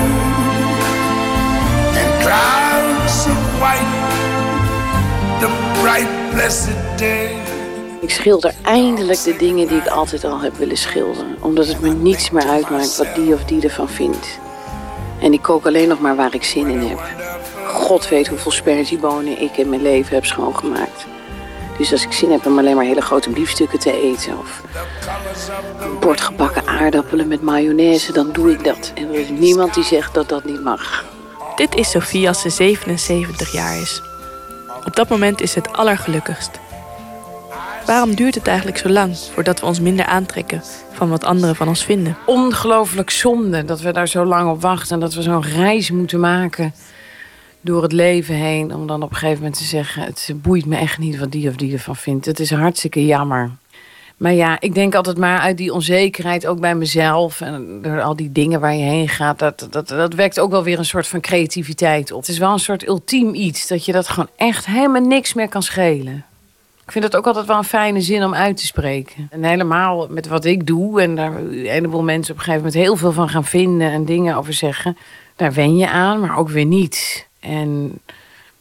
[2.02, 3.84] and clouds of white,
[5.40, 7.34] the bright blessed day.
[8.00, 11.36] Ik schilder eindelijk de dingen die ik altijd al heb willen schilderen.
[11.40, 14.38] Omdat het me niets meer uitmaakt wat die of die ervan vindt.
[15.20, 17.00] En ik kook alleen nog maar waar ik zin in heb.
[17.76, 21.06] God weet hoeveel sperziebonen ik in mijn leven heb schoongemaakt.
[21.78, 24.38] Dus als ik zin heb om alleen maar hele grote biefstukken te eten...
[24.38, 24.62] of
[25.80, 28.92] een bord gebakken aardappelen met mayonaise, dan doe ik dat.
[28.94, 31.04] En er is niemand die zegt dat dat niet mag.
[31.56, 34.02] Dit is Sophie als ze 77 jaar is.
[34.84, 36.50] Op dat moment is ze het allergelukkigst.
[37.86, 40.62] Waarom duurt het eigenlijk zo lang voordat we ons minder aantrekken
[40.92, 42.16] van wat anderen van ons vinden?
[42.26, 44.94] Ongelooflijk zonde dat we daar zo lang op wachten...
[44.94, 46.74] en dat we zo'n reis moeten maken
[47.66, 48.74] door het leven heen...
[48.74, 50.02] om dan op een gegeven moment te zeggen...
[50.02, 52.26] het boeit me echt niet wat die of die ervan vindt.
[52.26, 53.50] Het is hartstikke jammer.
[54.16, 57.40] Maar ja, ik denk altijd maar uit die onzekerheid, ook bij mezelf...
[57.40, 59.38] en door al die dingen waar je heen gaat...
[59.38, 62.20] dat, dat, dat wekt ook wel weer een soort van creativiteit op.
[62.20, 65.48] Het is wel een soort ultiem iets, dat je dat gewoon echt helemaal niks meer
[65.48, 66.24] kan schelen.
[66.84, 69.28] Ik vind het ook altijd wel een fijne zin om uit te spreken.
[69.30, 71.02] En helemaal met wat ik doe...
[71.02, 73.90] en daar een heleboel mensen op een gegeven moment heel veel van gaan vinden...
[73.90, 74.96] en dingen over zeggen,
[75.36, 77.26] daar wen je aan, maar ook weer niet.
[77.46, 78.00] En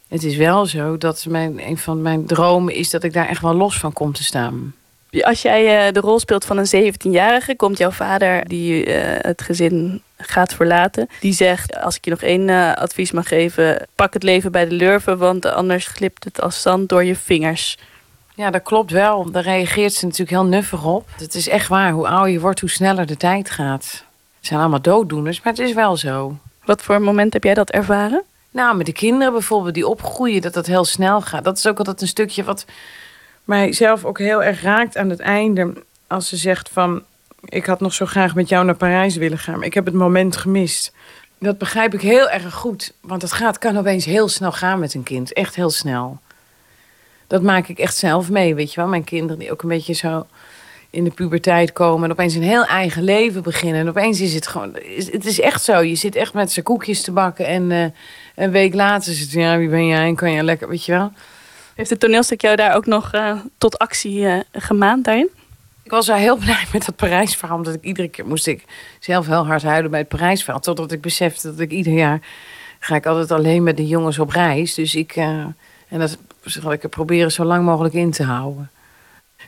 [0.08, 2.90] het is wel zo dat mijn, een van mijn dromen is...
[2.90, 4.74] dat ik daar echt wel los van kom te staan.
[5.22, 9.42] Als jij eh, de rol speelt van een 17-jarige, komt jouw vader, die eh, het
[9.42, 14.14] gezin gaat verlaten, die zegt: Als ik je nog één eh, advies mag geven, pak
[14.14, 17.78] het leven bij de lurven, want anders glipt het als zand door je vingers.
[18.36, 19.32] Ja, dat klopt wel.
[19.32, 21.08] Daar reageert ze natuurlijk heel nuffig op.
[21.18, 21.92] Het is echt waar.
[21.92, 24.04] Hoe ouder je wordt, hoe sneller de tijd gaat.
[24.38, 26.38] Het zijn allemaal dooddoeners, maar het is wel zo.
[26.66, 28.24] Wat voor moment heb jij dat ervaren?
[28.56, 31.44] Nou, met de kinderen bijvoorbeeld die opgroeien, dat dat heel snel gaat.
[31.44, 32.66] Dat is ook altijd een stukje wat
[33.44, 35.74] mij zelf ook heel erg raakt aan het einde.
[36.08, 37.04] Als ze zegt van,
[37.46, 39.58] ik had nog zo graag met jou naar Parijs willen gaan.
[39.58, 40.94] Maar ik heb het moment gemist.
[41.40, 42.94] Dat begrijp ik heel erg goed.
[43.02, 45.34] Want het gaat, kan opeens heel snel gaan met een kind.
[45.34, 46.20] Echt heel snel.
[47.28, 48.90] Dat maak ik echt zelf mee, weet je wel.
[48.90, 50.26] Mijn kinderen die ook een beetje zo
[50.90, 52.04] in de puberteit komen...
[52.04, 53.82] en opeens een heel eigen leven beginnen.
[53.82, 54.78] En opeens is het gewoon...
[55.12, 55.80] Het is echt zo.
[55.80, 57.46] Je zit echt met z'n koekjes te bakken...
[57.46, 57.86] en uh,
[58.36, 60.06] een week later zit ja, wie ben jij?
[60.08, 61.12] En kan je lekker, weet je wel...
[61.76, 65.30] Heeft het toneelstuk jou daar ook nog uh, tot actie uh, gemaand daarin?
[65.84, 67.58] Ik was wel heel blij met dat Parijsverhaal.
[67.58, 68.64] Omdat ik iedere keer moest ik
[69.00, 70.62] zelf heel hard huilen bij het Parijsverhaal.
[70.62, 72.20] Totdat ik besefte dat ik ieder jaar
[72.80, 74.74] ga ik altijd alleen met de jongens op reis.
[74.74, 75.26] Dus ik, uh,
[75.88, 78.70] en dat zal ik er proberen zo lang mogelijk in te houden.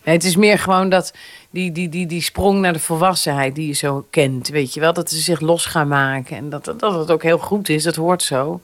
[0.03, 1.13] Nee, het is meer gewoon dat
[1.49, 4.47] die, die, die, die sprong naar de volwassenheid die je zo kent.
[4.47, 6.37] Weet je wel, dat ze zich los gaan maken.
[6.37, 8.61] En dat, dat het ook heel goed is, dat hoort zo.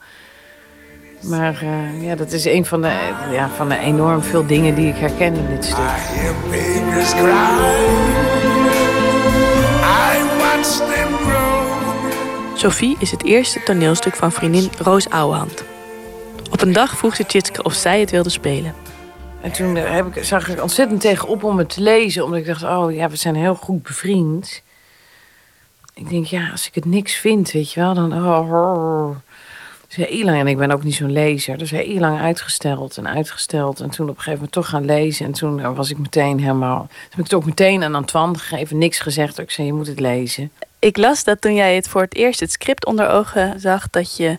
[1.22, 4.88] Maar uh, ja, dat is een van de, ja, van de enorm veel dingen die
[4.88, 5.77] ik herken in dit stuk.
[12.53, 15.64] Sophie is het eerste toneelstuk van vriendin Roos Ouwehand.
[16.51, 18.82] Op een dag vroeg ze Tjitske of zij het wilde spelen.
[19.44, 22.24] En toen heb ik, zag ik ontzettend tegenop om het te lezen.
[22.24, 24.61] Omdat ik dacht, oh ja, we zijn heel goed bevriend.
[25.94, 28.14] Ik denk, ja, als ik het niks vind, weet je wel, dan...
[28.14, 29.15] Oh,
[29.88, 33.07] dus heel lang, en ik ben ook niet zo'n lezer, dus heel lang uitgesteld en
[33.07, 33.80] uitgesteld.
[33.80, 35.26] En toen op een gegeven moment toch gaan lezen.
[35.26, 36.80] En toen was ik meteen helemaal.
[36.80, 39.40] Toen heb ik het ook meteen aan Antoine gegeven, niks gezegd.
[39.40, 40.52] Ik zei: Je moet het lezen.
[40.80, 44.18] Ik las dat toen jij het voor het eerst het script onder ogen zag, dat
[44.18, 44.38] je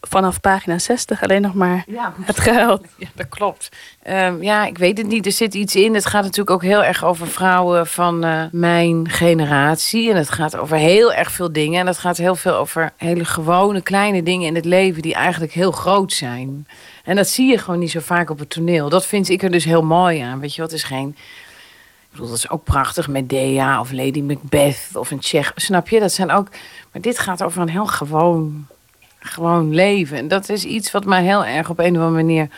[0.00, 2.84] vanaf pagina 60 alleen nog maar ja, het gehuild.
[2.96, 3.68] Ja, dat klopt.
[4.08, 5.26] Um, ja, ik weet het niet.
[5.26, 5.94] Er zit iets in.
[5.94, 10.10] Het gaat natuurlijk ook heel erg over vrouwen van uh, mijn generatie.
[10.10, 11.80] En het gaat over heel erg veel dingen.
[11.80, 15.52] En het gaat heel veel over hele gewone kleine dingen in het leven die eigenlijk
[15.52, 16.66] heel groot zijn.
[17.04, 18.88] En dat zie je gewoon niet zo vaak op het toneel.
[18.88, 20.40] Dat vind ik er dus heel mooi aan.
[20.40, 21.08] Weet je wat is geen.
[21.08, 23.08] Ik bedoel, dat is ook prachtig.
[23.08, 25.52] Medea of Lady Macbeth of een Tsjech.
[25.54, 26.00] Snap je?
[26.00, 26.48] Dat zijn ook.
[26.92, 28.66] Maar dit gaat over een heel gewoon
[29.18, 30.16] gewoon leven.
[30.16, 32.48] En dat is iets wat mij heel erg op een of andere manier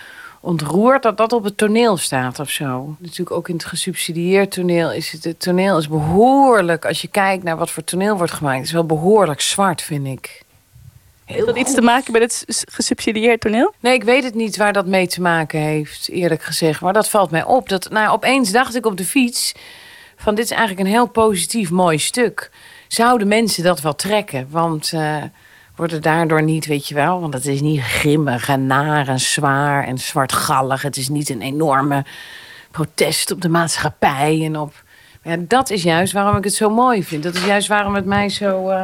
[0.41, 2.97] ontroert dat dat op het toneel staat of zo.
[2.99, 7.45] Natuurlijk ook in het gesubsidieerd toneel is het, het toneel is behoorlijk, als je kijkt
[7.45, 10.43] naar wat voor toneel wordt gemaakt, is wel behoorlijk zwart, vind ik.
[11.25, 13.75] heeft dat iets te maken met het gesubsidieerd toneel?
[13.81, 16.81] Nee, ik weet het niet waar dat mee te maken heeft, eerlijk gezegd.
[16.81, 17.69] Maar dat valt mij op.
[17.69, 19.55] Dat, nou, opeens dacht ik op de fiets
[20.17, 22.51] van dit is eigenlijk een heel positief mooi stuk.
[22.89, 24.47] Zouden mensen dat wel trekken?
[24.51, 24.93] Want...
[24.95, 25.23] Uh,
[25.81, 29.21] wordt het daardoor niet, weet je wel, want het is niet grimmig en naar en
[29.21, 30.83] zwaar en zwartgallig.
[30.83, 32.05] Het is niet een enorme
[32.71, 34.83] protest op de maatschappij en op.
[35.23, 37.23] Ja, dat is juist waarom ik het zo mooi vind.
[37.23, 38.83] Dat is juist waarom het mij zo, uh,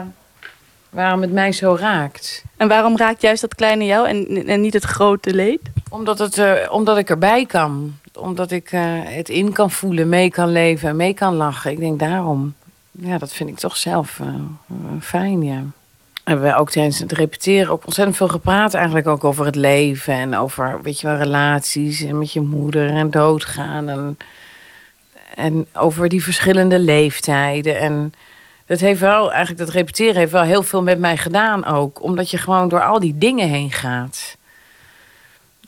[0.91, 2.45] waarom het mij zo raakt.
[2.57, 5.61] En waarom raakt juist dat kleine jou en, en niet het grote leed?
[5.91, 7.99] Omdat, het, uh, omdat ik erbij kan.
[8.19, 11.71] Omdat ik uh, het in kan voelen, mee kan leven en mee kan lachen.
[11.71, 12.55] Ik denk daarom.
[12.91, 14.21] Ja, dat vind ik toch zelf
[15.01, 15.63] fijn, ja
[16.27, 20.15] hebben we ook tijdens het repeteren ook ontzettend veel gepraat eigenlijk ook over het leven
[20.15, 24.17] en over, weet je wel, relaties en met je moeder en doodgaan en
[25.35, 27.79] En over die verschillende leeftijden.
[27.79, 28.13] En
[28.67, 32.03] dat heeft wel, eigenlijk dat repeteren heeft wel heel veel met mij gedaan ook.
[32.03, 34.37] Omdat je gewoon door al die dingen heen gaat.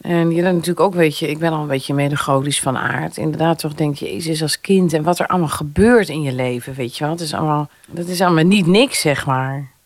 [0.00, 3.16] En je dan natuurlijk ook, weet je, ik ben al een beetje melancholisch van aard.
[3.16, 6.74] Inderdaad, toch denk je, Jezus als kind en wat er allemaal gebeurt in je leven,
[6.74, 7.12] weet je wel.
[7.12, 9.76] Het is allemaal, dat is allemaal niet niks, zeg maar.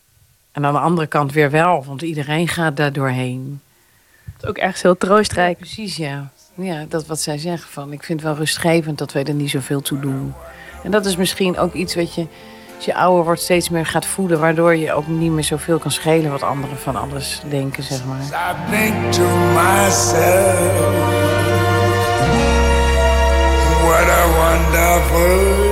[0.52, 3.60] En aan de andere kant weer wel, want iedereen gaat daar doorheen.
[4.24, 5.58] Het is ook ergens heel troostrijk.
[5.58, 6.30] Precies, ja.
[6.54, 9.50] Ja, dat wat zij zeggen van, ik vind het wel rustgevend dat wij er niet
[9.50, 10.34] zoveel toe doen.
[10.82, 12.26] En dat is misschien ook iets wat je,
[12.76, 15.90] als je ouder wordt, steeds meer gaat voelen, waardoor je ook niet meer zoveel kan
[15.90, 18.20] schelen wat anderen van alles denken, zeg maar.
[18.20, 20.80] I think to myself,
[23.82, 25.71] what a wonderful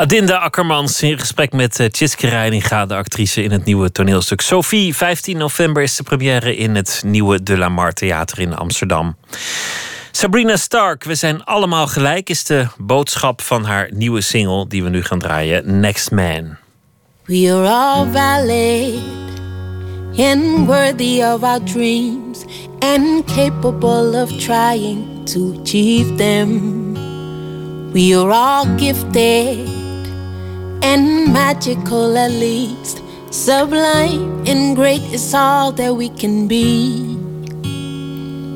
[0.00, 4.96] Adinda Akkermans in gesprek met uh, Tjitske Reininga, de actrice in het nieuwe toneelstuk Sophie.
[4.96, 9.16] 15 november is de première in het nieuwe De La Mar Theater in Amsterdam.
[10.10, 14.88] Sabrina Stark, we zijn allemaal gelijk, is de boodschap van haar nieuwe single die we
[14.88, 16.56] nu gaan draaien, Next Man.
[17.24, 19.00] We are all valid
[20.16, 22.44] and worthy of our dreams
[22.78, 26.92] and capable of trying to achieve them.
[27.92, 29.79] We are all gifted
[30.82, 33.02] and magical at least.
[33.30, 37.16] Sublime and great is all that we can be.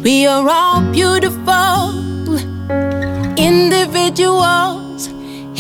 [0.02, 1.94] We are all beautiful
[3.38, 5.06] individuals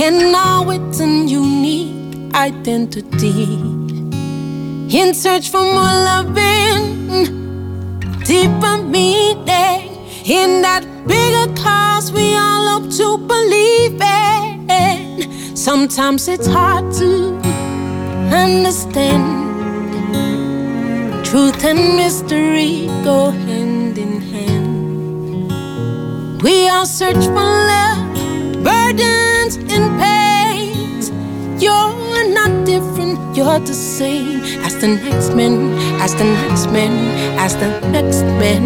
[0.00, 3.54] and all with a unique identity.
[4.96, 7.08] In search for more loving,
[8.24, 9.94] deeper meaning
[10.26, 15.03] in that bigger cause we all hope to believe in.
[15.54, 17.36] Sometimes it's hard to
[18.34, 19.22] understand.
[21.24, 25.52] Truth and mystery go hand in hand.
[26.42, 28.14] We all search for love,
[28.64, 31.10] burdens and pains.
[31.62, 36.92] You're not different, you're the same as the next man, as the next man,
[37.38, 38.64] as the next man.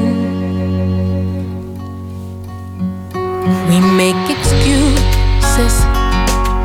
[3.69, 5.88] We make excuses.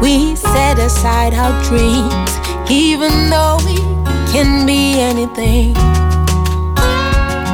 [0.04, 2.32] We set aside our dreams,
[2.70, 3.78] even though we
[4.34, 5.76] can be anything.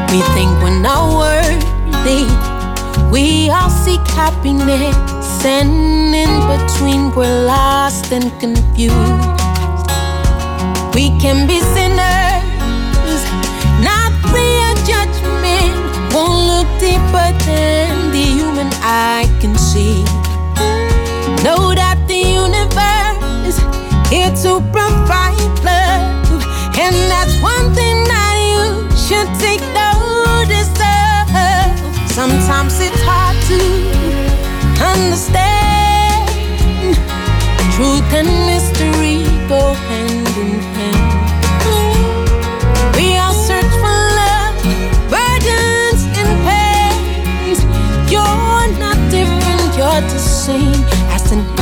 [0.10, 2.26] We think we're not worthy.
[3.12, 8.98] We all seek happiness, and in between we're lost and confused.
[10.96, 13.22] We can be sinners,
[13.86, 15.78] not free of judgment.
[16.16, 20.04] Won't look deeper than the human eye can see.
[21.44, 21.89] The universe
[24.10, 26.42] here to provide love,
[26.82, 31.30] and that's one thing that you should take notice of.
[32.10, 33.60] Sometimes it's hard to
[34.82, 36.26] understand.
[37.76, 41.06] Truth and mystery go hand in hand.
[42.98, 44.58] We all search for love,
[45.14, 47.62] burdens and pains.
[48.12, 50.84] You're not different, you're the same
[51.14, 51.60] as the.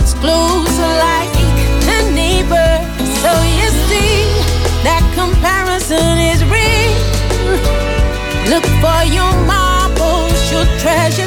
[0.00, 1.34] Much closer like
[1.96, 2.70] a neighbor.
[3.22, 4.26] So you see
[4.82, 6.94] that comparison is real.
[8.50, 11.23] Look for your marbles, your treasures,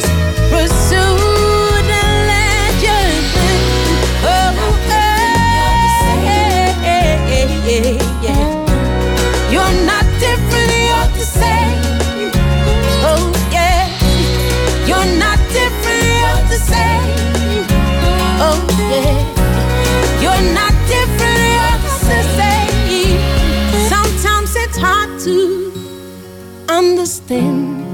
[26.89, 27.85] understand.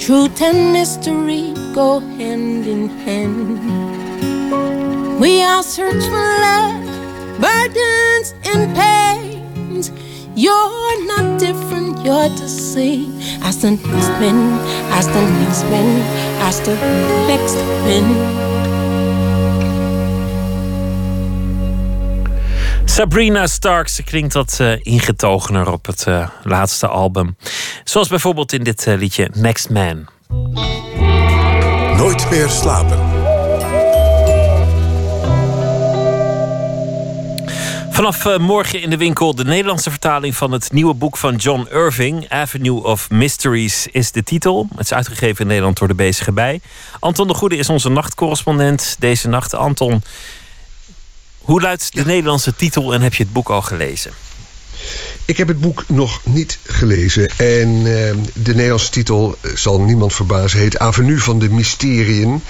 [0.00, 3.60] Truth and mystery go hand in hand.
[5.20, 6.82] We all search for love,
[7.40, 9.90] burdens and pains.
[10.34, 14.38] You're not different, you're the same as the next man,
[14.98, 15.90] as the next man,
[16.48, 16.74] as the
[17.30, 17.54] next
[17.84, 18.47] man.
[22.98, 27.36] Sabrina Starks klinkt dat eh, ingetogener op het eh, laatste album.
[27.84, 30.06] Zoals bijvoorbeeld in dit eh, liedje Next Man.
[31.96, 32.98] Nooit meer slapen.
[37.90, 42.28] Vanaf morgen in de winkel de Nederlandse vertaling van het nieuwe boek van John Irving.
[42.28, 44.68] Avenue of Mysteries is de titel.
[44.76, 46.60] Het is uitgegeven in Nederland door de Bezige Bij.
[46.98, 49.54] Anton de Goede is onze nachtcorrespondent deze nacht.
[49.54, 50.02] Anton,
[51.48, 54.12] hoe luidt de Nederlandse titel en heb je het boek al gelezen?
[55.24, 57.28] Ik heb het boek nog niet gelezen.
[57.36, 57.84] En uh,
[58.34, 60.58] de Nederlandse titel eh, zal niemand verbazen.
[60.58, 62.42] Heet Avenue van de Mysteriën.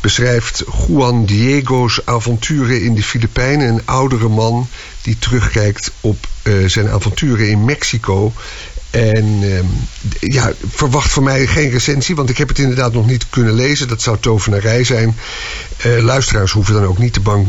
[0.00, 3.68] Beschrijft Juan Diego's avonturen in de Filipijnen.
[3.68, 4.68] Een oudere man
[5.02, 8.32] die terugkijkt op uh, zijn avonturen in Mexico.
[8.94, 9.66] En ehm,
[10.20, 13.88] ja, verwacht van mij geen recensie, want ik heb het inderdaad nog niet kunnen lezen.
[13.88, 15.16] Dat zou tovenarij zijn.
[15.86, 17.46] Uh, luisteraars hoeven dan ook niet te bang,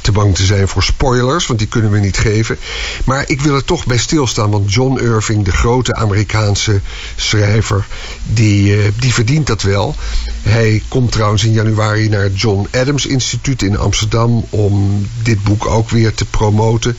[0.00, 2.58] te bang te zijn voor spoilers, want die kunnen we niet geven.
[3.04, 6.80] Maar ik wil er toch bij stilstaan, want John Irving, de grote Amerikaanse
[7.16, 7.86] schrijver,
[8.24, 9.94] die, uh, die verdient dat wel.
[10.42, 15.66] Hij komt trouwens in januari naar het John Adams Instituut in Amsterdam om dit boek
[15.66, 16.96] ook weer te promoten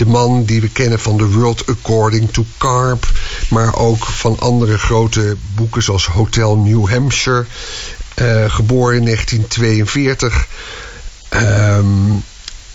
[0.00, 3.12] de man die we kennen van The World According to Carp,
[3.48, 7.46] maar ook van andere grote boeken zoals Hotel New Hampshire,
[8.22, 10.46] uh, geboren in 1942.
[11.30, 11.86] Um, ehm,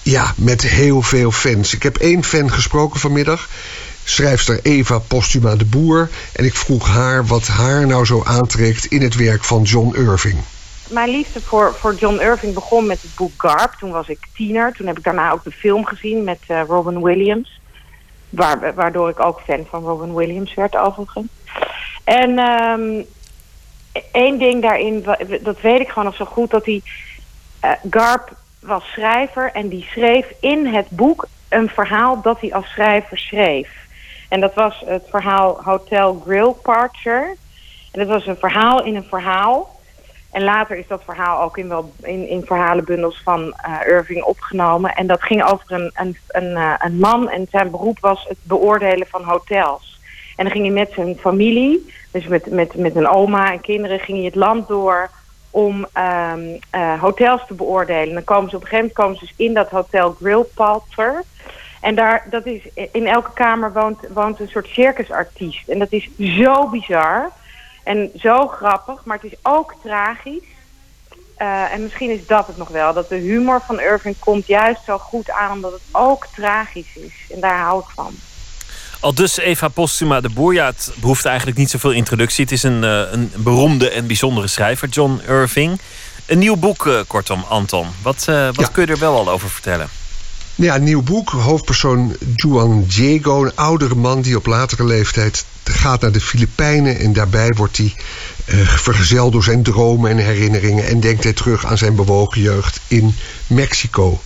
[0.02, 1.74] ja, met heel veel fans.
[1.74, 3.50] Ik heb één fan gesproken vanmiddag
[4.04, 6.10] schrijfster Eva Postuma de Boer.
[6.32, 10.38] En ik vroeg haar wat haar nou zo aantrekt in het werk van John Irving.
[10.90, 13.74] Mijn liefde voor, voor John Irving begon met het boek Garp.
[13.80, 14.74] Toen was ik tiener.
[14.74, 17.60] Toen heb ik daarna ook de film gezien met uh, Robin Williams.
[18.30, 21.28] Waar, waardoor ik ook fan van Robin Williams werd overigens.
[22.04, 23.06] En um,
[24.12, 25.06] één ding daarin,
[25.42, 26.50] dat weet ik gewoon nog zo goed...
[26.50, 26.82] dat hij...
[27.64, 32.68] Uh, Garp was schrijver en die schreef in het boek een verhaal dat hij als
[32.68, 33.70] schrijver schreef.
[34.30, 37.36] En dat was het verhaal Hotel Grill Parcher.
[37.92, 39.75] En dat was een verhaal in een verhaal...
[40.36, 44.94] En later is dat verhaal ook in, wel, in, in verhalenbundels van uh, Irving opgenomen.
[44.94, 48.38] En dat ging over een, een, een, uh, een man en zijn beroep was het
[48.44, 50.00] beoordelen van hotels.
[50.36, 54.00] En dan ging hij met zijn familie, dus met, met, met een oma en kinderen,
[54.00, 55.10] ging hij het land door
[55.50, 55.88] om
[56.34, 58.08] um, uh, hotels te beoordelen.
[58.08, 61.24] En dan komen ze op een gegeven moment ze dus in dat hotel Grillpalter.
[61.82, 65.68] En daar, dat is, in elke kamer woont, woont een soort circusartiest.
[65.68, 67.32] En dat is zo bizar.
[67.86, 70.44] En zo grappig, maar het is ook tragisch.
[71.38, 72.94] Uh, en misschien is dat het nog wel.
[72.94, 75.52] Dat de humor van Irving komt juist zo goed aan...
[75.52, 77.14] omdat het ook tragisch is.
[77.30, 78.16] En daar hou ik van.
[79.00, 80.54] Al dus Eva Postuma de Boer.
[80.54, 82.44] Ja, het behoeft eigenlijk niet zoveel introductie.
[82.44, 85.80] Het is een, uh, een beroemde en bijzondere schrijver, John Irving.
[86.26, 87.88] Een nieuw boek, uh, kortom, Anton.
[88.02, 88.68] Wat, wat ja.
[88.72, 89.90] kun je er wel al over vertellen?
[90.58, 91.30] Ja, een nieuw boek.
[91.30, 97.00] Hoofdpersoon Juan Diego, een oudere man die op latere leeftijd gaat naar de Filipijnen.
[97.00, 97.94] En daarbij wordt hij
[98.46, 100.88] uh, vergezeld door zijn dromen en herinneringen.
[100.88, 103.16] En denkt hij terug aan zijn bewogen jeugd in
[103.48, 104.22] Mexico.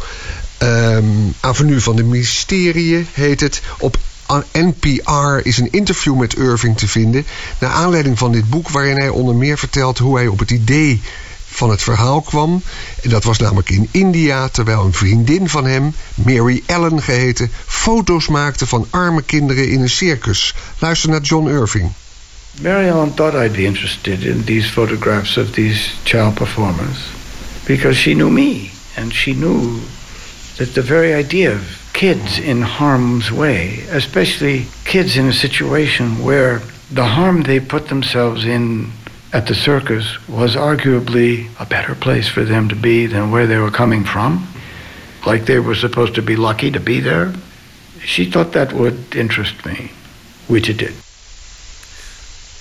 [0.60, 3.62] Um, Avenue van de Mysterie heet het.
[3.80, 3.98] Op
[4.52, 7.26] NPR is een interview met Irving te vinden.
[7.60, 11.02] Naar aanleiding van dit boek, waarin hij onder meer vertelt hoe hij op het idee
[11.50, 12.64] van het verhaal kwam.
[13.04, 18.28] En dat was namelijk in India, terwijl een vriendin van hem, Mary Ellen geheten, foto's
[18.28, 20.56] maakte van arme kinderen in een circus.
[20.80, 21.92] Luister naar John Irving.
[22.62, 26.98] Mary Ellen thought I'd be interested in these photographs of these child performers
[27.66, 29.80] because she knew me and she knew
[30.58, 31.62] that the very idea of
[31.94, 36.62] kids in harm's way, especially kids in a situation where
[36.92, 38.92] the harm they put themselves in
[39.32, 43.58] at the circus was arguably a better place for them to be than where they
[43.58, 44.48] were coming from.
[45.26, 47.34] Like they were supposed to be lucky to be there.
[48.04, 49.92] She thought that would interest me,
[50.48, 50.94] which it did.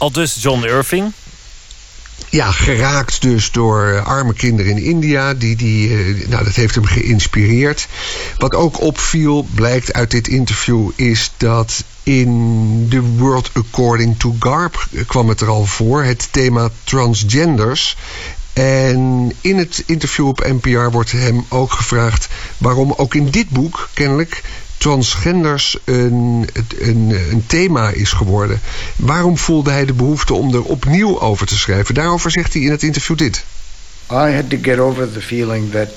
[0.00, 1.12] Al dus John Irving.
[2.30, 5.34] Ja, geraakt dus door arme kinderen in India.
[5.34, 5.88] Die, die,
[6.28, 7.88] nou, dat heeft hem geïnspireerd.
[8.38, 14.88] Wat ook opviel, blijkt uit dit interview, is dat in The World According to Garp
[15.06, 16.02] kwam het er al voor.
[16.02, 17.96] Het thema transgenders.
[18.52, 22.28] En in het interview op NPR wordt hem ook gevraagd
[22.58, 24.42] waarom ook in dit boek kennelijk
[24.78, 26.48] transgenders een,
[26.78, 28.60] een, een thema is geworden.
[28.96, 31.94] Waarom voelde hij de behoefte om er opnieuw over te schrijven?
[31.94, 33.44] Daarover zegt hij in het interview dit.
[34.10, 35.88] I had to get over the feeling that,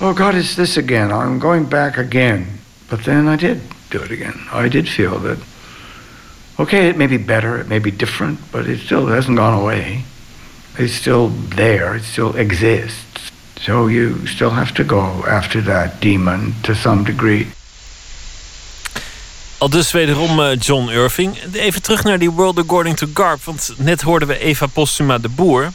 [0.00, 1.10] oh God, it's this again.
[1.10, 2.46] I'm going back again.
[2.88, 4.34] But then I did do it again.
[4.52, 5.38] I did feel that
[6.58, 10.04] okay, it may be better, it may be different, but it still hasn't gone away.
[10.78, 13.30] It's still there, it still exists.
[13.60, 17.46] So you still have to go after that demon to some degree.
[19.62, 21.38] Al dus wederom uh, John Irving.
[21.52, 23.44] Even terug naar die World According to Garp.
[23.44, 25.72] Want net hoorden we Eva Postuma de Boer.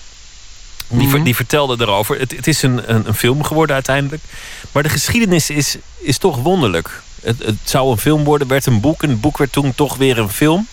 [0.87, 1.23] Die, mm -hmm.
[1.23, 2.19] die vertelde erover.
[2.19, 4.23] Het, het is een, een, een, film geworden uiteindelijk.
[4.71, 7.01] Maar de geschiedenis is, is toch wonderlijk.
[7.21, 9.03] Het, het zou een film worden, werd een boek.
[9.03, 10.67] En het boek werd toen toch weer een film.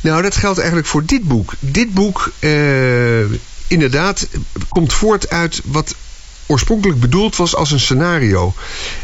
[0.00, 1.52] Nou, dat geldt eigenlijk voor dit boek.
[1.58, 3.30] Dit boek, eh,
[3.66, 4.28] inderdaad,
[4.68, 5.94] komt voort uit wat
[6.46, 8.54] oorspronkelijk bedoeld was als een scenario.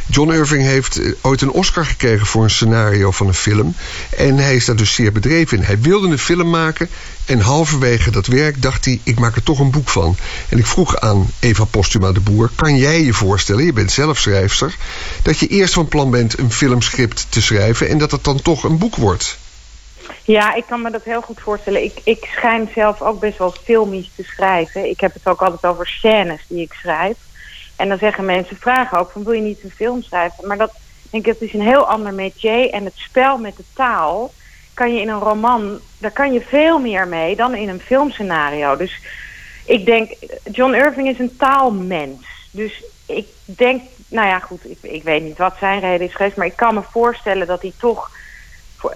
[0.06, 3.74] John Irving heeft eh, ooit een Oscar gekregen voor een scenario van een film.
[4.16, 5.64] En hij is daar dus zeer bedreven in.
[5.64, 6.88] Hij wilde een film maken
[7.24, 9.00] en halverwege dat werk dacht hij...
[9.02, 10.16] ik maak er toch een boek van.
[10.48, 12.50] En ik vroeg aan Eva Postuma de Boer...
[12.54, 14.76] kan jij je voorstellen, je bent zelf schrijfster...
[15.22, 17.88] dat je eerst van plan bent een filmscript te schrijven...
[17.88, 19.38] en dat het dan toch een boek wordt?
[20.24, 21.84] Ja, ik kan me dat heel goed voorstellen.
[21.84, 24.88] Ik, ik schijn zelf ook best wel filmisch te schrijven.
[24.90, 27.16] Ik heb het ook altijd over scènes die ik schrijf.
[27.82, 30.46] En dan zeggen mensen, vragen ook van wil je niet een film schrijven?
[30.46, 30.72] Maar dat,
[31.10, 32.70] denk ik, dat is een heel ander métier.
[32.70, 34.32] En het spel met de taal
[34.74, 38.76] kan je in een roman, daar kan je veel meer mee dan in een filmscenario.
[38.76, 39.00] Dus
[39.64, 40.12] ik denk,
[40.52, 42.26] John Irving is een taalmens.
[42.50, 46.36] Dus ik denk, nou ja goed, ik, ik weet niet wat zijn reden is geweest,
[46.36, 48.10] maar ik kan me voorstellen dat hij toch,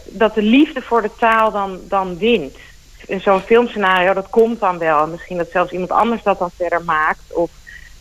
[0.04, 2.56] dat de liefde voor de taal dan, dan wint.
[3.06, 5.06] In zo'n filmscenario, dat komt dan wel.
[5.06, 7.32] Misschien dat zelfs iemand anders dat dan verder maakt.
[7.32, 7.50] Of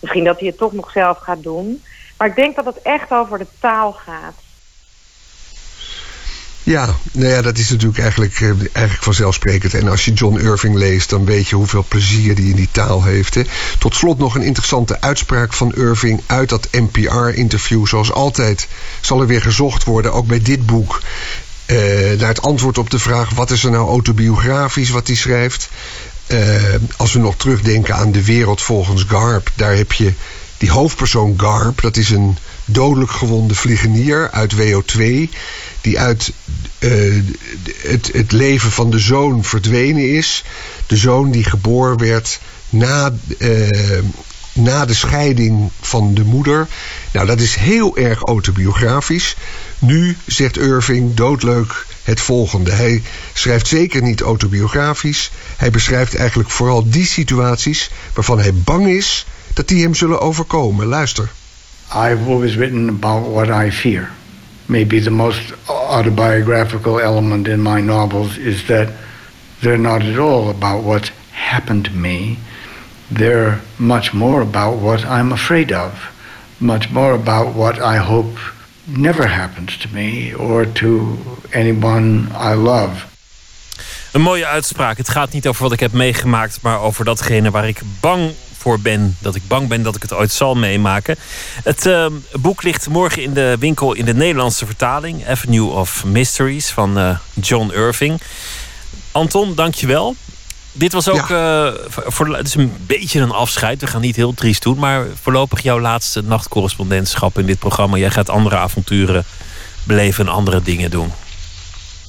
[0.06, 1.84] misschien dat hij het toch nog zelf gaat doen.
[2.18, 4.34] Maar ik denk dat het echt over de taal gaat.
[6.64, 9.74] Ja, nou ja, dat is natuurlijk eigenlijk, eh, eigenlijk vanzelfsprekend.
[9.74, 13.04] En als je John Irving leest, dan weet je hoeveel plezier die in die taal
[13.04, 13.36] heeft.
[13.36, 13.42] Hè.
[13.80, 17.88] Tot slot nog een interessante uitspraak van Irving uit dat NPR-interview.
[17.88, 18.68] Zoals altijd
[19.02, 21.02] zal er weer gezocht worden, ook bij dit boek...
[21.72, 25.70] Uh, naar het antwoord op de vraag: wat is er nou autobiografisch wat hij schrijft?
[26.28, 30.14] Uh, als we nog terugdenken aan de wereld volgens Garp, daar heb je
[30.58, 31.82] die hoofdpersoon Garp.
[31.82, 35.04] Dat is een dodelijk gewonde vliegenier uit WO2
[35.82, 36.32] die uit
[36.80, 37.24] uh,
[37.78, 40.44] het, het leven van de zoon verdwenen is.
[40.88, 42.40] De zoon die geboren werd
[42.70, 44.00] na, uh,
[44.54, 46.68] na de scheiding van de moeder.
[47.12, 49.36] Nou, dat is heel erg autobiografisch.
[49.80, 52.72] Nu zegt Irving doodleuk het volgende.
[52.72, 53.02] Hij
[53.34, 55.32] schrijft zeker niet autobiografisch.
[55.58, 60.86] Hij beschrijft eigenlijk vooral die situaties waarvan hij bang is dat die hem zullen overkomen.
[60.86, 61.30] Luister.
[61.88, 64.10] I've always written about what I fear.
[64.66, 68.88] Maybe the most autobiographical element in my novels is that
[69.60, 72.38] they're not at all about what happened to me.
[73.08, 75.92] They're much more about what I'm afraid of,
[76.58, 78.38] much more about what I hope
[78.86, 81.18] never happens to me or to
[81.54, 83.06] anyone I love.
[84.12, 84.98] Een mooie uitspraak.
[84.98, 88.80] Het gaat niet over wat ik heb meegemaakt, maar over datgene waar ik bang voor
[88.80, 89.18] ben.
[89.20, 91.16] Dat ik bang ben dat ik het ooit zal meemaken.
[91.64, 95.28] Het uh, boek ligt morgen in de winkel in de Nederlandse vertaling.
[95.28, 98.22] Avenue of Mysteries van uh, John Irving.
[99.12, 100.16] Anton, dankjewel.
[100.78, 101.66] Dit was ook ja.
[101.66, 103.82] uh, voor, het is een beetje een afscheid.
[103.82, 104.78] We gaan niet heel triest doen.
[104.78, 107.98] Maar voorlopig jouw laatste nachtcorrespondentschap in dit programma.
[107.98, 109.24] Jij gaat andere avonturen
[109.84, 111.12] beleven en andere dingen doen.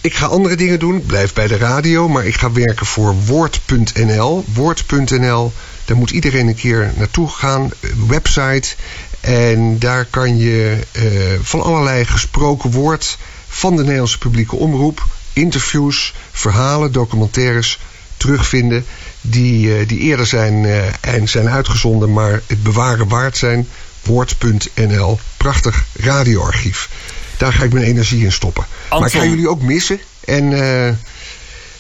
[0.01, 0.97] Ik ga andere dingen doen.
[0.97, 2.09] Ik blijf bij de radio.
[2.09, 4.45] Maar ik ga werken voor Woord.nl.
[4.55, 5.53] Woord.nl
[5.87, 7.71] daar moet iedereen een keer naartoe gaan.
[8.09, 8.77] Website.
[9.21, 11.03] En daar kan je uh,
[11.43, 13.19] van allerlei gesproken woord
[13.49, 17.79] van de Nederlandse publieke omroep, interviews, verhalen, documentaires
[18.17, 18.85] terugvinden.
[19.21, 23.69] Die, uh, die eerder zijn, uh, en zijn uitgezonden, maar het bewaren waard zijn.
[24.03, 25.19] Woord.nl.
[25.37, 26.89] Prachtig radioarchief.
[27.37, 28.65] Daar ga ik mijn energie in stoppen.
[28.83, 28.99] Anton.
[28.99, 30.01] Maar ik ga jullie ook missen.
[30.25, 30.49] En,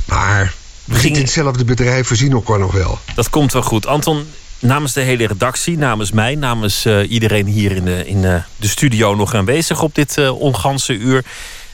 [0.04, 0.54] maar
[0.86, 2.98] we gingen in hetzelfde bedrijf, we zien elkaar nog wel.
[3.14, 3.86] Dat komt wel goed.
[3.86, 4.26] Anton,
[4.58, 8.68] namens de hele redactie, namens mij, namens uh, iedereen hier in, de, in uh, de
[8.68, 11.24] studio nog aanwezig op dit uh, onganse uur.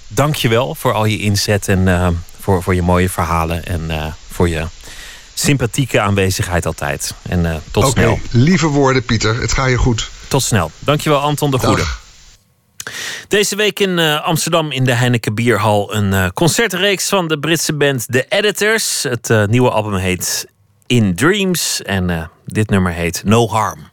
[0.08, 4.48] Dank je wel voor al je inzet en voor, voor je mooie verhalen en voor
[4.48, 4.66] je
[5.34, 7.14] sympathieke aanwezigheid altijd.
[7.22, 8.20] En tot okay, snel.
[8.30, 9.40] Lieve woorden, Pieter.
[9.40, 10.10] Het gaat je goed.
[10.28, 10.70] Tot snel.
[10.78, 11.84] Dankjewel, Anton de Goede.
[13.28, 17.74] Deze week in uh, Amsterdam in de Heineken Bierhal een uh, concertreeks van de Britse
[17.74, 19.02] band The Editors.
[19.02, 20.46] Het nieuwe album heet
[20.86, 23.91] In Dreams en dit nummer heet No Harm.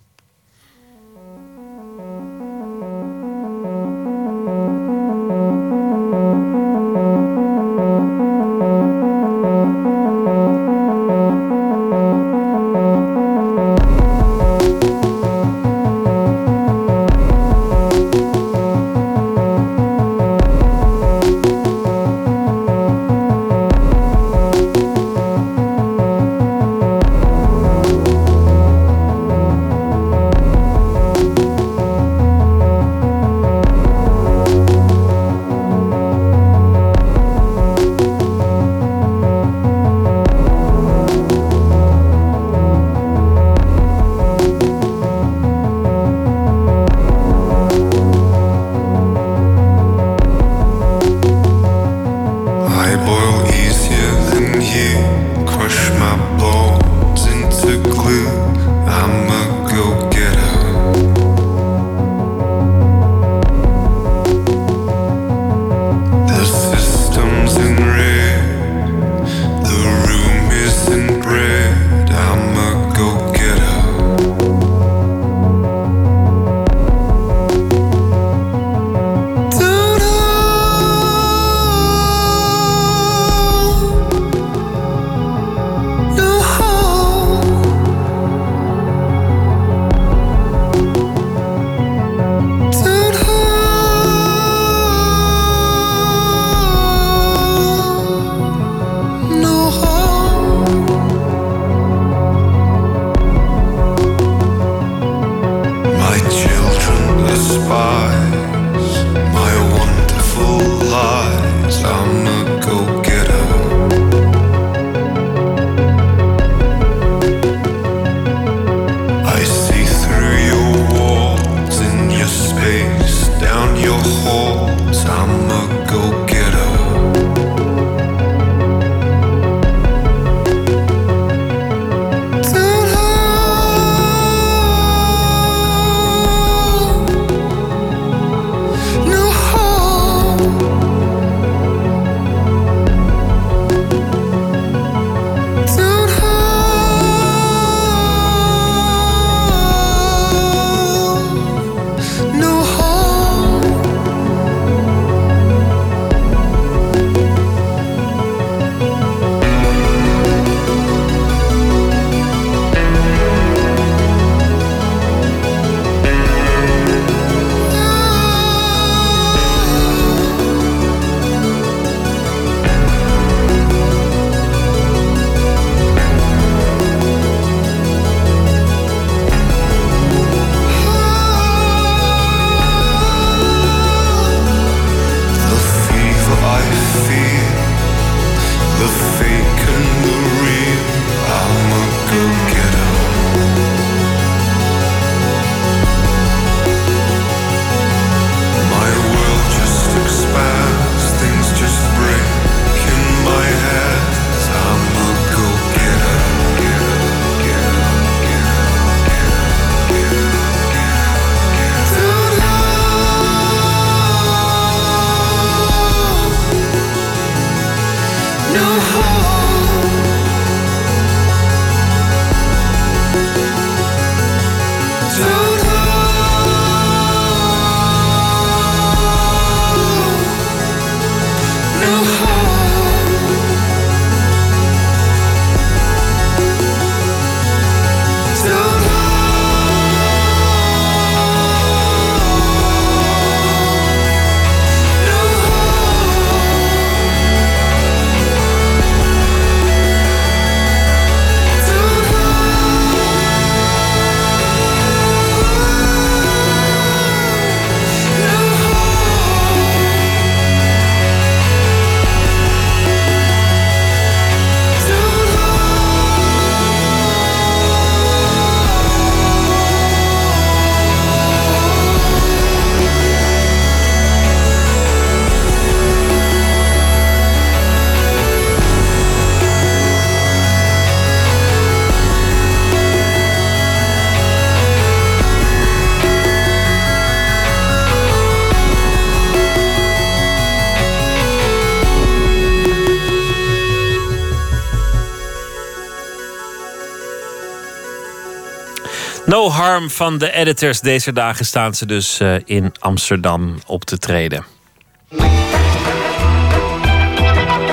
[299.88, 300.80] Van de editors.
[300.80, 304.46] Deze dagen staan ze dus uh, in Amsterdam op te treden.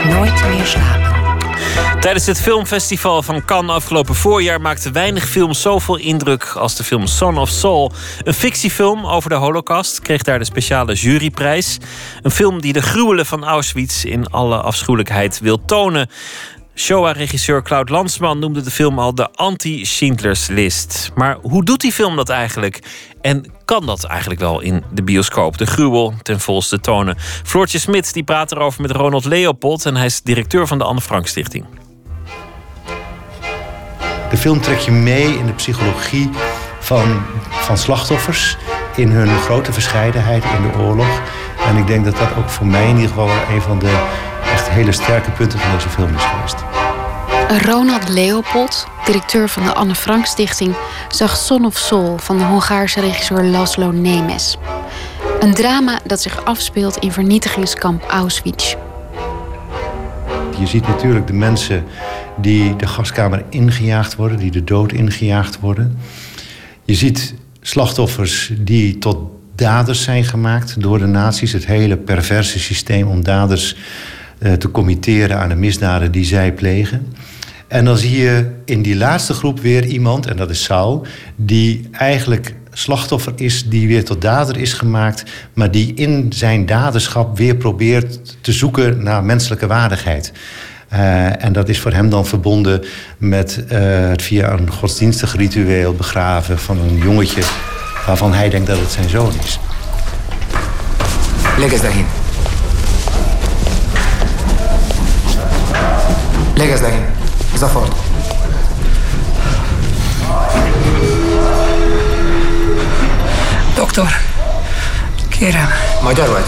[0.09, 1.17] Nooit meer slapen.
[2.01, 7.07] Tijdens het filmfestival van Cannes afgelopen voorjaar maakte weinig films zoveel indruk als de film
[7.07, 7.93] Son of Soul.
[8.25, 11.79] Een fictiefilm over de Holocaust kreeg daar de speciale juryprijs.
[12.23, 16.11] Een film die de gruwelen van Auschwitz in alle afschuwelijkheid wil tonen.
[16.79, 21.11] Showa-regisseur Cloud Landsman noemde de film al de anti-Schindlers List.
[21.15, 22.79] Maar hoe doet die film dat eigenlijk?
[23.21, 25.59] En kan dat eigenlijk wel in de bioscoop?
[25.59, 27.17] De gruwel ten volste tonen.
[27.45, 29.87] Floortje Smit die praat erover met Ronald Leopold...
[29.87, 31.65] en hij is directeur van de Anne Frank Stichting.
[34.31, 36.31] De film trekt je mee in de psychologie
[36.81, 38.57] van, van slachtoffers...
[38.97, 41.21] in hun grote verscheidenheid in de oorlog.
[41.67, 44.05] En ik denk dat dat ook voor mij in ieder geval een van de
[44.53, 46.66] echt hele sterke punten van deze film is geweest.
[47.49, 50.75] Ronald Leopold, directeur van de Anne Frank Stichting,
[51.09, 54.57] zag Son of Soul van de Hongaarse regisseur Laszlo Nemes.
[55.41, 58.75] Een drama dat zich afspeelt in vernietigingskamp Auschwitz.
[60.59, 61.85] Je ziet natuurlijk de mensen
[62.37, 65.99] die de gaskamer ingejaagd worden, die de dood ingejaagd worden.
[66.85, 69.19] Je ziet slachtoffers die tot
[69.55, 71.53] daders zijn gemaakt door de nazi's.
[71.53, 73.77] Het hele perverse systeem om daders
[74.39, 77.07] uh, te committeren aan de misdaden die zij plegen.
[77.69, 81.07] En dan zie je in die laatste groep weer iemand, en dat is Saul,
[81.37, 85.23] die eigenlijk slachtoffer is, die weer tot dader is gemaakt,
[85.55, 90.33] maar die in zijn daderschap weer probeert te zoeken naar menselijke waardigheid.
[90.93, 92.85] Uh, en dat is voor hem dan verbonden
[93.19, 93.79] met uh,
[94.09, 97.43] het via een godsdienstig ritueel begraven van een jongetje
[98.07, 99.59] waarvan hij denkt dat het zijn zoon is.
[101.59, 102.07] Leg eens daarheen.
[106.55, 106.81] Leg eens
[107.61, 107.87] daarheen.
[107.87, 107.93] Zafort.
[113.75, 114.17] Doktor,
[115.29, 115.69] kérem.
[116.03, 116.45] Magyar vagy?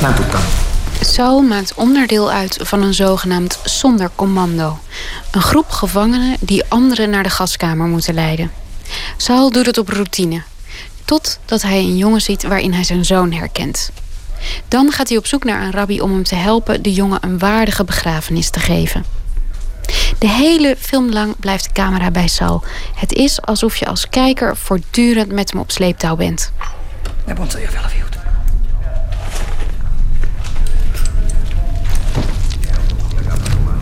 [0.00, 0.40] Nem tudtam.
[1.00, 4.78] Saul maakt onderdeel uit van een zogenaamd zondercommando.
[5.30, 8.50] Een groep gevangenen die anderen naar de gaskamer moeten leiden.
[9.16, 10.42] Saul doet het op routine.
[11.04, 13.90] Totdat hij een jongen ziet waarin hij zijn zoon herkent.
[14.68, 17.38] Dan gaat hij op zoek naar een rabbi om hem te helpen de jongen een
[17.38, 19.04] waardige begrafenis te geven.
[20.18, 22.62] De hele film lang blijft de camera bij Saul.
[22.94, 26.52] Het is alsof je als kijker voortdurend met hem op sleeptouw bent.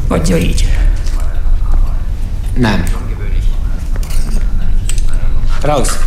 [0.08, 0.64] Adja így.
[2.54, 2.84] Nem.
[5.60, 5.98] Raus.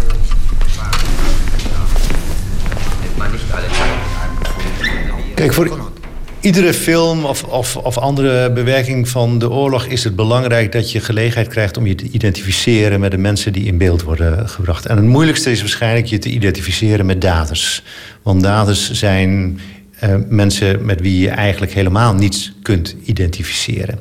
[5.39, 5.91] Kijk, voor
[6.39, 10.99] iedere film of, of, of andere bewerking van de oorlog is het belangrijk dat je
[10.99, 14.85] gelegenheid krijgt om je te identificeren met de mensen die in beeld worden gebracht.
[14.85, 17.83] En het moeilijkste is waarschijnlijk je te identificeren met daders.
[18.21, 19.59] Want daders zijn
[20.03, 23.99] uh, mensen met wie je eigenlijk helemaal niets kunt identificeren.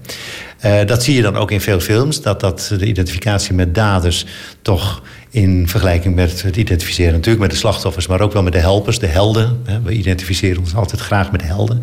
[0.64, 4.24] Uh, dat zie je dan ook in veel films, dat, dat de identificatie met daders
[4.62, 8.58] toch in vergelijking met het identificeren natuurlijk met de slachtoffers, maar ook wel met de
[8.58, 9.62] helpers, de helden.
[9.82, 11.82] We identificeren ons altijd graag met helden.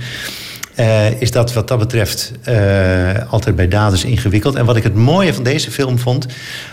[0.80, 4.56] Uh, is dat wat dat betreft uh, altijd bij daders ingewikkeld.
[4.56, 6.26] En wat ik het mooie van deze film vond,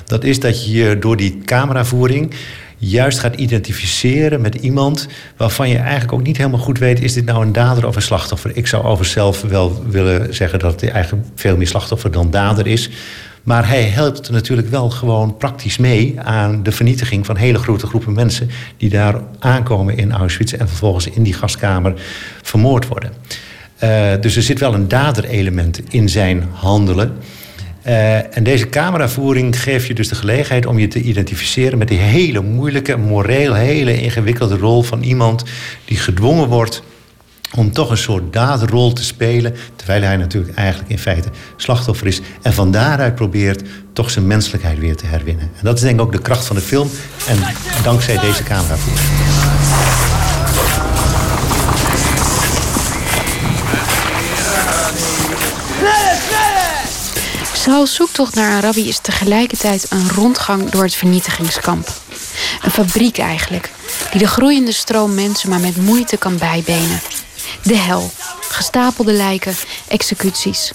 [0.04, 2.34] dat is dat je door die cameravoering
[2.78, 7.24] juist gaat identificeren met iemand waarvan je eigenlijk ook niet helemaal goed weet: is dit
[7.24, 8.56] nou een dader of een slachtoffer?
[8.56, 12.66] Ik zou over zelf wel willen zeggen dat hij eigenlijk veel meer slachtoffer dan dader
[12.66, 12.90] is.
[13.42, 18.12] Maar hij helpt natuurlijk wel gewoon praktisch mee aan de vernietiging van hele grote groepen
[18.12, 21.94] mensen die daar aankomen in Auschwitz en vervolgens in die gaskamer
[22.42, 23.12] vermoord worden.
[23.84, 27.12] Uh, dus er zit wel een daderelement in zijn handelen.
[27.86, 31.98] Uh, en deze cameravoering geeft je dus de gelegenheid om je te identificeren met die
[31.98, 35.44] hele moeilijke, moreel hele ingewikkelde rol van iemand
[35.84, 36.82] die gedwongen wordt
[37.56, 42.20] om toch een soort daadrol te spelen, terwijl hij natuurlijk eigenlijk in feite slachtoffer is.
[42.42, 43.62] En van daaruit probeert
[43.92, 45.44] toch zijn menselijkheid weer te herwinnen.
[45.44, 46.90] En dat is denk ik ook de kracht van de film.
[47.28, 47.38] En
[47.82, 49.08] dankzij deze cameravoering.
[57.52, 61.88] Saul's zoektocht naar een rabbi is tegelijkertijd een rondgang door het vernietigingskamp.
[62.62, 63.70] Een fabriek eigenlijk,
[64.10, 67.00] die de groeiende stroom mensen maar met moeite kan bijbenen.
[67.62, 68.10] De hel,
[68.48, 69.54] gestapelde lijken,
[69.88, 70.72] executies.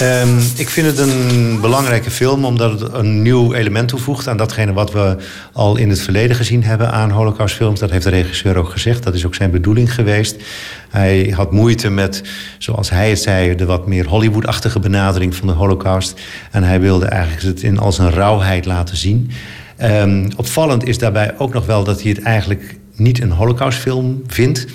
[0.00, 4.72] Ehm, ik vind het een belangrijke film omdat het een nieuw element toevoegt aan datgene
[4.72, 5.16] wat we
[5.52, 7.80] al in het verleden gezien hebben aan Holocaustfilms.
[7.80, 9.02] Dat heeft de regisseur ook gezegd.
[9.02, 10.36] Dat is ook zijn bedoeling geweest.
[10.90, 12.22] Hij had moeite met,
[12.58, 16.20] zoals hij het zei, de wat meer Hollywood-achtige benadering van de Holocaust.
[16.50, 19.30] En hij wilde eigenlijk het in al zijn rauwheid laten zien.
[19.76, 24.66] Ehm, opvallend is daarbij ook nog wel dat hij het eigenlijk niet een Holocaustfilm vindt.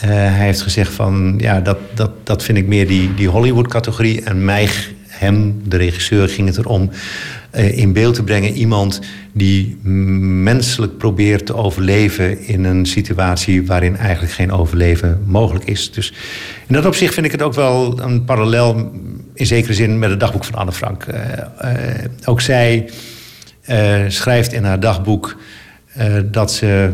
[0.00, 4.22] Eh, hij heeft gezegd van, ja, dat, dat, dat vind ik meer die, die Hollywood-categorie.
[4.22, 4.68] En mij,
[5.06, 6.90] hem, de regisseur, ging het erom
[7.54, 8.52] uh, in beeld te brengen...
[8.52, 9.00] iemand
[9.32, 13.66] die menselijk probeert te overleven in een situatie...
[13.66, 15.92] waarin eigenlijk geen overleven mogelijk is.
[15.92, 16.12] Dus
[16.66, 18.92] in dat opzicht vind ik het ook wel een parallel...
[19.34, 21.06] in zekere zin met het dagboek van Anne Frank.
[21.06, 21.20] Uh,
[22.24, 22.90] ook zij
[24.08, 25.36] schrijft in haar dagboek
[26.30, 26.90] dat ze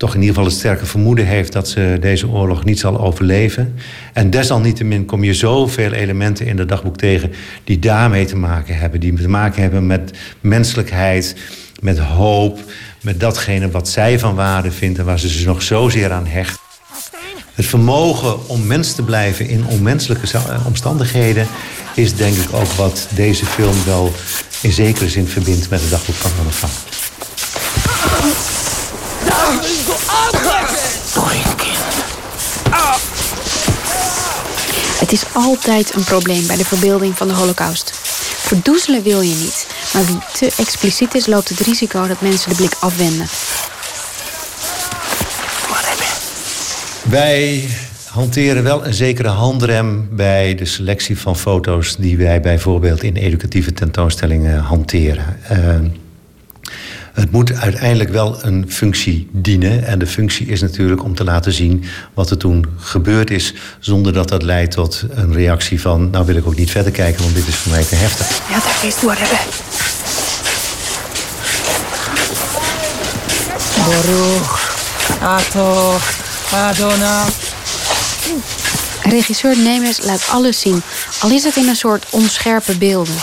[0.00, 3.74] toch in ieder geval het sterke vermoeden heeft dat ze deze oorlog niet zal overleven.
[4.12, 7.32] En desalniettemin kom je zoveel elementen in het dagboek tegen
[7.64, 9.00] die daarmee te maken hebben.
[9.00, 11.36] Die te maken hebben met menselijkheid,
[11.80, 12.58] met hoop,
[13.00, 16.58] met datgene wat zij van waarde vindt en waar ze zich nog zozeer aan hecht.
[17.54, 21.46] Het vermogen om mens te blijven in onmenselijke omstandigheden
[21.94, 24.12] is denk ik ook wat deze film wel
[24.62, 26.72] in zekere zin verbindt met het dagboek van Anne Frank.
[35.10, 37.90] Het is altijd een probleem bij de verbeelding van de holocaust.
[38.38, 41.26] Verdoezelen wil je niet, maar wie te expliciet is...
[41.26, 43.26] loopt het risico dat mensen de blik afwenden.
[47.02, 47.68] Wij
[48.04, 51.96] hanteren wel een zekere handrem bij de selectie van foto's...
[51.96, 55.38] die wij bijvoorbeeld in educatieve tentoonstellingen hanteren.
[55.52, 55.74] Uh,
[57.12, 59.86] het moet uiteindelijk wel een functie dienen.
[59.86, 61.84] En de functie is natuurlijk om te laten zien
[62.14, 63.54] wat er toen gebeurd is.
[63.78, 66.10] Zonder dat dat leidt tot een reactie van...
[66.10, 68.40] nou wil ik ook niet verder kijken, want dit is voor mij te heftig.
[68.48, 69.38] Ja, daar is hebben.
[73.86, 74.78] Baruch,
[75.20, 75.96] Ato,
[76.52, 77.24] Adona.
[79.02, 80.82] Regisseur Nemes laat alles zien,
[81.20, 83.14] al is het in een soort onscherpe beelden.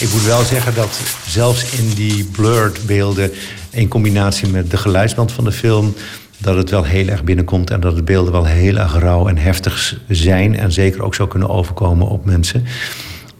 [0.00, 3.30] Ik moet wel zeggen dat zelfs in die blurred beelden...
[3.70, 5.94] in combinatie met de geluidsband van de film...
[6.38, 7.70] dat het wel heel erg binnenkomt...
[7.70, 10.56] en dat de beelden wel heel erg rauw en heftig zijn...
[10.56, 12.64] en zeker ook zou kunnen overkomen op mensen.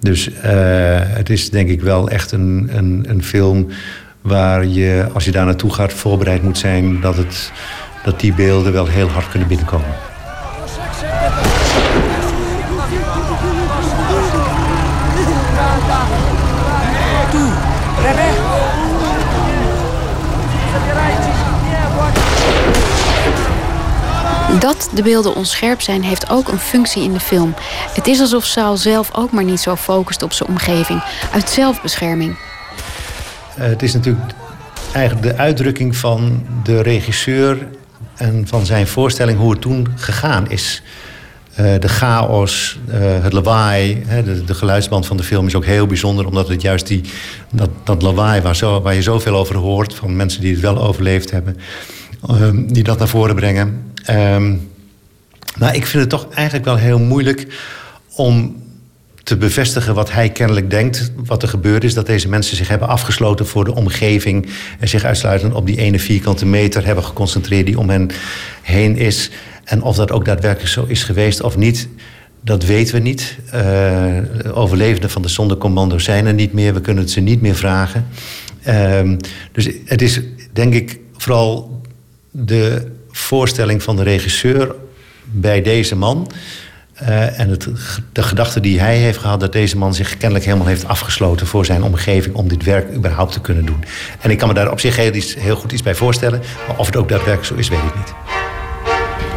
[0.01, 0.35] Dus uh,
[1.03, 3.67] het is denk ik wel echt een, een, een film...
[4.21, 7.01] waar je, als je daar naartoe gaat, voorbereid moet zijn...
[7.01, 7.53] dat, het,
[8.05, 9.95] dat die beelden wel heel hard kunnen binnenkomen.
[24.49, 27.55] Dat de beelden onscherp zijn, heeft ook een functie in de film.
[27.95, 31.03] Het is alsof Saul zelf ook maar niet zo focust op zijn omgeving.
[31.33, 32.37] Uit zelfbescherming.
[33.59, 34.33] Uh, het is natuurlijk
[34.93, 37.67] eigenlijk de uitdrukking van de regisseur...
[38.17, 40.83] en van zijn voorstelling hoe het toen gegaan is.
[41.51, 45.87] Uh, de chaos, uh, het lawaai, hè, de, geluidsband van de film is ook heel
[45.87, 46.27] bijzonder...
[46.27, 47.01] omdat het juist die,
[47.51, 49.95] dat, dat lawaai waar, zo, waar je zoveel over hoort...
[49.95, 51.57] van mensen die het wel overleefd hebben,
[52.67, 53.88] die dat naar voren brengen...
[54.11, 54.71] Um,
[55.59, 57.47] maar ik vind het toch eigenlijk wel heel moeilijk
[58.15, 58.63] om
[59.23, 61.95] te bevestigen wat hij kennelijk denkt, wat er gebeurd is.
[61.95, 64.49] Dat deze mensen zich hebben afgesloten voor de omgeving
[64.79, 68.11] en zich uitsluitend op die ene vierkante meter hebben geconcentreerd die om hen
[68.63, 69.31] heen is.
[69.65, 71.89] En of dat ook daadwerkelijk zo is geweest of niet,
[72.41, 73.39] dat weten we niet.
[73.55, 74.19] Uh,
[74.53, 76.75] overlevenden van de zondecommando zijn er niet meer.
[76.75, 78.07] We kunnen het ze niet meer vragen.
[78.69, 79.17] Uh,
[79.53, 80.21] dus het is
[80.53, 81.81] denk ik vooral
[82.31, 84.75] de voorstelling van de regisseur
[85.25, 86.31] bij deze man.
[87.03, 87.69] Uh, en het,
[88.13, 89.41] de gedachte die hij heeft gehad...
[89.41, 92.35] dat deze man zich kennelijk helemaal heeft afgesloten voor zijn omgeving...
[92.35, 93.85] om dit werk überhaupt te kunnen doen.
[94.21, 96.43] En ik kan me daar op zich heel, heel goed iets bij voorstellen.
[96.67, 98.15] Maar of het ook daadwerkelijk zo is, weet ik niet.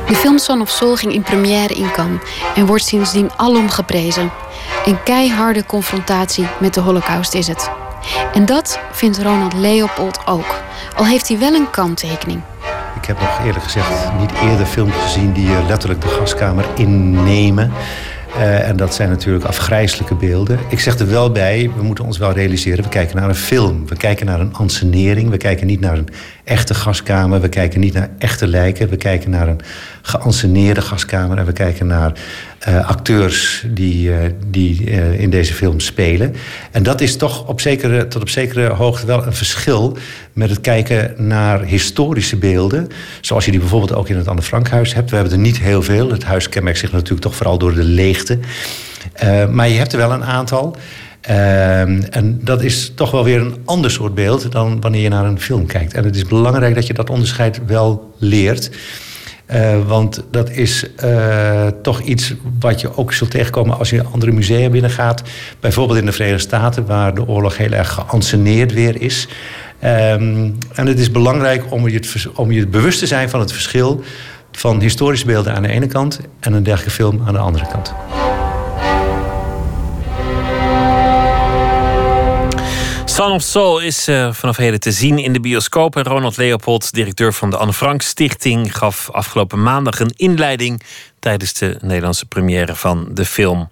[0.07, 2.21] De film Son of Soul ging in première in Cannes...
[2.55, 4.31] en wordt sindsdien alom geprezen.
[4.85, 7.69] Een keiharde confrontatie met de holocaust is het.
[8.33, 10.61] En dat vindt Ronald Leopold ook.
[10.95, 12.41] Al heeft hij wel een kanttekening.
[13.01, 17.71] Ik heb nog eerlijk gezegd niet eerder films gezien die je letterlijk de gaskamer innemen.
[18.37, 20.59] Uh, en dat zijn natuurlijk afgrijzelijke beelden.
[20.69, 22.83] Ik zeg er wel bij, we moeten ons wel realiseren...
[22.83, 25.29] we kijken naar een film, we kijken naar een ansenering...
[25.29, 26.09] we kijken niet naar een
[26.51, 28.89] echte gaskamer, we kijken niet naar echte lijken...
[28.89, 29.59] we kijken naar een
[30.01, 31.37] geanceneerde gaskamer...
[31.37, 32.13] en we kijken naar
[32.67, 34.17] uh, acteurs die, uh,
[34.47, 36.35] die uh, in deze film spelen.
[36.71, 39.97] En dat is toch op zekere, tot op zekere hoogte wel een verschil
[40.33, 42.87] met het kijken naar historische beelden.
[43.21, 45.09] Zoals je die bijvoorbeeld ook in het Anne Frankhuis hebt.
[45.09, 46.11] We hebben er niet heel veel.
[46.11, 48.39] Het huis kenmerkt zich natuurlijk toch vooral door de leegte.
[49.13, 50.75] Eh, maar je hebt er wel een aantal.
[51.21, 55.25] Ehm, en dat is toch wel weer een ander soort beeld dan wanneer je naar
[55.25, 55.93] een film kijkt.
[55.93, 58.71] En het is belangrijk dat je dat onderscheid wel leert.
[59.45, 64.31] Eh, want dat is eh, toch iets wat je ook zult tegenkomen als je andere
[64.31, 65.23] musea binnengaat.
[65.59, 69.27] Bijvoorbeeld in de Verenigde Staten, waar de oorlog heel erg geanceneerd weer is.
[69.79, 73.51] Ehm, en het is belangrijk om je, het, om je bewust te zijn van het
[73.51, 74.03] verschil
[74.51, 77.93] van historische beelden aan de ene kant en een dergelijke film aan de andere kant.
[83.21, 85.95] Son of Soul is uh, vanaf heden te zien in de bioscoop.
[85.95, 90.81] En Ronald Leopold, directeur van de Anne Frank Stichting, gaf afgelopen maandag een inleiding
[91.19, 93.69] tijdens de Nederlandse première van de film.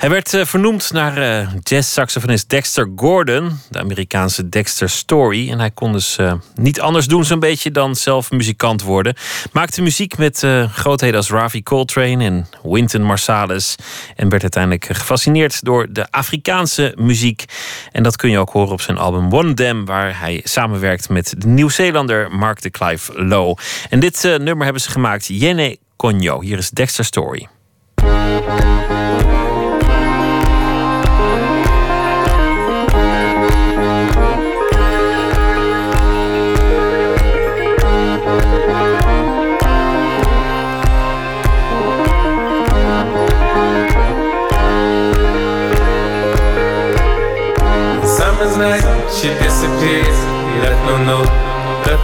[0.00, 5.50] Hij werd uh, vernoemd naar uh, jazz-saxofonist Dexter Gordon, de Amerikaanse Dexter Story.
[5.50, 9.14] En hij kon dus uh, niet anders doen, zo'n beetje, dan zelf muzikant worden.
[9.52, 13.76] Maakte muziek met grootheden als Ravi Coltrane en Wynton Marsalis.
[14.16, 17.44] En werd uiteindelijk gefascineerd door de Afrikaanse muziek.
[17.92, 21.34] En dat kun je ook horen op zijn album One Dam, waar hij samenwerkt met
[21.38, 23.58] de Nieuw-Zeelander Mark de Clive Low.
[23.90, 26.40] En dit nummer hebben ze gemaakt, Yene Konyo.
[26.40, 27.48] Hier is Dexter Story.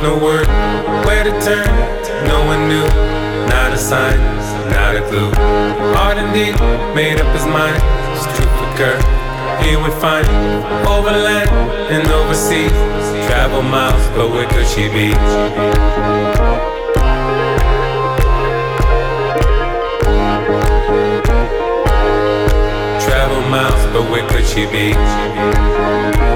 [0.03, 0.47] No word.
[1.07, 1.69] Where to turn,
[2.29, 2.87] no one knew.
[3.49, 4.19] Not a sign,
[4.71, 5.31] not a clue.
[5.95, 6.55] Hard indeed,
[6.95, 7.81] made up his mind.
[8.15, 8.27] It's
[8.77, 8.99] occur.
[9.63, 10.27] He would find
[10.87, 11.51] overland
[11.91, 12.71] and overseas.
[13.27, 15.13] Travel miles, but where could she be?
[23.05, 26.36] Travel miles, but where could she be?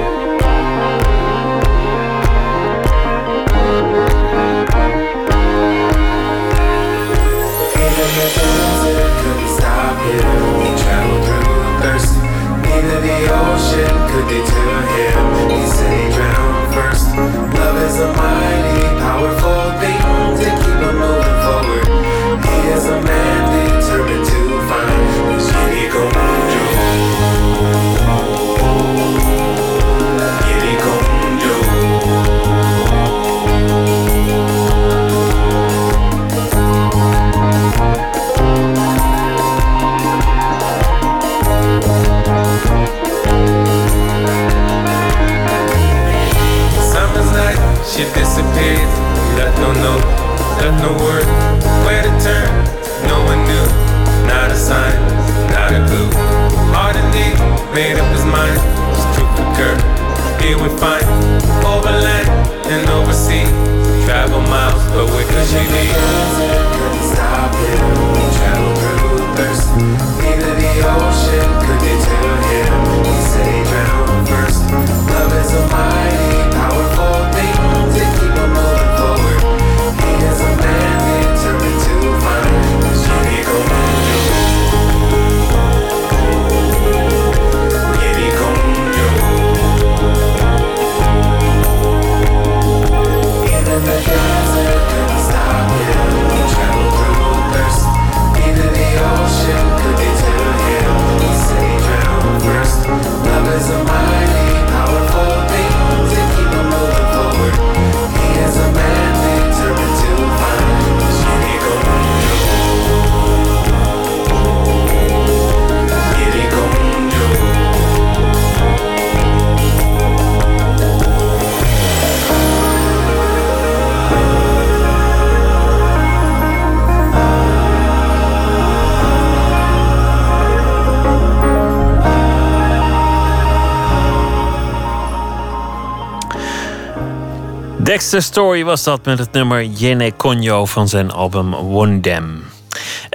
[138.11, 142.43] Dexter Story was dat met het nummer Yene Konyo van zijn album One Dam.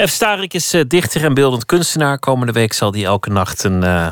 [0.06, 0.10] F.
[0.10, 2.18] Starik is uh, dichter en beeldend kunstenaar.
[2.18, 3.84] Komende week zal hij elke nacht een.
[3.84, 4.06] Uh,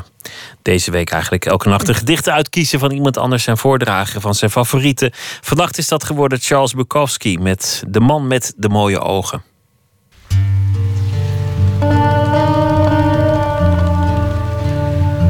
[0.61, 4.51] deze week eigenlijk elke nacht een gedicht uitkiezen van iemand anders en voordragen van zijn
[4.51, 5.11] favorieten.
[5.41, 9.43] Vannacht is dat geworden Charles Bukowski met De man met de mooie ogen.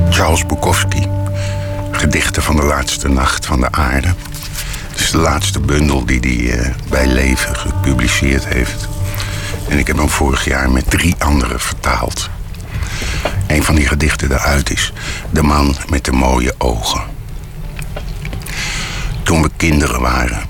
[0.09, 1.07] Charles Bukowski,
[1.91, 4.13] gedichten van de laatste nacht van de aarde.
[5.15, 8.87] De laatste bundel die hij uh, bij leven gepubliceerd heeft.
[9.69, 12.29] En ik heb hem vorig jaar met drie anderen vertaald.
[13.47, 14.93] een van die gedichten eruit is
[15.29, 17.03] De man met de mooie ogen.
[19.23, 20.41] Toen we kinderen waren,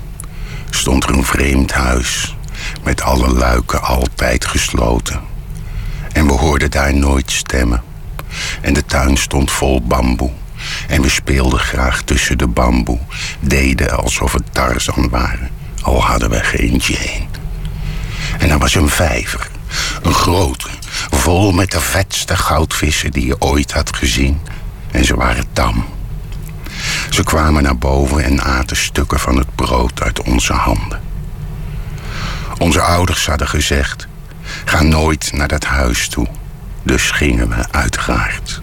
[0.70, 2.36] stond er een vreemd huis
[2.82, 5.20] met alle luiken altijd gesloten.
[6.12, 7.82] En we hoorden daar nooit stemmen.
[8.60, 10.30] En de tuin stond vol bamboe.
[10.88, 12.98] En we speelden graag tussen de bamboe,
[13.48, 15.50] deden alsof het Tarzan waren,
[15.82, 17.26] al hadden we geen Jane.
[18.38, 19.50] En er was een vijver,
[20.02, 20.68] een grote,
[21.10, 24.40] vol met de vetste goudvissen die je ooit had gezien.
[24.90, 25.84] En ze waren tam.
[27.10, 31.00] Ze kwamen naar boven en aten stukken van het brood uit onze handen.
[32.58, 34.06] Onze ouders hadden gezegd:
[34.64, 36.26] ga nooit naar dat huis toe.
[36.82, 38.60] Dus gingen we uiteraard.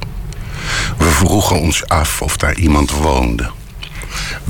[0.97, 3.51] We vroegen ons af of daar iemand woonde.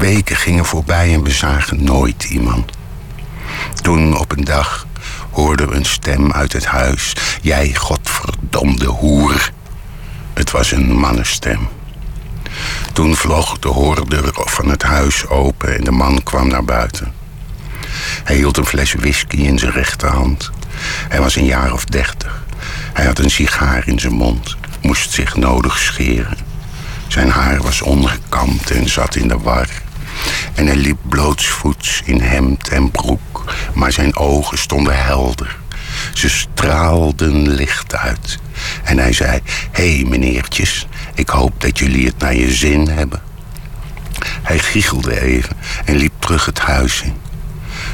[0.03, 2.71] Weken gingen voorbij en we zagen nooit iemand.
[3.81, 4.88] Toen op een dag
[5.31, 7.15] hoorden we een stem uit het huis.
[7.41, 9.51] Jij godverdomde hoer.
[10.34, 11.67] Het was een mannenstem.
[12.93, 17.13] Toen vloog de hoordeur van het huis open en de man kwam naar buiten.
[18.23, 20.51] Hij hield een fles whisky in zijn rechterhand.
[21.09, 22.43] Hij was een jaar of dertig.
[22.93, 26.38] Hij had een sigaar in zijn mond, moest zich nodig scheren.
[27.07, 29.67] Zijn haar was ongekamd en zat in de war.
[30.54, 35.58] En hij liep blootsvoets in hemd en broek, maar zijn ogen stonden helder.
[36.14, 38.38] Ze straalden licht uit.
[38.84, 39.40] En hij zei:
[39.72, 43.22] Hé hey, meneertjes, ik hoop dat jullie het naar je zin hebben.
[44.41, 45.56] Hij giechelde even
[45.86, 47.16] en liep terug het huis in.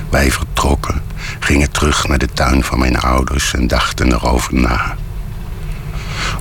[0.09, 1.01] Wij vertrokken,
[1.39, 4.95] gingen terug naar de tuin van mijn ouders en dachten erover na.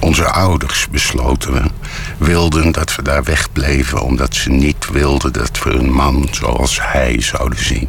[0.00, 1.62] Onze ouders, besloten we,
[2.18, 7.20] wilden dat we daar wegbleven omdat ze niet wilden dat we een man zoals hij
[7.20, 7.88] zouden zien.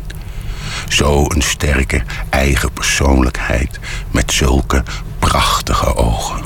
[0.88, 3.80] Zo een sterke eigen persoonlijkheid
[4.11, 4.84] met zulke
[5.20, 6.44] prachtige ogen.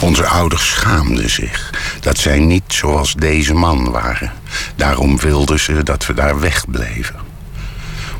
[0.00, 1.70] Onze ouders schaamden zich
[2.00, 4.32] dat zij niet zoals deze man waren.
[4.76, 7.16] Daarom wilden ze dat we daar wegbleven.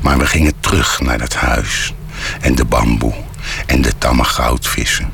[0.01, 1.95] Maar we gingen terug naar dat huis
[2.41, 3.15] en de bamboe
[3.67, 5.13] en de tamme goudvissen.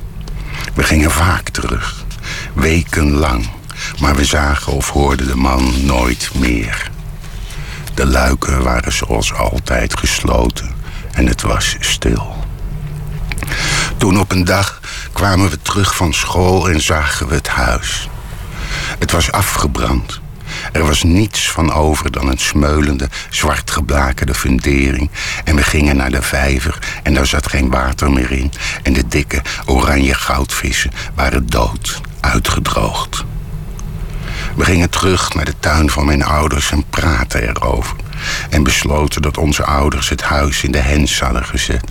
[0.75, 2.05] We gingen vaak terug,
[2.55, 3.51] wekenlang,
[4.01, 6.91] maar we zagen of hoorden de man nooit meer.
[7.95, 10.75] De luiken waren zoals altijd gesloten
[11.13, 12.37] en het was stil.
[13.97, 14.81] Toen op een dag
[15.13, 18.09] kwamen we terug van school en zagen we het huis.
[18.99, 20.22] Het was afgebrand.
[20.73, 25.11] Er was niets van over dan een smeulende, zwart geblakerde fundering.
[25.45, 28.53] En we gingen naar de vijver en daar zat geen water meer in.
[28.83, 33.25] En de dikke, oranje goudvissen waren dood, uitgedroogd.
[34.55, 37.97] We gingen terug naar de tuin van mijn ouders en praten erover.
[38.51, 41.85] En besloten dat onze ouders het huis in de hens hadden gezet.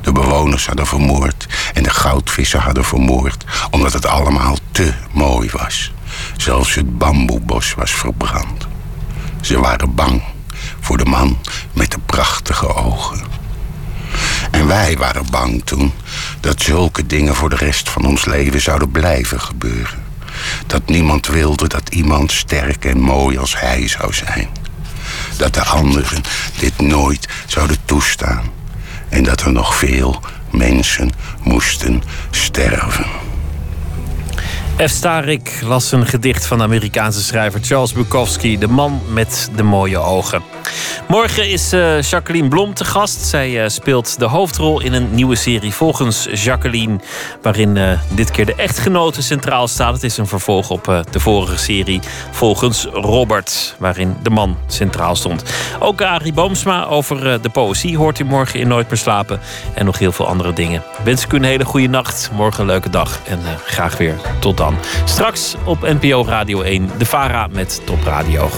[0.00, 5.92] De bewoners hadden vermoord en de goudvissen hadden vermoord, omdat het allemaal te mooi was.
[6.36, 8.66] Zelfs het bamboebos was verbrand.
[9.40, 10.22] Ze waren bang
[10.80, 11.38] voor de man
[11.72, 13.22] met de prachtige ogen.
[14.50, 15.92] En wij waren bang toen
[16.40, 20.02] dat zulke dingen voor de rest van ons leven zouden blijven gebeuren.
[20.66, 24.48] Dat niemand wilde dat iemand sterk en mooi als hij zou zijn.
[25.36, 26.22] Dat de anderen
[26.58, 28.44] dit nooit zouden toestaan.
[29.08, 30.20] En dat er nog veel
[30.50, 33.06] mensen moesten sterven.
[34.82, 34.88] F.
[34.88, 39.98] Starik las een gedicht van de Amerikaanse schrijver Charles Bukowski, De man met de mooie
[39.98, 40.42] ogen.
[41.08, 43.20] Morgen is uh, Jacqueline Blom te gast.
[43.20, 47.00] Zij uh, speelt de hoofdrol in een nieuwe serie volgens Jacqueline,
[47.42, 49.92] waarin uh, dit keer de echtgenote centraal staat.
[49.92, 55.42] Het is een vervolg op de vorige serie volgens Robert, waarin de man centraal stond.
[55.78, 59.40] Ook Arie Boomsma over de poëzie hoort u morgen in Nooit meer slapen
[59.74, 60.82] en nog heel veel andere dingen.
[61.04, 64.56] Wens ik u een hele goede nacht, morgen een leuke dag en graag weer tot
[64.56, 64.63] dan.
[65.04, 68.48] Straks op NPO Radio 1, de VARA met Top Radio.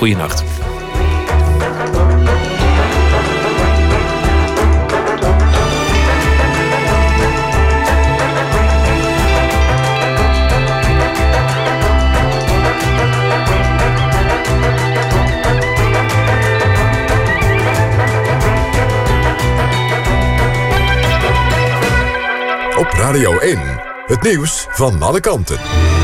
[22.78, 23.58] Op Radio 1,
[24.06, 25.95] het nieuws van alle kanten.